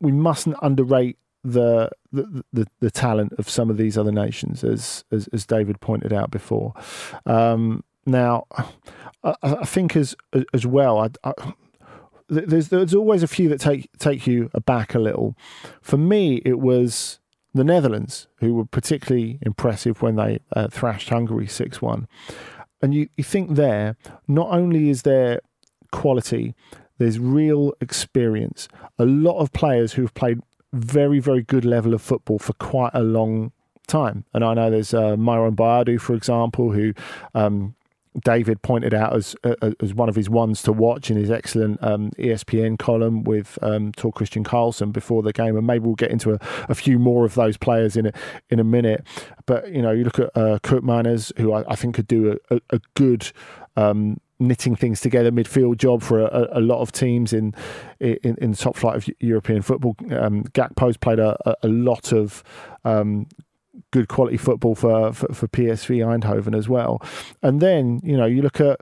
we 0.00 0.12
mustn't 0.12 0.56
underrate 0.62 1.18
the, 1.42 1.90
the 2.12 2.44
the, 2.52 2.66
the 2.80 2.90
talent 2.90 3.34
of 3.36 3.50
some 3.50 3.70
of 3.70 3.76
these 3.76 3.98
other 3.98 4.12
nations, 4.12 4.62
as 4.62 5.04
as, 5.10 5.28
as 5.32 5.44
David 5.44 5.80
pointed 5.80 6.12
out 6.12 6.30
before. 6.30 6.72
Um, 7.26 7.82
now, 8.06 8.46
I, 9.24 9.34
I, 9.42 9.64
think 9.64 9.96
as 9.96 10.14
as 10.52 10.64
well, 10.64 10.98
I, 10.98 11.08
I, 11.28 11.52
there's 12.28 12.68
there's 12.68 12.94
always 12.94 13.24
a 13.24 13.28
few 13.28 13.48
that 13.48 13.60
take 13.60 13.90
take 13.98 14.28
you 14.28 14.48
aback 14.54 14.94
a 14.94 15.00
little. 15.00 15.36
For 15.82 15.96
me, 15.96 16.40
it 16.44 16.60
was 16.60 17.18
the 17.52 17.64
Netherlands 17.64 18.28
who 18.36 18.54
were 18.54 18.64
particularly 18.64 19.38
impressive 19.42 20.02
when 20.02 20.16
they 20.16 20.38
uh, 20.54 20.68
thrashed 20.68 21.08
Hungary 21.08 21.48
six 21.48 21.82
one. 21.82 22.06
And 22.84 22.92
you, 22.92 23.08
you 23.16 23.24
think 23.24 23.54
there, 23.54 23.96
not 24.28 24.50
only 24.50 24.90
is 24.90 25.04
there 25.04 25.40
quality, 25.90 26.54
there's 26.98 27.18
real 27.18 27.72
experience. 27.80 28.68
A 28.98 29.06
lot 29.06 29.38
of 29.38 29.54
players 29.54 29.94
who've 29.94 30.12
played 30.12 30.40
very, 30.74 31.18
very 31.18 31.42
good 31.42 31.64
level 31.64 31.94
of 31.94 32.02
football 32.02 32.38
for 32.38 32.52
quite 32.52 32.90
a 32.92 33.02
long 33.02 33.52
time. 33.86 34.26
And 34.34 34.44
I 34.44 34.52
know 34.52 34.70
there's 34.70 34.92
uh, 34.92 35.16
Myron 35.16 35.56
Boadu, 35.56 35.98
for 35.98 36.14
example, 36.14 36.72
who 36.72 36.92
um, 37.34 37.74
David 38.22 38.62
pointed 38.62 38.94
out 38.94 39.14
as 39.14 39.34
uh, 39.42 39.72
as 39.80 39.92
one 39.92 40.08
of 40.08 40.14
his 40.14 40.30
ones 40.30 40.62
to 40.62 40.72
watch 40.72 41.10
in 41.10 41.16
his 41.16 41.30
excellent 41.30 41.82
um, 41.82 42.10
ESPN 42.12 42.78
column 42.78 43.24
with 43.24 43.58
um, 43.60 43.90
Tor-Kristian 43.92 44.44
Karlsen 44.44 44.92
before 44.92 45.22
the 45.22 45.32
game, 45.32 45.56
and 45.56 45.66
maybe 45.66 45.84
we'll 45.84 45.96
get 45.96 46.10
into 46.10 46.32
a, 46.32 46.38
a, 46.68 46.74
few 46.74 46.98
more 46.98 47.24
of 47.24 47.34
those 47.34 47.56
players 47.56 47.96
in 47.96 48.06
a 48.06 48.12
in 48.50 48.60
a 48.60 48.64
minute. 48.64 49.04
But 49.46 49.72
you 49.72 49.82
know, 49.82 49.90
you 49.90 50.04
look 50.04 50.20
at 50.20 50.30
uh, 50.36 50.60
Koopmeiners, 50.62 51.36
who 51.38 51.52
I, 51.52 51.64
I, 51.68 51.74
think 51.74 51.96
could 51.96 52.06
do 52.06 52.38
a, 52.50 52.56
a, 52.56 52.60
a 52.70 52.80
good. 52.94 53.30
Um, 53.76 54.20
knitting 54.40 54.74
things 54.74 55.00
together 55.00 55.30
midfield 55.30 55.76
job 55.76 56.02
for 56.02 56.20
a, 56.20 56.48
a, 56.52 56.60
lot 56.60 56.80
of 56.80 56.90
teams 56.90 57.32
in, 57.32 57.54
in 58.00 58.36
in 58.40 58.50
the 58.50 58.56
top 58.56 58.76
flight 58.76 58.96
of 58.96 59.08
European 59.20 59.62
football. 59.62 59.96
Um, 60.10 60.44
Gakpo's 60.44 60.96
played 60.96 61.18
a, 61.18 61.36
a, 61.62 61.68
lot 61.68 62.12
of 62.12 62.42
um, 62.84 63.26
good 63.90 64.08
quality 64.08 64.36
football 64.36 64.74
for, 64.74 65.12
for, 65.12 65.32
for 65.32 65.48
PSV 65.48 65.98
Eindhoven 65.98 66.56
as 66.56 66.68
well. 66.68 67.02
And 67.42 67.60
then 67.60 68.00
you 68.02 68.16
know 68.16 68.26
you 68.26 68.42
look 68.42 68.60
at 68.60 68.80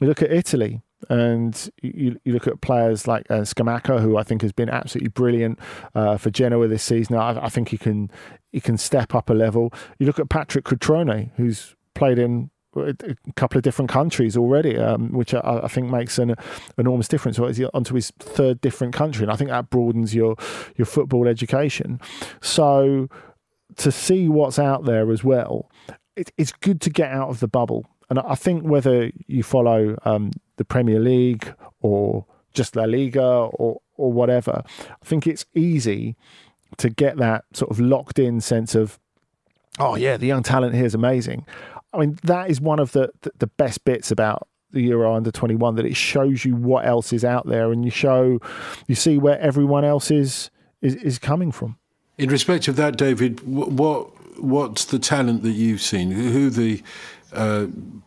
you 0.00 0.06
look 0.06 0.22
at 0.22 0.32
Italy 0.32 0.82
and 1.08 1.70
you, 1.82 2.18
you 2.24 2.32
look 2.32 2.46
at 2.46 2.60
players 2.60 3.06
like 3.06 3.30
uh, 3.30 3.40
Scamacca, 3.40 4.00
who 4.00 4.16
I 4.16 4.22
think 4.22 4.42
has 4.42 4.52
been 4.52 4.68
absolutely 4.68 5.08
brilliant 5.08 5.58
uh, 5.94 6.16
for 6.16 6.30
Genoa 6.30 6.68
this 6.68 6.82
season. 6.82 7.16
I, 7.16 7.44
I, 7.44 7.48
think 7.48 7.68
he 7.68 7.78
can 7.78 8.10
he 8.52 8.60
can 8.60 8.78
step 8.78 9.14
up 9.14 9.30
a 9.30 9.34
level. 9.34 9.72
You 9.98 10.06
look 10.06 10.18
at 10.18 10.28
Patrick 10.28 10.64
Cutrone, 10.64 11.30
who's 11.36 11.74
played 11.94 12.18
in 12.18 12.50
a 12.76 12.94
couple 13.36 13.56
of 13.56 13.62
different 13.62 13.90
countries 13.90 14.36
already, 14.36 14.76
um, 14.76 15.12
which 15.12 15.32
I, 15.34 15.60
I, 15.62 15.68
think 15.68 15.90
makes 15.90 16.18
an 16.18 16.34
enormous 16.76 17.08
difference. 17.08 17.36
So 17.36 17.46
he's 17.46 17.60
onto 17.72 17.94
his 17.94 18.10
third 18.18 18.60
different 18.60 18.94
country, 18.94 19.24
and 19.24 19.32
I 19.32 19.36
think 19.36 19.50
that 19.50 19.70
broadens 19.70 20.14
your 20.14 20.36
your 20.76 20.86
football 20.86 21.28
education. 21.28 22.00
So 22.40 23.08
to 23.76 23.92
see 23.92 24.28
what's 24.28 24.58
out 24.58 24.84
there 24.84 25.10
as 25.10 25.24
well, 25.24 25.70
it, 26.16 26.32
it's 26.36 26.52
good 26.52 26.80
to 26.82 26.90
get 26.90 27.10
out 27.10 27.28
of 27.28 27.40
the 27.40 27.48
bubble. 27.48 27.86
And 28.10 28.18
I 28.18 28.34
think 28.34 28.64
whether 28.64 29.10
you 29.26 29.42
follow 29.42 29.96
um, 30.04 30.30
the 30.56 30.64
Premier 30.64 31.00
League 31.00 31.54
or 31.80 32.26
just 32.52 32.76
La 32.76 32.84
Liga 32.84 33.22
or 33.22 33.80
or 33.96 34.12
whatever, 34.12 34.62
I 34.90 35.04
think 35.04 35.26
it's 35.26 35.46
easy 35.54 36.16
to 36.78 36.90
get 36.90 37.16
that 37.18 37.44
sort 37.52 37.70
of 37.70 37.78
locked 37.80 38.18
in 38.18 38.40
sense 38.40 38.74
of, 38.74 38.98
oh 39.78 39.94
yeah, 39.96 40.16
the 40.16 40.26
young 40.26 40.42
talent 40.42 40.74
here 40.74 40.84
is 40.84 40.94
amazing. 40.94 41.46
I 41.92 41.98
mean, 41.98 42.18
that 42.24 42.50
is 42.50 42.60
one 42.60 42.80
of 42.80 42.92
the, 42.92 43.10
the, 43.38 43.46
best 43.46 43.84
bits 43.84 44.10
about 44.10 44.48
the 44.72 44.82
Euro 44.82 45.14
under 45.14 45.30
21 45.30 45.76
that 45.76 45.86
it 45.86 45.94
shows 45.94 46.44
you 46.44 46.56
what 46.56 46.84
else 46.84 47.12
is 47.12 47.24
out 47.24 47.46
there 47.46 47.70
and 47.70 47.84
you 47.84 47.90
show 47.92 48.40
you 48.88 48.96
see 48.96 49.16
where 49.16 49.38
everyone 49.38 49.84
else 49.84 50.10
is 50.10 50.50
is, 50.82 50.96
is 50.96 51.18
coming 51.18 51.52
from. 51.52 51.78
In 52.16 52.30
respect 52.30 52.68
of 52.68 52.76
that, 52.76 52.96
David, 52.96 53.40
what 53.46 54.10
what's 54.38 54.84
the 54.84 54.98
talent 54.98 55.42
that 55.42 55.52
you've 55.52 55.82
seen? 55.82 56.10
Who 56.10 56.50
the 56.50 56.82
uh, 57.32 57.66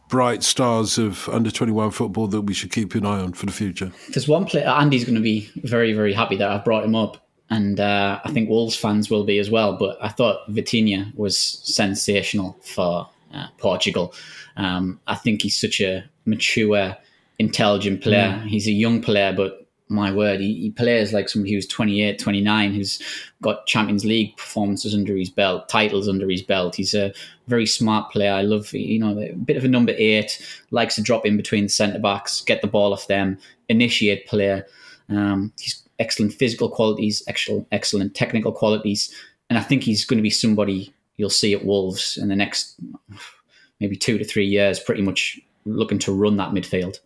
bright 0.10 0.44
stars 0.44 0.98
of 0.98 1.28
under 1.30 1.52
21 1.52 1.92
football 1.92 2.28
that 2.28 2.42
we 2.42 2.54
should 2.54 2.72
keep 2.72 2.96
an 2.96 3.06
eye 3.06 3.20
on 3.20 3.34
for 3.34 3.46
the 3.46 3.52
future? 3.52 3.92
There's 4.10 4.28
one 4.28 4.46
player, 4.46 4.68
Andy's 4.68 5.04
going 5.04 5.16
to 5.16 5.22
be 5.22 5.50
very, 5.58 5.94
very 5.94 6.14
happy 6.14 6.38
that 6.38 6.50
I've 6.50 6.64
brought 6.64 6.84
him 6.84 6.96
up. 6.96 7.26
And 7.50 7.80
uh, 7.80 8.20
I 8.26 8.32
think 8.32 8.50
Wolves 8.50 8.76
fans 8.76 9.10
will 9.10 9.24
be 9.24 9.40
as 9.40 9.50
well. 9.50 9.78
But 9.78 9.98
I 10.02 10.10
thought 10.10 10.50
Vitinha 10.50 11.16
was 11.16 11.38
sensational 11.38 12.58
for 12.62 13.10
uh, 13.34 13.48
Portugal. 13.58 14.14
Um, 14.58 15.00
I 15.08 15.16
think 15.16 15.44
he's 15.44 15.60
such 15.60 15.80
a 15.80 16.04
mature, 16.26 16.96
intelligent 17.40 18.02
player. 18.02 18.42
Mm. 18.42 18.48
He's 18.48 18.68
a 18.68 18.72
young 18.72 19.02
player, 19.02 19.34
but 19.34 19.67
my 19.90 20.12
word, 20.12 20.40
he, 20.40 20.54
he, 20.62 20.72
plays 20.72 21.14
like 21.14 21.30
somebody 21.30 21.54
who's 21.54 21.68
28, 21.68 22.20
29, 22.20 22.74
who's 22.74 23.02
got 23.42 23.66
Champions 23.68 24.04
League 24.04 24.36
performances 24.36 24.94
under 24.94 25.16
his 25.16 25.30
belt, 25.30 25.70
titles 25.70 26.10
under 26.10 26.30
his 26.30 26.42
belt. 26.42 26.76
He's 26.76 26.94
a 26.94 27.14
very 27.48 27.66
smart 27.66 28.12
player. 28.12 28.34
I 28.34 28.42
love, 28.42 28.74
you 28.74 29.00
know, 29.00 29.18
a 29.18 29.34
bit 29.34 29.58
of 29.58 29.64
a 29.64 29.70
number 29.70 29.94
eight, 29.98 30.46
likes 30.72 30.96
to 30.96 31.02
drop 31.02 31.26
in 31.26 31.38
between 31.38 31.64
the 31.64 31.70
centre 31.70 32.00
backs, 32.00 32.42
get 32.42 32.62
the 32.62 32.68
ball 32.68 32.94
off 32.94 33.08
them, 33.08 33.38
initiate 33.70 34.28
player. 34.28 34.66
Um, 35.10 35.54
he's 35.60 35.82
excellent 36.00 36.34
physical 36.34 36.70
qualities, 36.70 37.24
excellent, 37.28 37.68
excellent 37.72 38.14
technical 38.14 38.52
qualities. 38.52 39.14
And 39.50 39.58
I 39.58 39.62
think 39.62 39.84
he's 39.84 40.06
going 40.06 40.18
to 40.18 40.24
be 40.24 40.30
somebody 40.30 40.94
you'll 41.16 41.30
see 41.30 41.54
at 41.54 41.66
Wolves 41.66 42.18
in 42.18 42.28
the 42.28 42.36
next 42.36 42.76
maybe 43.80 43.96
two 43.96 44.18
to 44.18 44.26
three 44.26 44.46
years, 44.46 44.80
pretty 44.80 45.02
much 45.02 45.40
looking 45.66 46.00
to 46.00 46.14
run 46.14 46.38
that 46.38 46.52
midfield. 46.52 47.00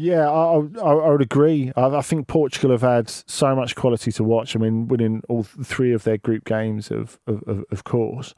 Yeah, 0.00 0.30
I, 0.30 0.62
I, 0.82 0.92
I 0.94 1.10
would 1.10 1.20
agree. 1.20 1.72
I, 1.76 1.88
I, 1.88 2.00
think 2.00 2.26
Portugal 2.26 2.70
have 2.70 2.80
had 2.80 3.10
so 3.10 3.54
much 3.54 3.76
quality 3.76 4.10
to 4.12 4.24
watch. 4.24 4.56
I 4.56 4.58
mean, 4.58 4.88
winning 4.88 5.22
all 5.28 5.42
three 5.42 5.92
of 5.92 6.04
their 6.04 6.16
group 6.16 6.46
games, 6.46 6.90
of 6.90 7.20
of, 7.26 7.66
of 7.70 7.84
course. 7.84 8.34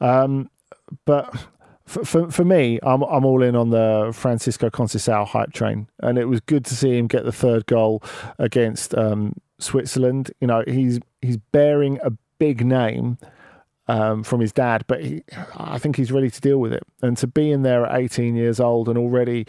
Um, 0.00 0.50
but 1.04 1.32
for, 1.86 2.04
for, 2.04 2.30
for 2.32 2.44
me, 2.44 2.80
I'm 2.82 3.02
I'm 3.02 3.24
all 3.24 3.44
in 3.44 3.54
on 3.54 3.70
the 3.70 4.10
Francisco 4.12 4.70
Conceição 4.70 5.24
hype 5.24 5.52
train, 5.52 5.86
and 6.00 6.18
it 6.18 6.24
was 6.24 6.40
good 6.40 6.64
to 6.64 6.74
see 6.74 6.98
him 6.98 7.06
get 7.06 7.24
the 7.24 7.30
third 7.30 7.66
goal 7.66 8.02
against 8.40 8.92
um, 8.98 9.34
Switzerland. 9.60 10.32
You 10.40 10.48
know, 10.48 10.64
he's 10.66 10.98
he's 11.22 11.36
bearing 11.36 12.00
a 12.02 12.10
big 12.38 12.66
name. 12.66 13.18
Um, 13.86 14.22
from 14.22 14.40
his 14.40 14.50
dad, 14.50 14.86
but 14.86 15.04
he, 15.04 15.22
I 15.58 15.76
think 15.76 15.96
he's 15.96 16.10
ready 16.10 16.30
to 16.30 16.40
deal 16.40 16.56
with 16.56 16.72
it. 16.72 16.84
And 17.02 17.18
to 17.18 17.26
be 17.26 17.50
in 17.50 17.64
there 17.64 17.84
at 17.84 18.00
18 18.00 18.34
years 18.34 18.58
old 18.58 18.88
and 18.88 18.96
already 18.96 19.46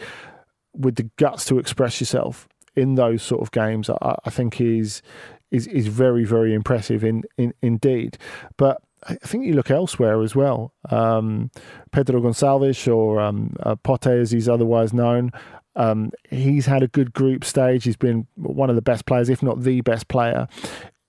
with 0.76 0.96
the 0.96 1.10
guts 1.16 1.44
to 1.46 1.58
express 1.58 2.00
yourself 2.00 2.48
in 2.74 2.94
those 2.94 3.22
sort 3.22 3.42
of 3.42 3.50
games, 3.50 3.88
I, 3.88 4.16
I 4.24 4.30
think 4.30 4.60
is 4.60 5.02
is 5.50 5.66
is 5.68 5.86
very 5.86 6.24
very 6.24 6.54
impressive 6.54 7.04
in, 7.04 7.24
in 7.38 7.54
indeed. 7.62 8.18
But 8.56 8.82
I 9.08 9.14
think 9.14 9.44
you 9.44 9.54
look 9.54 9.70
elsewhere 9.70 10.22
as 10.22 10.34
well. 10.34 10.72
Um, 10.90 11.50
Pedro 11.92 12.20
Gonçalves 12.20 12.92
or 12.92 13.20
um, 13.20 13.54
uh, 13.60 13.76
Pote, 13.76 14.06
as 14.06 14.30
he's 14.30 14.48
otherwise 14.48 14.92
known, 14.92 15.32
um, 15.76 16.10
he's 16.30 16.66
had 16.66 16.82
a 16.82 16.88
good 16.88 17.12
group 17.12 17.44
stage. 17.44 17.84
He's 17.84 17.96
been 17.96 18.26
one 18.34 18.70
of 18.70 18.76
the 18.76 18.82
best 18.82 19.06
players, 19.06 19.28
if 19.28 19.42
not 19.42 19.62
the 19.62 19.82
best 19.82 20.08
player. 20.08 20.48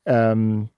Um, 0.05 0.69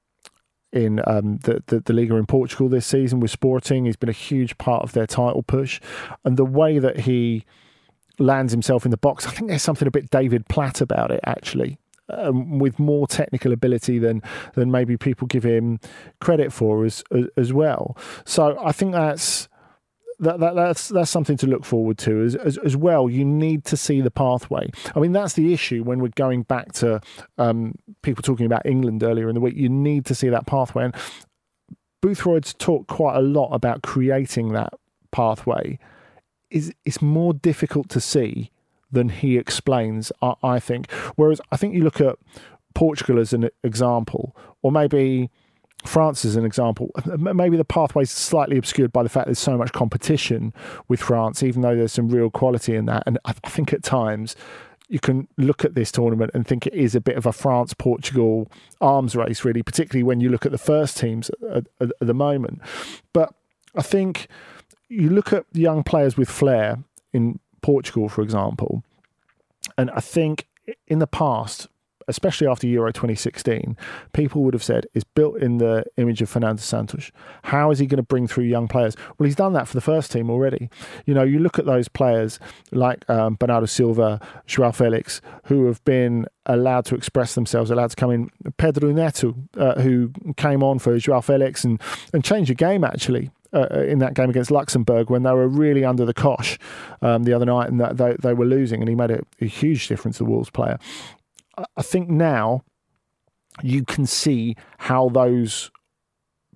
in 0.72 1.02
um, 1.08 1.38
the, 1.38 1.64
the, 1.66 1.80
the 1.80 1.94
Liga 1.94 2.16
in 2.16 2.28
Portugal 2.28 2.70
this 2.70 2.86
season 2.86 3.20
with 3.20 3.32
Sporting, 3.32 3.86
he's 3.86 3.96
been 3.96 4.08
a 4.08 4.14
huge 4.14 4.56
part 4.60 4.84
of 4.84 4.94
their 4.94 5.08
title 5.08 5.42
push, 5.42 5.82
and 6.24 6.38
the 6.38 6.46
way 6.46 6.78
that 6.78 7.02
he 7.02 7.44
lands 8.20 8.52
himself 8.52 8.86
in 8.86 8.92
the 8.92 8.98
box. 8.98 9.26
I 9.26 9.32
think 9.32 9.50
there's 9.50 9.64
something 9.64 9.88
a 9.88 9.92
bit 9.92 10.10
David 10.10 10.48
Platt 10.48 10.82
about 10.82 11.12
it, 11.12 11.22
actually. 11.26 11.78
Um, 12.12 12.58
with 12.58 12.80
more 12.80 13.06
technical 13.06 13.54
ability 13.54 14.00
than 14.00 14.24
than 14.56 14.72
maybe 14.72 14.98
people 14.98 15.28
give 15.28 15.44
him 15.44 15.80
credit 16.20 16.52
for 16.52 16.84
as, 16.84 17.04
as, 17.12 17.26
as 17.38 17.54
well. 17.54 17.96
So 18.26 18.58
I 18.60 18.72
think 18.72 18.94
that's 18.94 19.48
that, 20.18 20.40
that, 20.40 20.56
that's 20.56 20.88
that's 20.88 21.12
something 21.12 21.38
to 21.38 21.46
look 21.46 21.64
forward 21.64 22.00
to 22.00 22.24
as, 22.24 22.34
as, 22.34 22.58
as 22.58 22.76
well. 22.76 23.12
You 23.12 23.24
need 23.24 23.64
to 23.66 23.78
see 23.78 24.02
the 24.02 24.10
pathway. 24.10 24.72
I 24.96 25.00
mean, 25.00 25.12
that's 25.12 25.34
the 25.34 25.54
issue 25.54 25.84
when 25.84 26.00
we're 26.00 26.10
going 26.16 26.44
back 26.44 26.72
to 26.74 27.00
um, 27.38 27.76
people 28.02 28.24
talking 28.24 28.48
about 28.48 28.66
England 28.66 29.04
earlier 29.04 29.30
in 29.30 29.36
the 29.36 29.42
week. 29.42 29.56
You 29.56 29.70
need 29.70 30.08
to 30.08 30.16
see 30.16 30.30
that 30.30 30.48
pathway, 30.48 30.86
and 30.86 30.96
Boothroyd's 32.02 32.56
talked 32.56 32.88
quite 32.88 33.18
a 33.18 33.22
lot 33.22 33.54
about 33.54 33.84
creating 33.84 34.54
that 34.54 34.74
pathway. 35.12 35.78
Is 36.50 36.74
it's 36.86 37.02
more 37.02 37.34
difficult 37.34 37.90
to 37.90 38.02
see 38.02 38.52
than 38.92 39.10
he 39.10 39.38
explains. 39.38 40.12
I, 40.22 40.34
I 40.44 40.60
think. 40.60 40.92
Whereas 41.16 41.42
I 41.52 41.58
think 41.58 41.76
you 41.76 41.84
look 41.84 42.02
at 42.02 42.18
Portugal 42.74 43.20
as 43.20 43.34
an 43.34 43.50
example, 43.64 44.36
or 44.62 44.72
maybe 44.72 45.30
France 45.86 46.26
as 46.26 46.36
an 46.36 46.46
example. 46.46 46.92
Maybe 47.06 47.56
the 47.56 47.66
pathway 47.66 48.04
is 48.04 48.12
slightly 48.12 48.58
obscured 48.58 48.92
by 48.92 49.04
the 49.04 49.10
fact 49.10 49.28
there's 49.28 49.40
so 49.40 49.58
much 49.58 49.72
competition 49.72 50.54
with 50.88 51.00
France, 51.00 51.42
even 51.42 51.62
though 51.62 51.76
there's 51.76 51.94
some 51.94 52.10
real 52.10 52.30
quality 52.30 52.76
in 52.76 52.86
that. 52.88 53.04
And 53.06 53.18
I 53.26 53.32
think 53.32 53.72
at 53.72 53.84
times 53.84 54.36
you 54.90 55.00
can 55.00 55.28
look 55.38 55.64
at 55.64 55.76
this 55.76 55.92
tournament 55.92 56.32
and 56.34 56.46
think 56.46 56.68
it 56.68 56.74
is 56.74 56.96
a 56.96 57.02
bit 57.02 57.16
of 57.16 57.26
a 57.26 57.32
France 57.32 57.74
Portugal 57.74 58.52
arms 58.82 59.16
race, 59.16 59.46
really, 59.46 59.64
particularly 59.64 60.04
when 60.04 60.20
you 60.20 60.30
look 60.30 60.46
at 60.46 60.52
the 60.52 60.58
first 60.58 60.98
teams 60.98 61.32
at, 61.50 61.68
at, 61.80 61.92
at 62.02 62.08
the 62.08 62.14
moment. 62.14 62.60
But 63.14 63.34
I 63.76 63.82
think 63.82 64.28
you 64.90 65.10
look 65.10 65.32
at 65.32 65.46
young 65.54 65.84
players 65.84 66.18
with 66.18 66.30
flair 66.30 66.80
in 67.14 67.40
Portugal, 67.62 68.10
for 68.10 68.22
example, 68.22 68.84
and 69.78 69.90
I 69.92 70.00
think 70.00 70.48
in 70.88 71.00
the 71.00 71.08
past, 71.08 71.68
especially 72.08 72.48
after 72.48 72.68
Euro 72.68 72.92
2016, 72.92 73.78
people 74.14 74.44
would 74.44 74.54
have 74.54 74.64
said 74.64 74.88
is 74.94 75.04
built 75.04 75.38
in 75.38 75.60
the 75.60 75.86
image 75.98 76.22
of 76.22 76.30
Fernando 76.30 76.62
Santos. 76.62 77.12
How 77.44 77.70
is 77.70 77.80
he 77.80 77.86
going 77.86 77.98
to 77.98 78.04
bring 78.04 78.28
through 78.28 78.46
young 78.46 78.68
players? 78.68 78.96
Well, 79.18 79.26
he's 79.26 79.36
done 79.36 79.54
that 79.54 79.68
for 79.68 79.76
the 79.76 79.82
first 79.82 80.12
team 80.12 80.30
already. 80.30 80.70
You 81.06 81.14
know, 81.14 81.24
you 81.24 81.40
look 81.40 81.60
at 81.60 81.66
those 81.66 81.88
players 81.88 82.40
like 82.72 83.08
um, 83.10 83.36
Bernardo 83.36 83.68
Silva, 83.68 84.20
Joao 84.48 84.72
Felix, 84.72 85.22
who 85.46 85.68
have 85.68 85.84
been 85.86 86.26
allowed 86.48 86.86
to 86.86 86.96
express 86.96 87.36
themselves, 87.36 87.70
allowed 87.70 87.92
to 87.92 87.96
come 87.96 88.12
in. 88.12 88.32
Pedro 88.58 88.92
Neto, 88.92 89.36
uh, 89.56 89.80
who 89.80 90.12
came 90.36 90.64
on 90.64 90.80
for 90.80 90.98
Joao 90.98 91.22
Felix 91.22 91.64
and, 91.64 91.80
and 92.12 92.24
changed 92.24 92.50
the 92.50 92.56
game 92.56 92.84
actually. 92.84 93.30
Uh, 93.52 93.68
in 93.88 93.98
that 93.98 94.14
game 94.14 94.30
against 94.30 94.52
Luxembourg 94.52 95.10
when 95.10 95.24
they 95.24 95.32
were 95.32 95.48
really 95.48 95.84
under 95.84 96.06
the 96.06 96.14
cosh 96.14 96.60
um, 97.02 97.24
the 97.24 97.34
other 97.34 97.46
night 97.46 97.68
and 97.68 97.80
that 97.80 97.98
they, 97.98 98.16
they 98.22 98.32
were 98.32 98.46
losing 98.46 98.80
and 98.80 98.88
he 98.88 98.94
made 98.94 99.10
a, 99.10 99.22
a 99.42 99.46
huge 99.46 99.88
difference, 99.88 100.20
the 100.20 100.24
Wolves 100.24 100.52
player. 100.52 100.78
I 101.76 101.82
think 101.82 102.10
now 102.10 102.64
you 103.64 103.84
can 103.84 104.06
see 104.06 104.56
how 104.78 105.10
those 105.10 105.72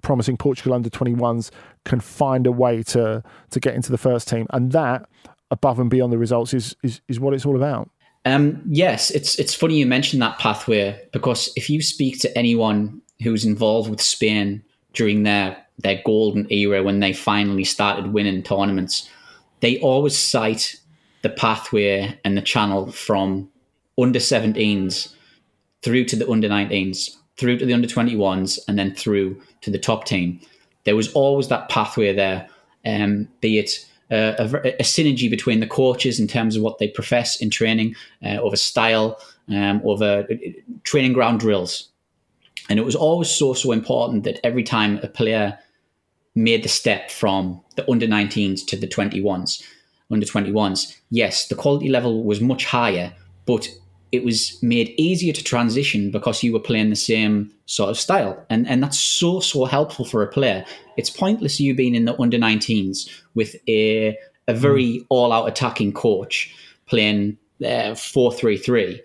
promising 0.02 0.38
Portugal 0.38 0.74
under 0.74 0.90
21s 0.90 1.50
can 1.86 2.00
find 2.00 2.46
a 2.46 2.52
way 2.52 2.84
to 2.84 3.24
to 3.50 3.60
get 3.60 3.74
into 3.74 3.92
the 3.92 3.98
first 3.98 4.28
team, 4.28 4.46
and 4.52 4.72
that 4.72 5.10
above 5.50 5.80
and 5.80 5.90
beyond 5.90 6.14
the 6.14 6.18
results 6.18 6.54
is 6.54 6.76
is, 6.84 7.02
is 7.08 7.20
what 7.20 7.34
it's 7.34 7.46
all 7.46 7.56
about. 7.56 7.90
Um, 8.26 8.62
yes, 8.70 9.12
it's 9.12 9.40
it's 9.40 9.54
funny 9.54 9.78
you 9.78 9.86
mentioned 9.86 10.22
that 10.22 10.38
pathway 10.40 11.02
because 11.12 11.52
if 11.56 11.70
you 11.70 11.82
speak 11.82 12.20
to 12.22 12.38
anyone 12.38 13.02
who's 13.22 13.46
involved 13.46 13.90
with 13.90 14.02
Spain 14.02 14.64
during 14.94 15.24
their 15.24 15.58
their 15.80 16.02
golden 16.06 16.52
era 16.52 16.84
when 16.84 17.00
they 17.00 17.14
finally 17.14 17.64
started 17.64 18.14
winning 18.14 18.44
tournaments, 18.44 19.10
they 19.62 19.80
always 19.80 20.18
cite 20.18 20.80
the 21.22 21.30
pathway 21.30 22.18
and 22.24 22.38
the 22.38 22.42
channel 22.42 22.92
from 22.92 23.50
under 23.98 24.20
17s 24.20 25.14
through 25.82 26.06
to 26.06 26.16
the 26.16 26.30
under 26.30 26.50
19s, 26.50 27.16
through 27.38 27.58
to 27.58 27.66
the 27.66 27.74
under 27.74 27.88
21s, 27.88 28.60
and 28.68 28.78
then 28.78 28.94
through 28.94 29.40
to 29.62 29.72
the 29.72 29.80
top 29.80 30.06
team. 30.06 30.40
There 30.86 30.96
was 30.96 31.12
always 31.14 31.48
that 31.48 31.70
pathway 31.70 32.14
there, 32.14 32.48
um, 32.86 33.28
be 33.42 33.60
it 33.60 33.86
a, 34.10 34.44
a, 34.80 34.84
synergy 34.84 35.30
between 35.30 35.60
the 35.60 35.68
coaches 35.68 36.20
in 36.20 36.28
terms 36.28 36.56
of 36.56 36.62
what 36.62 36.78
they 36.78 36.88
profess 36.88 37.42
in 37.42 37.50
training, 37.50 37.96
uh, 38.24 38.38
over 38.38 38.56
style, 38.56 39.20
um, 39.50 39.82
over 39.84 40.28
uh, 40.30 40.36
training 40.84 41.14
ground 41.14 41.40
drills. 41.40 41.90
And 42.70 42.80
it 42.80 42.86
was 42.86 42.96
always 42.96 43.30
so, 43.30 43.54
so 43.54 43.72
important 43.72 44.24
that 44.24 44.40
every 44.44 44.64
time 44.64 45.00
a 45.04 45.08
player 45.08 45.58
made 46.36 46.64
the 46.64 46.70
step 46.70 47.12
from 47.12 47.62
the 47.76 47.90
under 47.90 48.08
19s 48.08 48.66
to 48.68 48.76
the 48.76 48.88
21s, 48.88 49.64
under 50.12 50.26
21s, 50.26 50.98
yes, 51.10 51.48
the 51.48 51.56
quality 51.56 51.90
level 51.90 52.24
was 52.24 52.42
much 52.42 52.66
higher, 52.66 53.14
but 53.46 53.68
it 54.12 54.24
was 54.24 54.62
made 54.62 54.94
easier 54.98 55.34
to 55.34 55.44
transition 55.44 56.12
because 56.12 56.44
you 56.44 56.54
were 56.54 56.60
playing 56.60 56.92
the 56.92 56.96
same 56.96 57.52
sort 57.66 57.90
of 57.90 57.98
style. 57.98 58.46
And 58.50 58.68
and 58.68 58.84
that's 58.84 59.00
so, 59.00 59.40
so 59.40 59.66
helpful 59.66 60.06
for 60.06 60.22
a 60.22 60.28
player. 60.28 60.64
It's 60.98 61.10
pointless 61.10 61.60
you 61.60 61.74
being 61.74 61.96
in 61.96 62.06
the 62.06 62.20
under 62.22 62.38
19s 62.38 63.10
with 63.34 63.56
a, 63.68 64.16
a 64.48 64.54
very 64.54 65.00
mm. 65.00 65.06
all 65.10 65.32
out 65.32 65.48
attacking 65.48 65.94
coach 65.94 66.54
playing 66.86 67.40
uh, 67.66 67.96
4 67.96 68.32
3 68.32 68.58
3. 68.58 69.02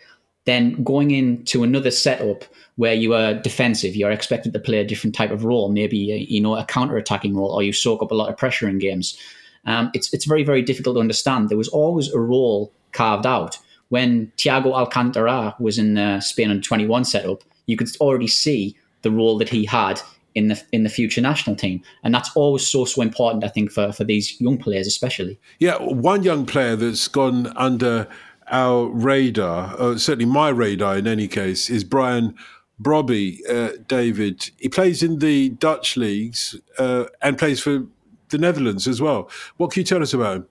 Then 0.48 0.82
going 0.82 1.10
into 1.10 1.62
another 1.62 1.90
setup 1.90 2.44
where 2.76 2.94
you 2.94 3.12
are 3.12 3.34
defensive, 3.34 3.94
you're 3.94 4.10
expected 4.10 4.52
to 4.52 4.58
play 4.58 4.78
a 4.78 4.86
different 4.90 5.14
type 5.14 5.30
of 5.30 5.44
role, 5.44 5.68
maybe 5.68 6.12
a, 6.12 6.16
you 6.16 6.40
know 6.40 6.56
a 6.56 6.64
counter 6.64 6.96
attacking 6.96 7.36
role, 7.36 7.50
or 7.50 7.62
you 7.62 7.72
soak 7.72 8.02
up 8.02 8.10
a 8.10 8.14
lot 8.14 8.30
of 8.30 8.36
pressure 8.36 8.68
in 8.68 8.78
games. 8.78 9.18
Um, 9.66 9.90
it's 9.92 10.12
it's 10.14 10.24
very 10.24 10.44
very 10.44 10.62
difficult 10.62 10.96
to 10.96 11.00
understand. 11.00 11.48
There 11.48 11.58
was 11.64 11.68
always 11.68 12.12
a 12.12 12.18
role 12.18 12.72
carved 12.92 13.26
out 13.26 13.58
when 13.88 14.32
Thiago 14.36 14.72
Alcantara 14.74 15.54
was 15.58 15.78
in 15.78 15.94
the 15.94 16.20
Spain 16.20 16.50
under 16.50 16.62
21 16.62 17.04
setup, 17.04 17.42
you 17.66 17.76
could 17.76 17.88
already 18.00 18.26
see 18.26 18.76
the 19.02 19.10
role 19.10 19.38
that 19.38 19.48
he 19.48 19.64
had 19.64 20.00
in 20.34 20.48
the 20.48 20.62
in 20.72 20.84
the 20.84 20.88
future 20.88 21.20
national 21.20 21.56
team, 21.56 21.82
and 22.04 22.14
that's 22.14 22.30
always 22.36 22.66
so 22.66 22.84
so 22.84 23.02
important. 23.02 23.44
I 23.44 23.48
think 23.48 23.72
for 23.72 23.92
for 23.92 24.04
these 24.04 24.40
young 24.40 24.58
players, 24.58 24.86
especially. 24.86 25.38
Yeah, 25.58 25.76
one 25.78 26.22
young 26.22 26.46
player 26.46 26.76
that's 26.76 27.08
gone 27.08 27.46
under 27.56 28.06
our 28.50 28.86
radar, 28.86 29.74
uh, 29.78 29.98
certainly 29.98 30.30
my 30.30 30.48
radar 30.48 30.96
in 30.98 31.06
any 31.06 31.28
case, 31.28 31.70
is 31.70 31.84
Brian 31.84 32.34
Brobbey. 32.80 33.38
Uh, 33.48 33.78
David, 33.86 34.50
he 34.58 34.68
plays 34.68 35.02
in 35.02 35.18
the 35.18 35.50
Dutch 35.50 35.96
leagues 35.96 36.56
uh, 36.78 37.06
and 37.22 37.38
plays 37.38 37.60
for 37.60 37.86
the 38.28 38.38
Netherlands 38.38 38.86
as 38.86 39.00
well. 39.00 39.30
What 39.56 39.72
can 39.72 39.80
you 39.80 39.84
tell 39.84 40.02
us 40.02 40.14
about 40.14 40.36
him? 40.36 40.46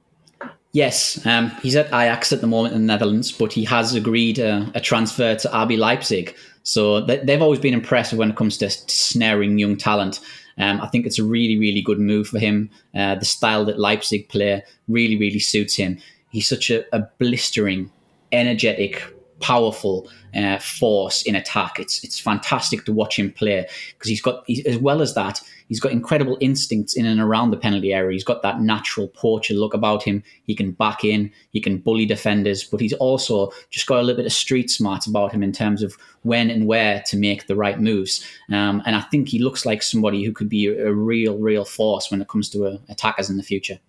Yes, 0.74 1.26
um, 1.26 1.50
he's 1.62 1.76
at 1.76 1.88
Ajax 1.88 2.32
at 2.32 2.42
the 2.42 2.48
moment 2.48 2.76
in 2.76 2.82
the 2.82 2.88
Netherlands, 2.88 3.32
but 3.32 3.54
he 3.54 3.64
has 3.66 3.96
agreed 3.96 4.38
a, 4.38 4.70
a 4.76 4.82
transfer 4.82 5.36
to 5.36 5.48
RB 5.48 5.78
Leipzig. 5.78 6.36
So 6.64 7.02
they've 7.02 7.42
always 7.42 7.60
been 7.60 7.74
impressive 7.74 8.20
when 8.20 8.30
it 8.30 8.36
comes 8.36 8.58
to, 8.58 8.68
to 8.70 8.96
snaring 8.96 9.58
young 9.58 9.78
talent. 9.78 10.20
Um, 10.58 10.82
I 10.82 10.88
think 10.88 11.06
it's 11.06 11.20
a 11.20 11.24
really, 11.24 11.58
really 11.58 11.82
good 11.82 12.00
move 12.00 12.28
for 12.28 12.40
him. 12.40 12.70
Uh, 12.94 13.16
the 13.16 13.26
style 13.26 13.64
that 13.66 13.80
Leipzig 13.80 14.28
play 14.28 14.64
really, 14.88 15.16
really 15.16 15.40
suits 15.40 15.76
him. 15.76 15.98
He's 16.30 16.48
such 16.48 16.70
a, 16.70 16.84
a 16.96 17.08
blistering, 17.20 17.92
energetic, 18.32 19.04
powerful 19.40 20.10
uh, 20.36 20.60
force 20.60 21.24
in 21.24 21.36
attack. 21.36 21.80
It's 21.80 22.04
it's 22.04 22.20
fantastic 22.20 22.86
to 22.86 22.94
watch 22.94 23.18
him 23.18 23.32
play 23.32 23.68
because 23.94 24.10
he's 24.10 24.22
got 24.22 24.44
as 24.66 24.78
well 24.78 25.02
as 25.02 25.14
that 25.16 25.42
he's 25.68 25.80
got 25.80 25.92
incredible 25.92 26.38
instincts 26.40 26.96
in 26.96 27.06
and 27.06 27.20
around 27.20 27.52
the 27.52 27.58
penalty 27.58 27.94
area. 27.94 28.14
He's 28.14 28.24
got 28.24 28.42
that 28.42 28.62
natural 28.62 29.08
poacher 29.10 29.54
look 29.54 29.74
about 29.74 30.04
him. 30.04 30.24
He 30.44 30.56
can 30.56 30.72
back 30.72 31.04
in, 31.04 31.32
he 31.52 31.62
can 31.62 31.78
bully 31.78 32.06
defenders, 32.06 32.64
but 32.64 32.80
he's 32.80 32.94
also 32.94 33.52
just 33.70 33.88
got 33.88 34.00
a 34.00 34.02
little 34.02 34.18
bit 34.18 34.26
of 34.26 34.34
street 34.34 34.70
smarts 34.70 35.08
about 35.08 35.32
him 35.32 35.44
in 35.44 35.52
terms 35.52 35.84
of 35.84 35.98
when 36.24 36.50
and 36.50 36.68
where 36.68 37.04
to 37.08 37.18
make 37.18 37.48
the 37.48 37.56
right 37.56 37.80
moves. 37.80 38.26
Um, 38.52 38.82
and 38.86 38.96
I 38.96 39.02
think 39.02 39.30
he 39.30 39.40
looks 39.40 39.66
like 39.66 39.84
somebody 39.84 40.24
who 40.24 40.32
could 40.32 40.50
be 40.50 40.68
a, 40.68 40.88
a 40.88 40.94
real, 40.94 41.38
real 41.38 41.66
force 41.66 42.10
when 42.12 42.22
it 42.22 42.28
comes 42.28 42.50
to 42.50 42.66
uh, 42.66 42.78
attackers 42.90 43.30
in 43.30 43.38
the 43.38 43.44
future. 43.44 43.80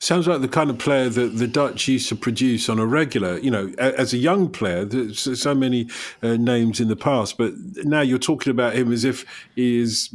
Sounds 0.00 0.28
like 0.28 0.40
the 0.40 0.48
kind 0.48 0.70
of 0.70 0.78
player 0.78 1.08
that 1.08 1.38
the 1.38 1.48
Dutch 1.48 1.88
used 1.88 2.08
to 2.08 2.14
produce 2.16 2.68
on 2.68 2.78
a 2.78 2.86
regular. 2.86 3.38
You 3.38 3.50
know, 3.50 3.72
as 3.78 4.12
a 4.12 4.16
young 4.16 4.48
player, 4.48 4.84
there's 4.84 5.40
so 5.40 5.54
many 5.54 5.88
uh, 6.22 6.36
names 6.36 6.78
in 6.80 6.86
the 6.86 6.96
past, 6.96 7.36
but 7.36 7.52
now 7.78 8.00
you're 8.00 8.18
talking 8.18 8.52
about 8.52 8.74
him 8.74 8.92
as 8.92 9.04
if 9.04 9.24
he 9.56 9.80
is 9.80 10.14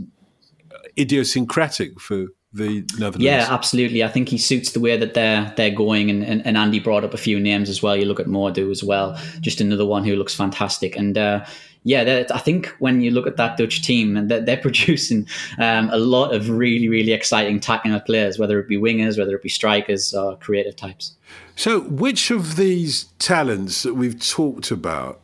idiosyncratic 0.97 1.99
for 1.99 2.27
the 2.53 2.85
Netherlands. 2.93 3.17
Yeah, 3.19 3.47
absolutely. 3.49 4.03
I 4.03 4.07
think 4.07 4.29
he 4.29 4.37
suits 4.37 4.71
the 4.71 4.79
way 4.79 4.95
that 4.95 5.15
they're 5.15 5.51
they're 5.57 5.71
going. 5.75 6.09
And, 6.09 6.23
and, 6.23 6.45
and 6.45 6.55
Andy 6.55 6.79
brought 6.79 7.03
up 7.03 7.13
a 7.13 7.17
few 7.17 7.39
names 7.39 7.69
as 7.69 7.83
well. 7.83 7.95
You 7.95 8.05
look 8.05 8.19
at 8.19 8.27
Boadu 8.27 8.71
as 8.71 8.83
well, 8.83 9.19
just 9.41 9.59
another 9.59 9.85
one 9.85 10.05
who 10.05 10.15
looks 10.15 10.35
fantastic. 10.35 10.95
And 10.95 11.17
uh, 11.17 11.45
yeah, 11.83 12.23
I 12.33 12.39
think 12.39 12.67
when 12.79 13.01
you 13.01 13.11
look 13.11 13.27
at 13.27 13.37
that 13.37 13.57
Dutch 13.57 13.81
team, 13.81 14.27
they're, 14.27 14.41
they're 14.41 14.57
producing 14.61 15.27
um, 15.59 15.89
a 15.89 15.97
lot 15.97 16.33
of 16.33 16.49
really, 16.49 16.87
really 16.87 17.11
exciting 17.11 17.57
attacking 17.57 17.97
players, 18.01 18.39
whether 18.39 18.59
it 18.59 18.67
be 18.67 18.77
wingers, 18.77 19.17
whether 19.17 19.35
it 19.35 19.43
be 19.43 19.49
strikers, 19.49 20.13
or 20.13 20.37
creative 20.37 20.75
types. 20.75 21.15
So, 21.55 21.81
which 21.81 22.31
of 22.31 22.55
these 22.55 23.05
talents 23.19 23.83
that 23.83 23.95
we've 23.95 24.19
talked 24.19 24.71
about 24.71 25.21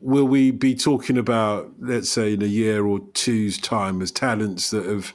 will 0.00 0.26
we 0.26 0.50
be 0.50 0.74
talking 0.74 1.18
about, 1.18 1.70
let's 1.78 2.10
say, 2.10 2.32
in 2.32 2.42
a 2.42 2.46
year 2.46 2.86
or 2.86 3.00
two's 3.14 3.58
time, 3.58 4.02
as 4.02 4.10
talents 4.10 4.70
that 4.70 4.86
have 4.86 5.14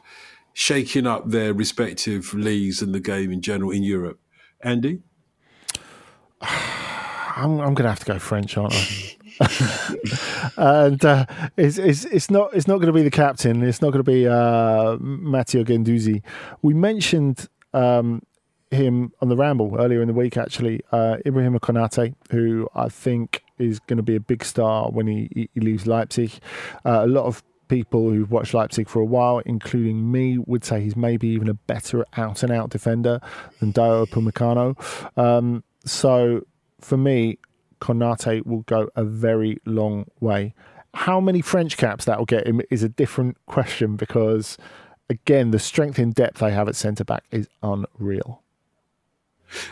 shaken 0.53 1.05
up 1.05 1.29
their 1.29 1.53
respective 1.53 2.33
leagues 2.33 2.81
and 2.81 2.93
the 2.93 2.99
game 2.99 3.31
in 3.31 3.41
general 3.41 3.71
in 3.71 3.83
Europe? 3.83 4.19
Andy? 4.61 5.01
I'm, 6.41 7.59
I'm 7.59 7.73
going 7.73 7.83
to 7.83 7.89
have 7.89 7.99
to 7.99 8.05
go 8.05 8.17
French, 8.19 8.57
aren't 8.57 8.73
I? 8.73 9.17
and 10.57 11.03
uh, 11.03 11.25
it's, 11.57 11.77
it's 11.77 12.05
it's 12.05 12.31
not 12.31 12.53
it's 12.53 12.67
not 12.67 12.75
going 12.77 12.87
to 12.87 12.93
be 12.93 13.03
the 13.03 13.11
captain. 13.11 13.63
It's 13.63 13.81
not 13.81 13.91
going 13.91 14.03
to 14.03 14.11
be 14.11 14.27
uh, 14.27 14.97
Matteo 14.99 15.63
Guendouzi. 15.63 16.21
We 16.61 16.73
mentioned 16.73 17.49
um, 17.73 18.21
him 18.71 19.11
on 19.21 19.29
the 19.29 19.35
ramble 19.35 19.75
earlier 19.77 20.01
in 20.01 20.07
the 20.07 20.13
week, 20.13 20.37
actually. 20.37 20.81
Uh, 20.91 21.17
Ibrahim 21.25 21.57
Konate, 21.59 22.15
who 22.31 22.69
I 22.75 22.89
think 22.89 23.43
is 23.57 23.79
going 23.79 23.97
to 23.97 24.03
be 24.03 24.15
a 24.15 24.19
big 24.19 24.43
star 24.43 24.89
when 24.89 25.07
he, 25.07 25.49
he 25.53 25.59
leaves 25.59 25.87
Leipzig. 25.87 26.31
Uh, 26.85 27.01
a 27.03 27.07
lot 27.07 27.25
of 27.25 27.43
people 27.67 28.09
who've 28.09 28.29
watched 28.31 28.53
Leipzig 28.53 28.87
for 28.87 28.99
a 28.99 29.05
while, 29.05 29.39
including 29.39 30.11
me, 30.11 30.37
would 30.37 30.63
say 30.63 30.81
he's 30.81 30.95
maybe 30.95 31.27
even 31.27 31.49
a 31.49 31.53
better 31.53 32.05
out 32.17 32.43
and 32.43 32.51
out 32.51 32.69
defender 32.69 33.19
than 33.59 33.73
Dayot 33.73 34.09
Upamecano. 34.09 35.17
Um, 35.17 35.63
so 35.85 36.45
for 36.79 36.97
me, 36.97 37.37
Konate 37.81 38.45
will 38.45 38.61
go 38.61 38.89
a 38.95 39.03
very 39.03 39.59
long 39.65 40.05
way. 40.19 40.53
How 40.93 41.19
many 41.19 41.41
French 41.41 41.77
caps 41.77 42.05
that 42.05 42.17
will 42.17 42.25
get 42.25 42.47
him 42.47 42.61
is 42.69 42.81
a 42.81 42.89
different 42.89 43.37
question 43.47 43.95
because, 43.95 44.57
again, 45.09 45.51
the 45.51 45.59
strength 45.59 45.99
in 45.99 46.11
depth 46.11 46.39
they 46.39 46.51
have 46.51 46.69
at 46.69 46.75
centre 46.75 47.03
back 47.03 47.25
is 47.31 47.49
unreal. 47.61 48.41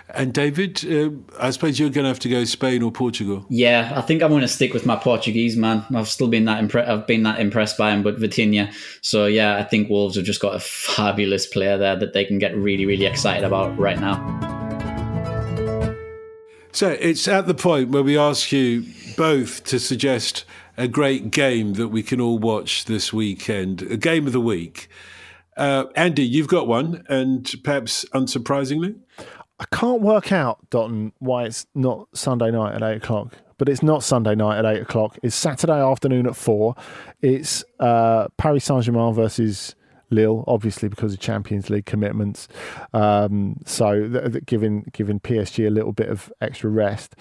And 0.10 0.34
David, 0.34 0.86
uh, 0.86 1.10
I 1.40 1.50
suppose 1.50 1.80
you're 1.80 1.90
going 1.90 2.04
to 2.04 2.10
have 2.10 2.20
to 2.20 2.30
go 2.30 2.44
Spain 2.44 2.84
or 2.84 2.92
Portugal. 2.92 3.46
Yeah, 3.50 3.92
I 3.96 4.02
think 4.02 4.22
I'm 4.22 4.30
going 4.30 4.42
to 4.42 4.48
stick 4.48 4.74
with 4.74 4.86
my 4.86 4.96
Portuguese 4.96 5.58
man. 5.58 5.84
I've 5.94 6.08
still 6.08 6.28
been 6.28 6.46
that 6.46 6.64
impre- 6.64 6.88
I've 6.88 7.08
been 7.08 7.24
that 7.24 7.40
impressed 7.40 7.78
by 7.78 7.92
him, 7.92 8.04
but 8.04 8.18
Vitinha. 8.18 8.74
So 9.02 9.26
yeah, 9.26 9.58
I 9.58 9.64
think 9.64 9.90
Wolves 9.90 10.16
have 10.16 10.26
just 10.26 10.42
got 10.42 10.56
a 10.56 10.60
fabulous 10.60 11.48
player 11.48 11.78
there 11.78 11.96
that 11.96 12.14
they 12.14 12.26
can 12.26 12.38
get 12.38 12.56
really, 12.56 12.86
really 12.86 13.06
excited 13.06 13.44
about 13.44 13.78
right 13.78 14.00
now. 14.00 14.53
So 16.74 16.90
it's 16.90 17.28
at 17.28 17.46
the 17.46 17.54
point 17.54 17.92
where 17.92 18.02
we 18.02 18.18
ask 18.18 18.52
you 18.52 18.84
both 19.16 19.64
to 19.66 19.80
suggest 19.80 20.44
a 20.76 20.88
great 20.88 21.30
game 21.30 21.74
that 21.74 21.90
we 21.90 22.02
can 22.02 22.20
all 22.20 22.40
watch 22.40 22.86
this 22.86 23.14
weekend, 23.14 23.84
a 23.84 23.96
game 23.96 24.26
of 24.26 24.34
the 24.34 24.42
week. 24.42 24.90
Uh, 25.56 25.86
Andy, 25.96 26.24
you've 26.24 26.48
got 26.48 26.68
one, 26.68 27.06
and 27.08 27.48
perhaps 27.64 28.06
unsurprisingly. 28.16 28.96
I 29.60 29.66
can't 29.72 30.02
work 30.02 30.32
out, 30.32 30.68
Dotun, 30.72 31.12
why 31.20 31.44
it's 31.44 31.68
not 31.76 32.08
Sunday 32.18 32.50
night 32.50 32.74
at 32.74 32.82
eight 32.82 32.98
o'clock. 32.98 33.38
But 33.60 33.70
it's 33.70 33.84
not 33.84 34.04
Sunday 34.04 34.34
night 34.34 34.58
at 34.58 34.66
eight 34.66 34.82
o'clock. 34.82 35.20
It's 35.22 35.36
Saturday 35.36 35.80
afternoon 35.80 36.26
at 36.26 36.36
four. 36.36 36.74
It's 37.22 37.64
uh, 37.80 38.30
Paris 38.38 38.66
Saint 38.66 38.84
Germain 38.84 39.14
versus 39.14 39.76
Lille, 40.14 40.44
obviously 40.48 40.90
because 40.90 41.14
of 41.14 41.20
Champions 41.20 41.70
League 41.70 41.86
commitments. 41.86 42.48
Um, 42.94 43.60
so 43.66 44.08
th- 44.08 44.32
th- 44.32 44.46
giving 44.46 44.90
giving 44.94 45.20
PSG 45.20 45.68
a 45.68 45.70
little 45.70 45.92
bit 45.92 46.10
of 46.10 46.32
extra 46.42 46.70
rest. 46.70 47.16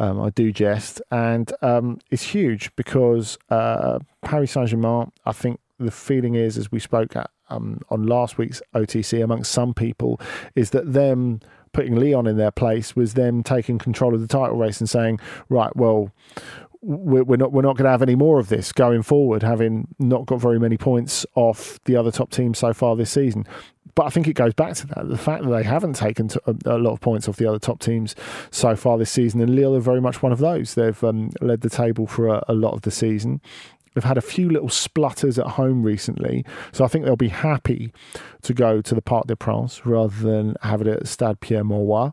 Um, 0.00 0.20
I 0.20 0.30
do 0.30 0.52
jest, 0.52 1.02
and 1.10 1.52
um, 1.60 1.98
it's 2.10 2.22
huge 2.22 2.74
because 2.76 3.36
uh, 3.50 3.98
Paris 4.22 4.52
Saint 4.52 4.68
Germain. 4.68 5.10
I 5.26 5.32
think 5.32 5.58
the 5.78 5.90
feeling 5.90 6.36
is, 6.36 6.56
as 6.56 6.70
we 6.70 6.78
spoke 6.78 7.16
at, 7.16 7.30
um, 7.50 7.80
on 7.90 8.06
last 8.06 8.38
week's 8.38 8.62
OTC, 8.74 9.22
amongst 9.22 9.50
some 9.50 9.74
people, 9.74 10.20
is 10.54 10.70
that 10.70 10.92
them 10.92 11.40
putting 11.72 11.96
Leon 11.96 12.26
in 12.26 12.36
their 12.36 12.50
place 12.50 12.96
was 12.96 13.14
them 13.14 13.42
taking 13.42 13.78
control 13.78 14.14
of 14.14 14.20
the 14.20 14.26
title 14.26 14.56
race 14.56 14.80
and 14.80 14.88
saying, 14.88 15.20
right, 15.48 15.74
well, 15.76 16.10
we're 16.80 17.36
not 17.36 17.52
we're 17.52 17.62
not 17.62 17.76
going 17.76 17.84
to 17.84 17.90
have 17.90 18.02
any 18.02 18.14
more 18.14 18.38
of 18.38 18.48
this 18.48 18.72
going 18.72 19.02
forward, 19.02 19.42
having 19.42 19.88
not 19.98 20.26
got 20.26 20.40
very 20.40 20.58
many 20.58 20.76
points 20.76 21.26
off 21.34 21.78
the 21.84 21.96
other 21.96 22.10
top 22.10 22.30
teams 22.30 22.58
so 22.58 22.72
far 22.72 22.96
this 22.96 23.10
season. 23.10 23.46
But 23.94 24.06
I 24.06 24.10
think 24.10 24.28
it 24.28 24.34
goes 24.34 24.54
back 24.54 24.74
to 24.74 24.86
that 24.88 25.08
the 25.08 25.18
fact 25.18 25.42
that 25.42 25.50
they 25.50 25.64
haven't 25.64 25.94
taken 25.94 26.30
a, 26.46 26.78
lot 26.78 26.92
of 26.92 27.00
points 27.00 27.28
off 27.28 27.36
the 27.36 27.46
other 27.46 27.58
top 27.58 27.80
teams 27.80 28.14
so 28.50 28.76
far 28.76 28.96
this 28.96 29.10
season, 29.10 29.40
and 29.40 29.54
Lille 29.54 29.74
are 29.74 29.80
very 29.80 30.00
much 30.00 30.22
one 30.22 30.30
of 30.30 30.38
those. 30.38 30.74
They've 30.74 31.02
um, 31.02 31.30
led 31.40 31.62
the 31.62 31.70
table 31.70 32.06
for 32.06 32.28
a, 32.28 32.44
a 32.48 32.54
lot 32.54 32.74
of 32.74 32.82
the 32.82 32.92
season. 32.92 33.40
They've 33.94 34.04
had 34.04 34.18
a 34.18 34.22
few 34.22 34.48
little 34.48 34.68
splutters 34.68 35.40
at 35.40 35.46
home 35.46 35.82
recently, 35.82 36.44
so 36.70 36.84
I 36.84 36.88
think 36.88 37.04
they'll 37.04 37.16
be 37.16 37.28
happy 37.28 37.92
to 38.42 38.54
go 38.54 38.80
to 38.80 38.94
the 38.94 39.02
Parc 39.02 39.26
des 39.26 39.34
Princes 39.34 39.84
rather 39.84 40.14
than 40.14 40.54
have 40.62 40.80
it 40.80 40.86
at 40.86 41.08
Stade 41.08 41.40
Pierre 41.40 41.64
Mauroy. 41.64 42.12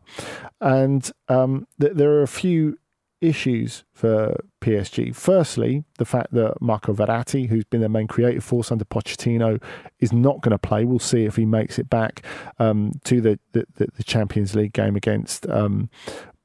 And 0.60 1.08
um, 1.28 1.68
th- 1.80 1.92
there 1.94 2.10
are 2.14 2.22
a 2.22 2.28
few 2.28 2.78
issues 3.20 3.84
for 3.92 4.36
PSG. 4.60 5.14
Firstly, 5.14 5.84
the 5.98 6.04
fact 6.04 6.32
that 6.32 6.60
Marco 6.60 6.92
Verratti, 6.92 7.48
who's 7.48 7.64
been 7.64 7.80
their 7.80 7.88
main 7.88 8.06
creative 8.06 8.44
force 8.44 8.70
under 8.70 8.84
Pochettino, 8.84 9.62
is 10.00 10.12
not 10.12 10.40
going 10.42 10.52
to 10.52 10.58
play. 10.58 10.84
We'll 10.84 10.98
see 10.98 11.24
if 11.24 11.36
he 11.36 11.46
makes 11.46 11.78
it 11.78 11.88
back 11.88 12.24
um, 12.58 12.92
to 13.04 13.20
the, 13.20 13.38
the, 13.52 13.66
the, 13.76 14.04
Champions 14.04 14.54
League 14.54 14.72
game 14.72 14.96
against 14.96 15.48
um, 15.48 15.88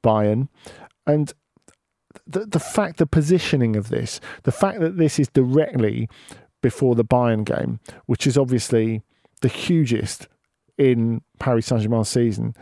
Bayern. 0.04 0.48
And 1.06 1.34
the, 2.26 2.46
the 2.46 2.60
fact, 2.60 2.98
the 2.98 3.06
positioning 3.06 3.76
of 3.76 3.90
this, 3.90 4.20
the 4.44 4.52
fact 4.52 4.80
that 4.80 4.98
this 4.98 5.20
is 5.20 5.28
directly 5.30 6.10
before 6.62 6.96
the 6.96 7.06
Bayern 7.06 7.44
game, 7.44 7.80
which 8.06 8.26
is 8.26 8.38
obviously 8.38 9.02
the 9.42 9.48
hugest 9.48 10.28
in 10.78 11.22
Paris 11.40 11.68
Saint 11.68 11.82
Germain 11.82 12.06
season, 12.06 12.56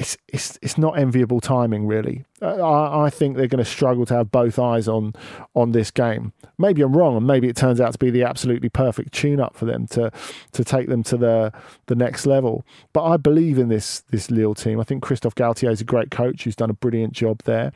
it's 0.00 0.16
it's 0.28 0.58
it's 0.62 0.78
not 0.78 0.98
enviable 0.98 1.42
timing, 1.42 1.86
really. 1.86 2.24
I, 2.40 3.04
I 3.04 3.10
think 3.10 3.36
they're 3.36 3.46
going 3.46 3.62
to 3.62 3.70
struggle 3.70 4.06
to 4.06 4.14
have 4.14 4.32
both 4.32 4.58
eyes 4.58 4.88
on 4.88 5.12
on 5.54 5.72
this 5.72 5.90
game. 5.90 6.32
Maybe 6.56 6.80
I'm 6.80 6.96
wrong, 6.96 7.18
and 7.18 7.26
maybe 7.26 7.48
it 7.48 7.56
turns 7.56 7.82
out 7.82 7.92
to 7.92 7.98
be 7.98 8.10
the 8.10 8.22
absolutely 8.22 8.70
perfect 8.70 9.12
tune-up 9.12 9.54
for 9.54 9.66
them 9.66 9.86
to 9.88 10.10
to 10.52 10.64
take 10.64 10.88
them 10.88 11.02
to 11.04 11.18
the 11.18 11.52
the 11.86 11.94
next 11.94 12.24
level. 12.24 12.64
But 12.94 13.04
I 13.04 13.18
believe 13.18 13.58
in 13.58 13.68
this 13.68 14.00
this 14.10 14.30
Lille 14.30 14.54
team. 14.54 14.80
I 14.80 14.84
think 14.84 15.02
Christophe 15.02 15.34
Galtier 15.34 15.70
is 15.70 15.82
a 15.82 15.84
great 15.84 16.10
coach 16.10 16.44
who's 16.44 16.56
done 16.56 16.70
a 16.70 16.74
brilliant 16.74 17.12
job 17.12 17.42
there. 17.44 17.70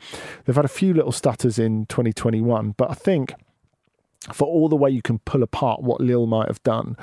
They've 0.45 0.55
had 0.55 0.65
a 0.65 0.69
few 0.69 0.95
little 0.95 1.11
stutters 1.11 1.59
in 1.59 1.85
2021, 1.85 2.73
but 2.75 2.89
I 2.89 2.95
think 2.95 3.35
for 4.33 4.47
all 4.47 4.69
the 4.69 4.75
way 4.75 4.89
you 4.89 5.03
can 5.03 5.19
pull 5.19 5.43
apart 5.43 5.83
what 5.83 6.01
Lille 6.01 6.25
might 6.25 6.47
have 6.47 6.63
done, 6.63 6.97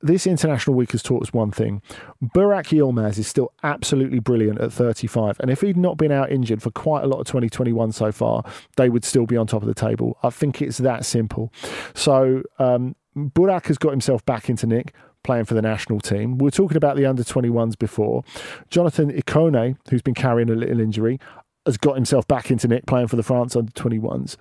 this 0.00 0.26
international 0.26 0.76
week 0.76 0.92
has 0.92 1.02
taught 1.02 1.22
us 1.22 1.32
one 1.32 1.50
thing. 1.50 1.82
Burak 2.22 2.68
Yilmaz 2.76 3.18
is 3.18 3.26
still 3.26 3.52
absolutely 3.62 4.20
brilliant 4.20 4.60
at 4.60 4.72
35. 4.72 5.40
And 5.40 5.50
if 5.50 5.60
he'd 5.60 5.76
not 5.76 5.96
been 5.96 6.12
out 6.12 6.30
injured 6.30 6.62
for 6.62 6.70
quite 6.70 7.04
a 7.04 7.06
lot 7.06 7.20
of 7.20 7.26
2021 7.26 7.92
so 7.92 8.12
far, 8.12 8.44
they 8.76 8.88
would 8.88 9.04
still 9.04 9.26
be 9.26 9.36
on 9.36 9.46
top 9.46 9.62
of 9.62 9.68
the 9.68 9.74
table. 9.74 10.16
I 10.22 10.30
think 10.30 10.62
it's 10.62 10.78
that 10.78 11.04
simple. 11.04 11.52
So 11.94 12.42
um, 12.58 12.94
Burak 13.16 13.66
has 13.66 13.78
got 13.78 13.90
himself 13.90 14.24
back 14.24 14.48
into 14.48 14.66
nick 14.66 14.94
playing 15.24 15.44
for 15.44 15.54
the 15.54 15.62
national 15.62 16.00
team. 16.00 16.38
We 16.38 16.44
were 16.44 16.50
talking 16.50 16.76
about 16.76 16.96
the 16.96 17.06
under 17.06 17.24
21s 17.24 17.76
before. 17.76 18.22
Jonathan 18.70 19.10
Ikone, 19.10 19.76
who's 19.90 20.02
been 20.02 20.14
carrying 20.14 20.48
a 20.48 20.54
little 20.54 20.80
injury, 20.80 21.18
has 21.66 21.76
got 21.76 21.96
himself 21.96 22.26
back 22.28 22.50
into 22.50 22.68
nick 22.68 22.86
playing 22.86 23.08
for 23.08 23.16
the 23.16 23.22
France 23.22 23.56
under 23.56 23.72
21s. 23.72 24.36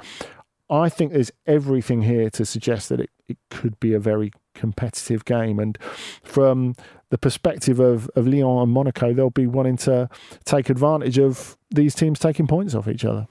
I 0.69 0.89
think 0.89 1.13
there's 1.13 1.31
everything 1.45 2.03
here 2.03 2.29
to 2.31 2.45
suggest 2.45 2.89
that 2.89 2.99
it, 2.99 3.09
it 3.27 3.37
could 3.49 3.79
be 3.79 3.93
a 3.93 3.99
very 3.99 4.31
competitive 4.57 5.25
game. 5.25 5.59
And 5.59 5.77
from 6.23 6.75
the 7.09 7.17
perspective 7.17 7.79
of, 7.79 8.09
of 8.15 8.27
Lyon 8.27 8.63
and 8.63 8.71
Monaco, 8.71 9.13
they'll 9.13 9.29
be 9.29 9.47
wanting 9.47 9.77
to 9.77 10.09
take 10.45 10.69
advantage 10.69 11.17
of 11.17 11.57
these 11.69 11.95
teams 11.95 12.19
taking 12.19 12.47
points 12.47 12.75
off 12.75 12.87
each 12.87 13.05
other. 13.05 13.27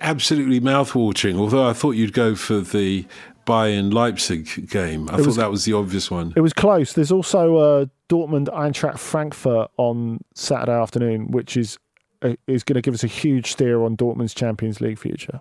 Absolutely 0.00 0.60
mouthwatering. 0.60 1.38
Although 1.38 1.66
I 1.66 1.72
thought 1.72 1.92
you'd 1.92 2.12
go 2.12 2.34
for 2.34 2.60
the 2.60 3.06
Bayern 3.46 3.92
Leipzig 3.92 4.68
game. 4.68 5.08
I 5.08 5.14
it 5.14 5.18
thought 5.18 5.26
was, 5.26 5.36
that 5.36 5.50
was 5.50 5.64
the 5.64 5.72
obvious 5.72 6.10
one. 6.10 6.32
It 6.36 6.40
was 6.40 6.52
close. 6.52 6.92
There's 6.92 7.12
also 7.12 7.58
a 7.58 7.90
Dortmund 8.08 8.48
Eintracht 8.48 8.98
Frankfurt 8.98 9.70
on 9.76 10.18
Saturday 10.34 10.72
afternoon, 10.72 11.30
which 11.30 11.56
is 11.56 11.78
uh, 12.22 12.34
is 12.46 12.64
going 12.64 12.74
to 12.74 12.82
give 12.82 12.94
us 12.94 13.04
a 13.04 13.08
huge 13.08 13.52
steer 13.52 13.82
on 13.82 13.96
Dortmund's 13.96 14.34
Champions 14.34 14.80
League 14.80 14.98
future. 14.98 15.40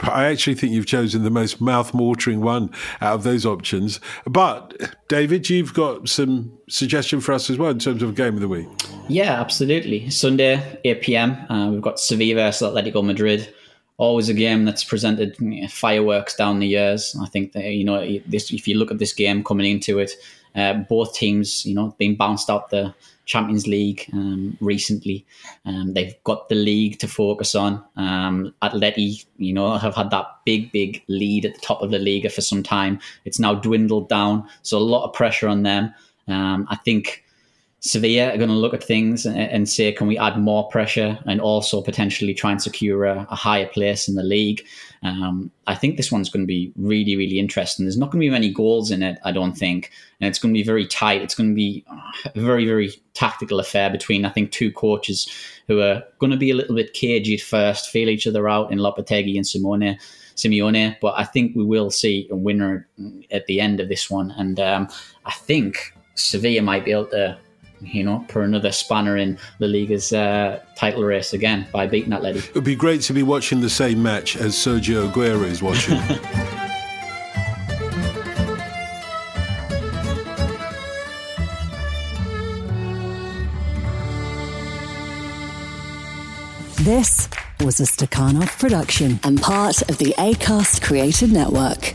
I 0.00 0.24
actually 0.24 0.54
think 0.54 0.72
you've 0.72 0.86
chosen 0.86 1.22
the 1.22 1.30
most 1.30 1.60
mouth-watering 1.60 2.40
one 2.40 2.70
out 3.00 3.14
of 3.14 3.22
those 3.22 3.46
options. 3.46 4.00
But 4.26 4.96
David, 5.08 5.48
you've 5.48 5.74
got 5.74 6.08
some 6.08 6.52
suggestion 6.68 7.20
for 7.20 7.32
us 7.32 7.48
as 7.50 7.58
well 7.58 7.70
in 7.70 7.78
terms 7.78 8.02
of 8.02 8.14
game 8.14 8.34
of 8.34 8.40
the 8.40 8.48
week. 8.48 8.68
Yeah, 9.08 9.40
absolutely. 9.40 10.10
Sunday, 10.10 10.80
8 10.84 11.02
p.m. 11.02 11.32
Uh, 11.50 11.70
we've 11.70 11.82
got 11.82 12.00
Sevilla 12.00 12.34
versus 12.34 12.68
Atletico 12.68 13.04
Madrid. 13.04 13.52
Always 13.98 14.28
a 14.28 14.34
game 14.34 14.64
that's 14.64 14.82
presented 14.82 15.36
fireworks 15.70 16.34
down 16.34 16.58
the 16.58 16.66
years. 16.66 17.14
I 17.22 17.26
think 17.26 17.52
that 17.52 17.64
you 17.64 17.84
know 17.84 18.18
this, 18.26 18.50
if 18.52 18.66
you 18.66 18.76
look 18.76 18.90
at 18.90 18.98
this 18.98 19.12
game 19.12 19.44
coming 19.44 19.70
into 19.70 19.98
it, 20.00 20.10
uh, 20.56 20.74
both 20.74 21.14
teams, 21.14 21.64
you 21.64 21.74
know, 21.74 21.94
being 21.98 22.16
bounced 22.16 22.50
out 22.50 22.70
the 22.70 22.94
Champions 23.24 23.66
League 23.66 24.08
um, 24.12 24.56
recently. 24.60 25.24
Um, 25.64 25.94
they've 25.94 26.14
got 26.24 26.48
the 26.48 26.54
league 26.54 26.98
to 27.00 27.08
focus 27.08 27.54
on. 27.54 27.82
Um, 27.96 28.54
Atleti, 28.62 29.24
you 29.36 29.52
know, 29.52 29.76
have 29.76 29.94
had 29.94 30.10
that 30.10 30.26
big, 30.44 30.72
big 30.72 31.02
lead 31.08 31.44
at 31.46 31.54
the 31.54 31.60
top 31.60 31.82
of 31.82 31.90
the 31.90 31.98
Liga 31.98 32.28
for 32.30 32.40
some 32.40 32.62
time. 32.62 33.00
It's 33.24 33.38
now 33.38 33.54
dwindled 33.54 34.08
down, 34.08 34.48
so 34.62 34.78
a 34.78 34.80
lot 34.80 35.04
of 35.06 35.12
pressure 35.12 35.48
on 35.48 35.62
them. 35.62 35.94
Um, 36.28 36.66
I 36.70 36.76
think 36.76 37.24
Sevilla 37.84 38.32
are 38.32 38.36
going 38.36 38.48
to 38.48 38.54
look 38.54 38.74
at 38.74 38.84
things 38.84 39.26
and, 39.26 39.36
and, 39.36 39.68
say, 39.68 39.90
can 39.90 40.06
we 40.06 40.16
add 40.16 40.38
more 40.38 40.68
pressure 40.68 41.18
and 41.26 41.40
also 41.40 41.82
potentially 41.82 42.32
try 42.32 42.52
and 42.52 42.62
secure 42.62 43.04
a, 43.04 43.26
a 43.28 43.34
higher 43.34 43.66
place 43.66 44.06
in 44.06 44.14
the 44.14 44.22
league? 44.22 44.64
Um, 45.02 45.50
I 45.66 45.74
think 45.74 45.96
this 45.96 46.12
one's 46.12 46.30
going 46.30 46.44
to 46.44 46.46
be 46.46 46.72
really, 46.76 47.16
really 47.16 47.40
interesting. 47.40 47.84
There's 47.84 47.98
not 47.98 48.12
going 48.12 48.20
to 48.20 48.26
be 48.26 48.30
many 48.30 48.52
goals 48.52 48.92
in 48.92 49.02
it, 49.02 49.18
I 49.24 49.32
don't 49.32 49.54
think, 49.54 49.90
and 50.20 50.28
it's 50.28 50.38
going 50.38 50.54
to 50.54 50.58
be 50.58 50.62
very 50.62 50.86
tight. 50.86 51.22
It's 51.22 51.34
going 51.34 51.50
to 51.50 51.56
be 51.56 51.84
a 52.24 52.40
very, 52.40 52.64
very 52.66 52.92
tactical 53.14 53.58
affair 53.58 53.90
between, 53.90 54.24
I 54.24 54.30
think, 54.30 54.52
two 54.52 54.70
coaches 54.70 55.28
who 55.66 55.80
are 55.80 56.04
going 56.20 56.30
to 56.30 56.36
be 56.36 56.52
a 56.52 56.54
little 56.54 56.76
bit 56.76 56.94
cagey 56.94 57.34
at 57.34 57.40
first, 57.40 57.90
feel 57.90 58.08
each 58.08 58.28
other 58.28 58.48
out 58.48 58.70
in 58.70 58.78
Lopetegui 58.78 59.34
and 59.34 59.46
Simone. 59.46 59.98
Simeone, 60.34 60.96
but 61.02 61.12
I 61.18 61.24
think 61.24 61.54
we 61.54 61.62
will 61.62 61.90
see 61.90 62.26
a 62.30 62.36
winner 62.36 62.88
at 63.30 63.44
the 63.46 63.60
end 63.60 63.80
of 63.80 63.90
this 63.90 64.08
one, 64.08 64.30
and 64.30 64.58
um, 64.58 64.88
I 65.26 65.32
think 65.32 65.94
Sevilla 66.14 66.62
might 66.62 66.86
be 66.86 66.92
able 66.92 67.06
to 67.08 67.38
you 67.82 68.04
know, 68.04 68.24
put 68.28 68.42
another 68.44 68.72
spanner 68.72 69.16
in 69.16 69.38
La 69.58 69.66
Liga's 69.66 70.12
uh, 70.12 70.60
title 70.74 71.02
race 71.04 71.32
again 71.32 71.66
by 71.72 71.86
beating 71.86 72.12
Atleti. 72.12 72.48
It 72.48 72.54
would 72.54 72.64
be 72.64 72.76
great 72.76 73.02
to 73.02 73.12
be 73.12 73.22
watching 73.22 73.60
the 73.60 73.70
same 73.70 74.02
match 74.02 74.36
as 74.36 74.54
Sergio 74.54 75.10
Aguero 75.10 75.44
is 75.44 75.62
watching. 75.62 75.98
This 86.82 87.28
was 87.60 87.78
a 87.78 87.84
Stakhanov 87.84 88.58
production 88.58 89.20
and 89.22 89.40
part 89.40 89.82
of 89.82 89.98
the 89.98 90.12
ACAST 90.18 90.82
Creator 90.82 91.28
Network. 91.28 91.94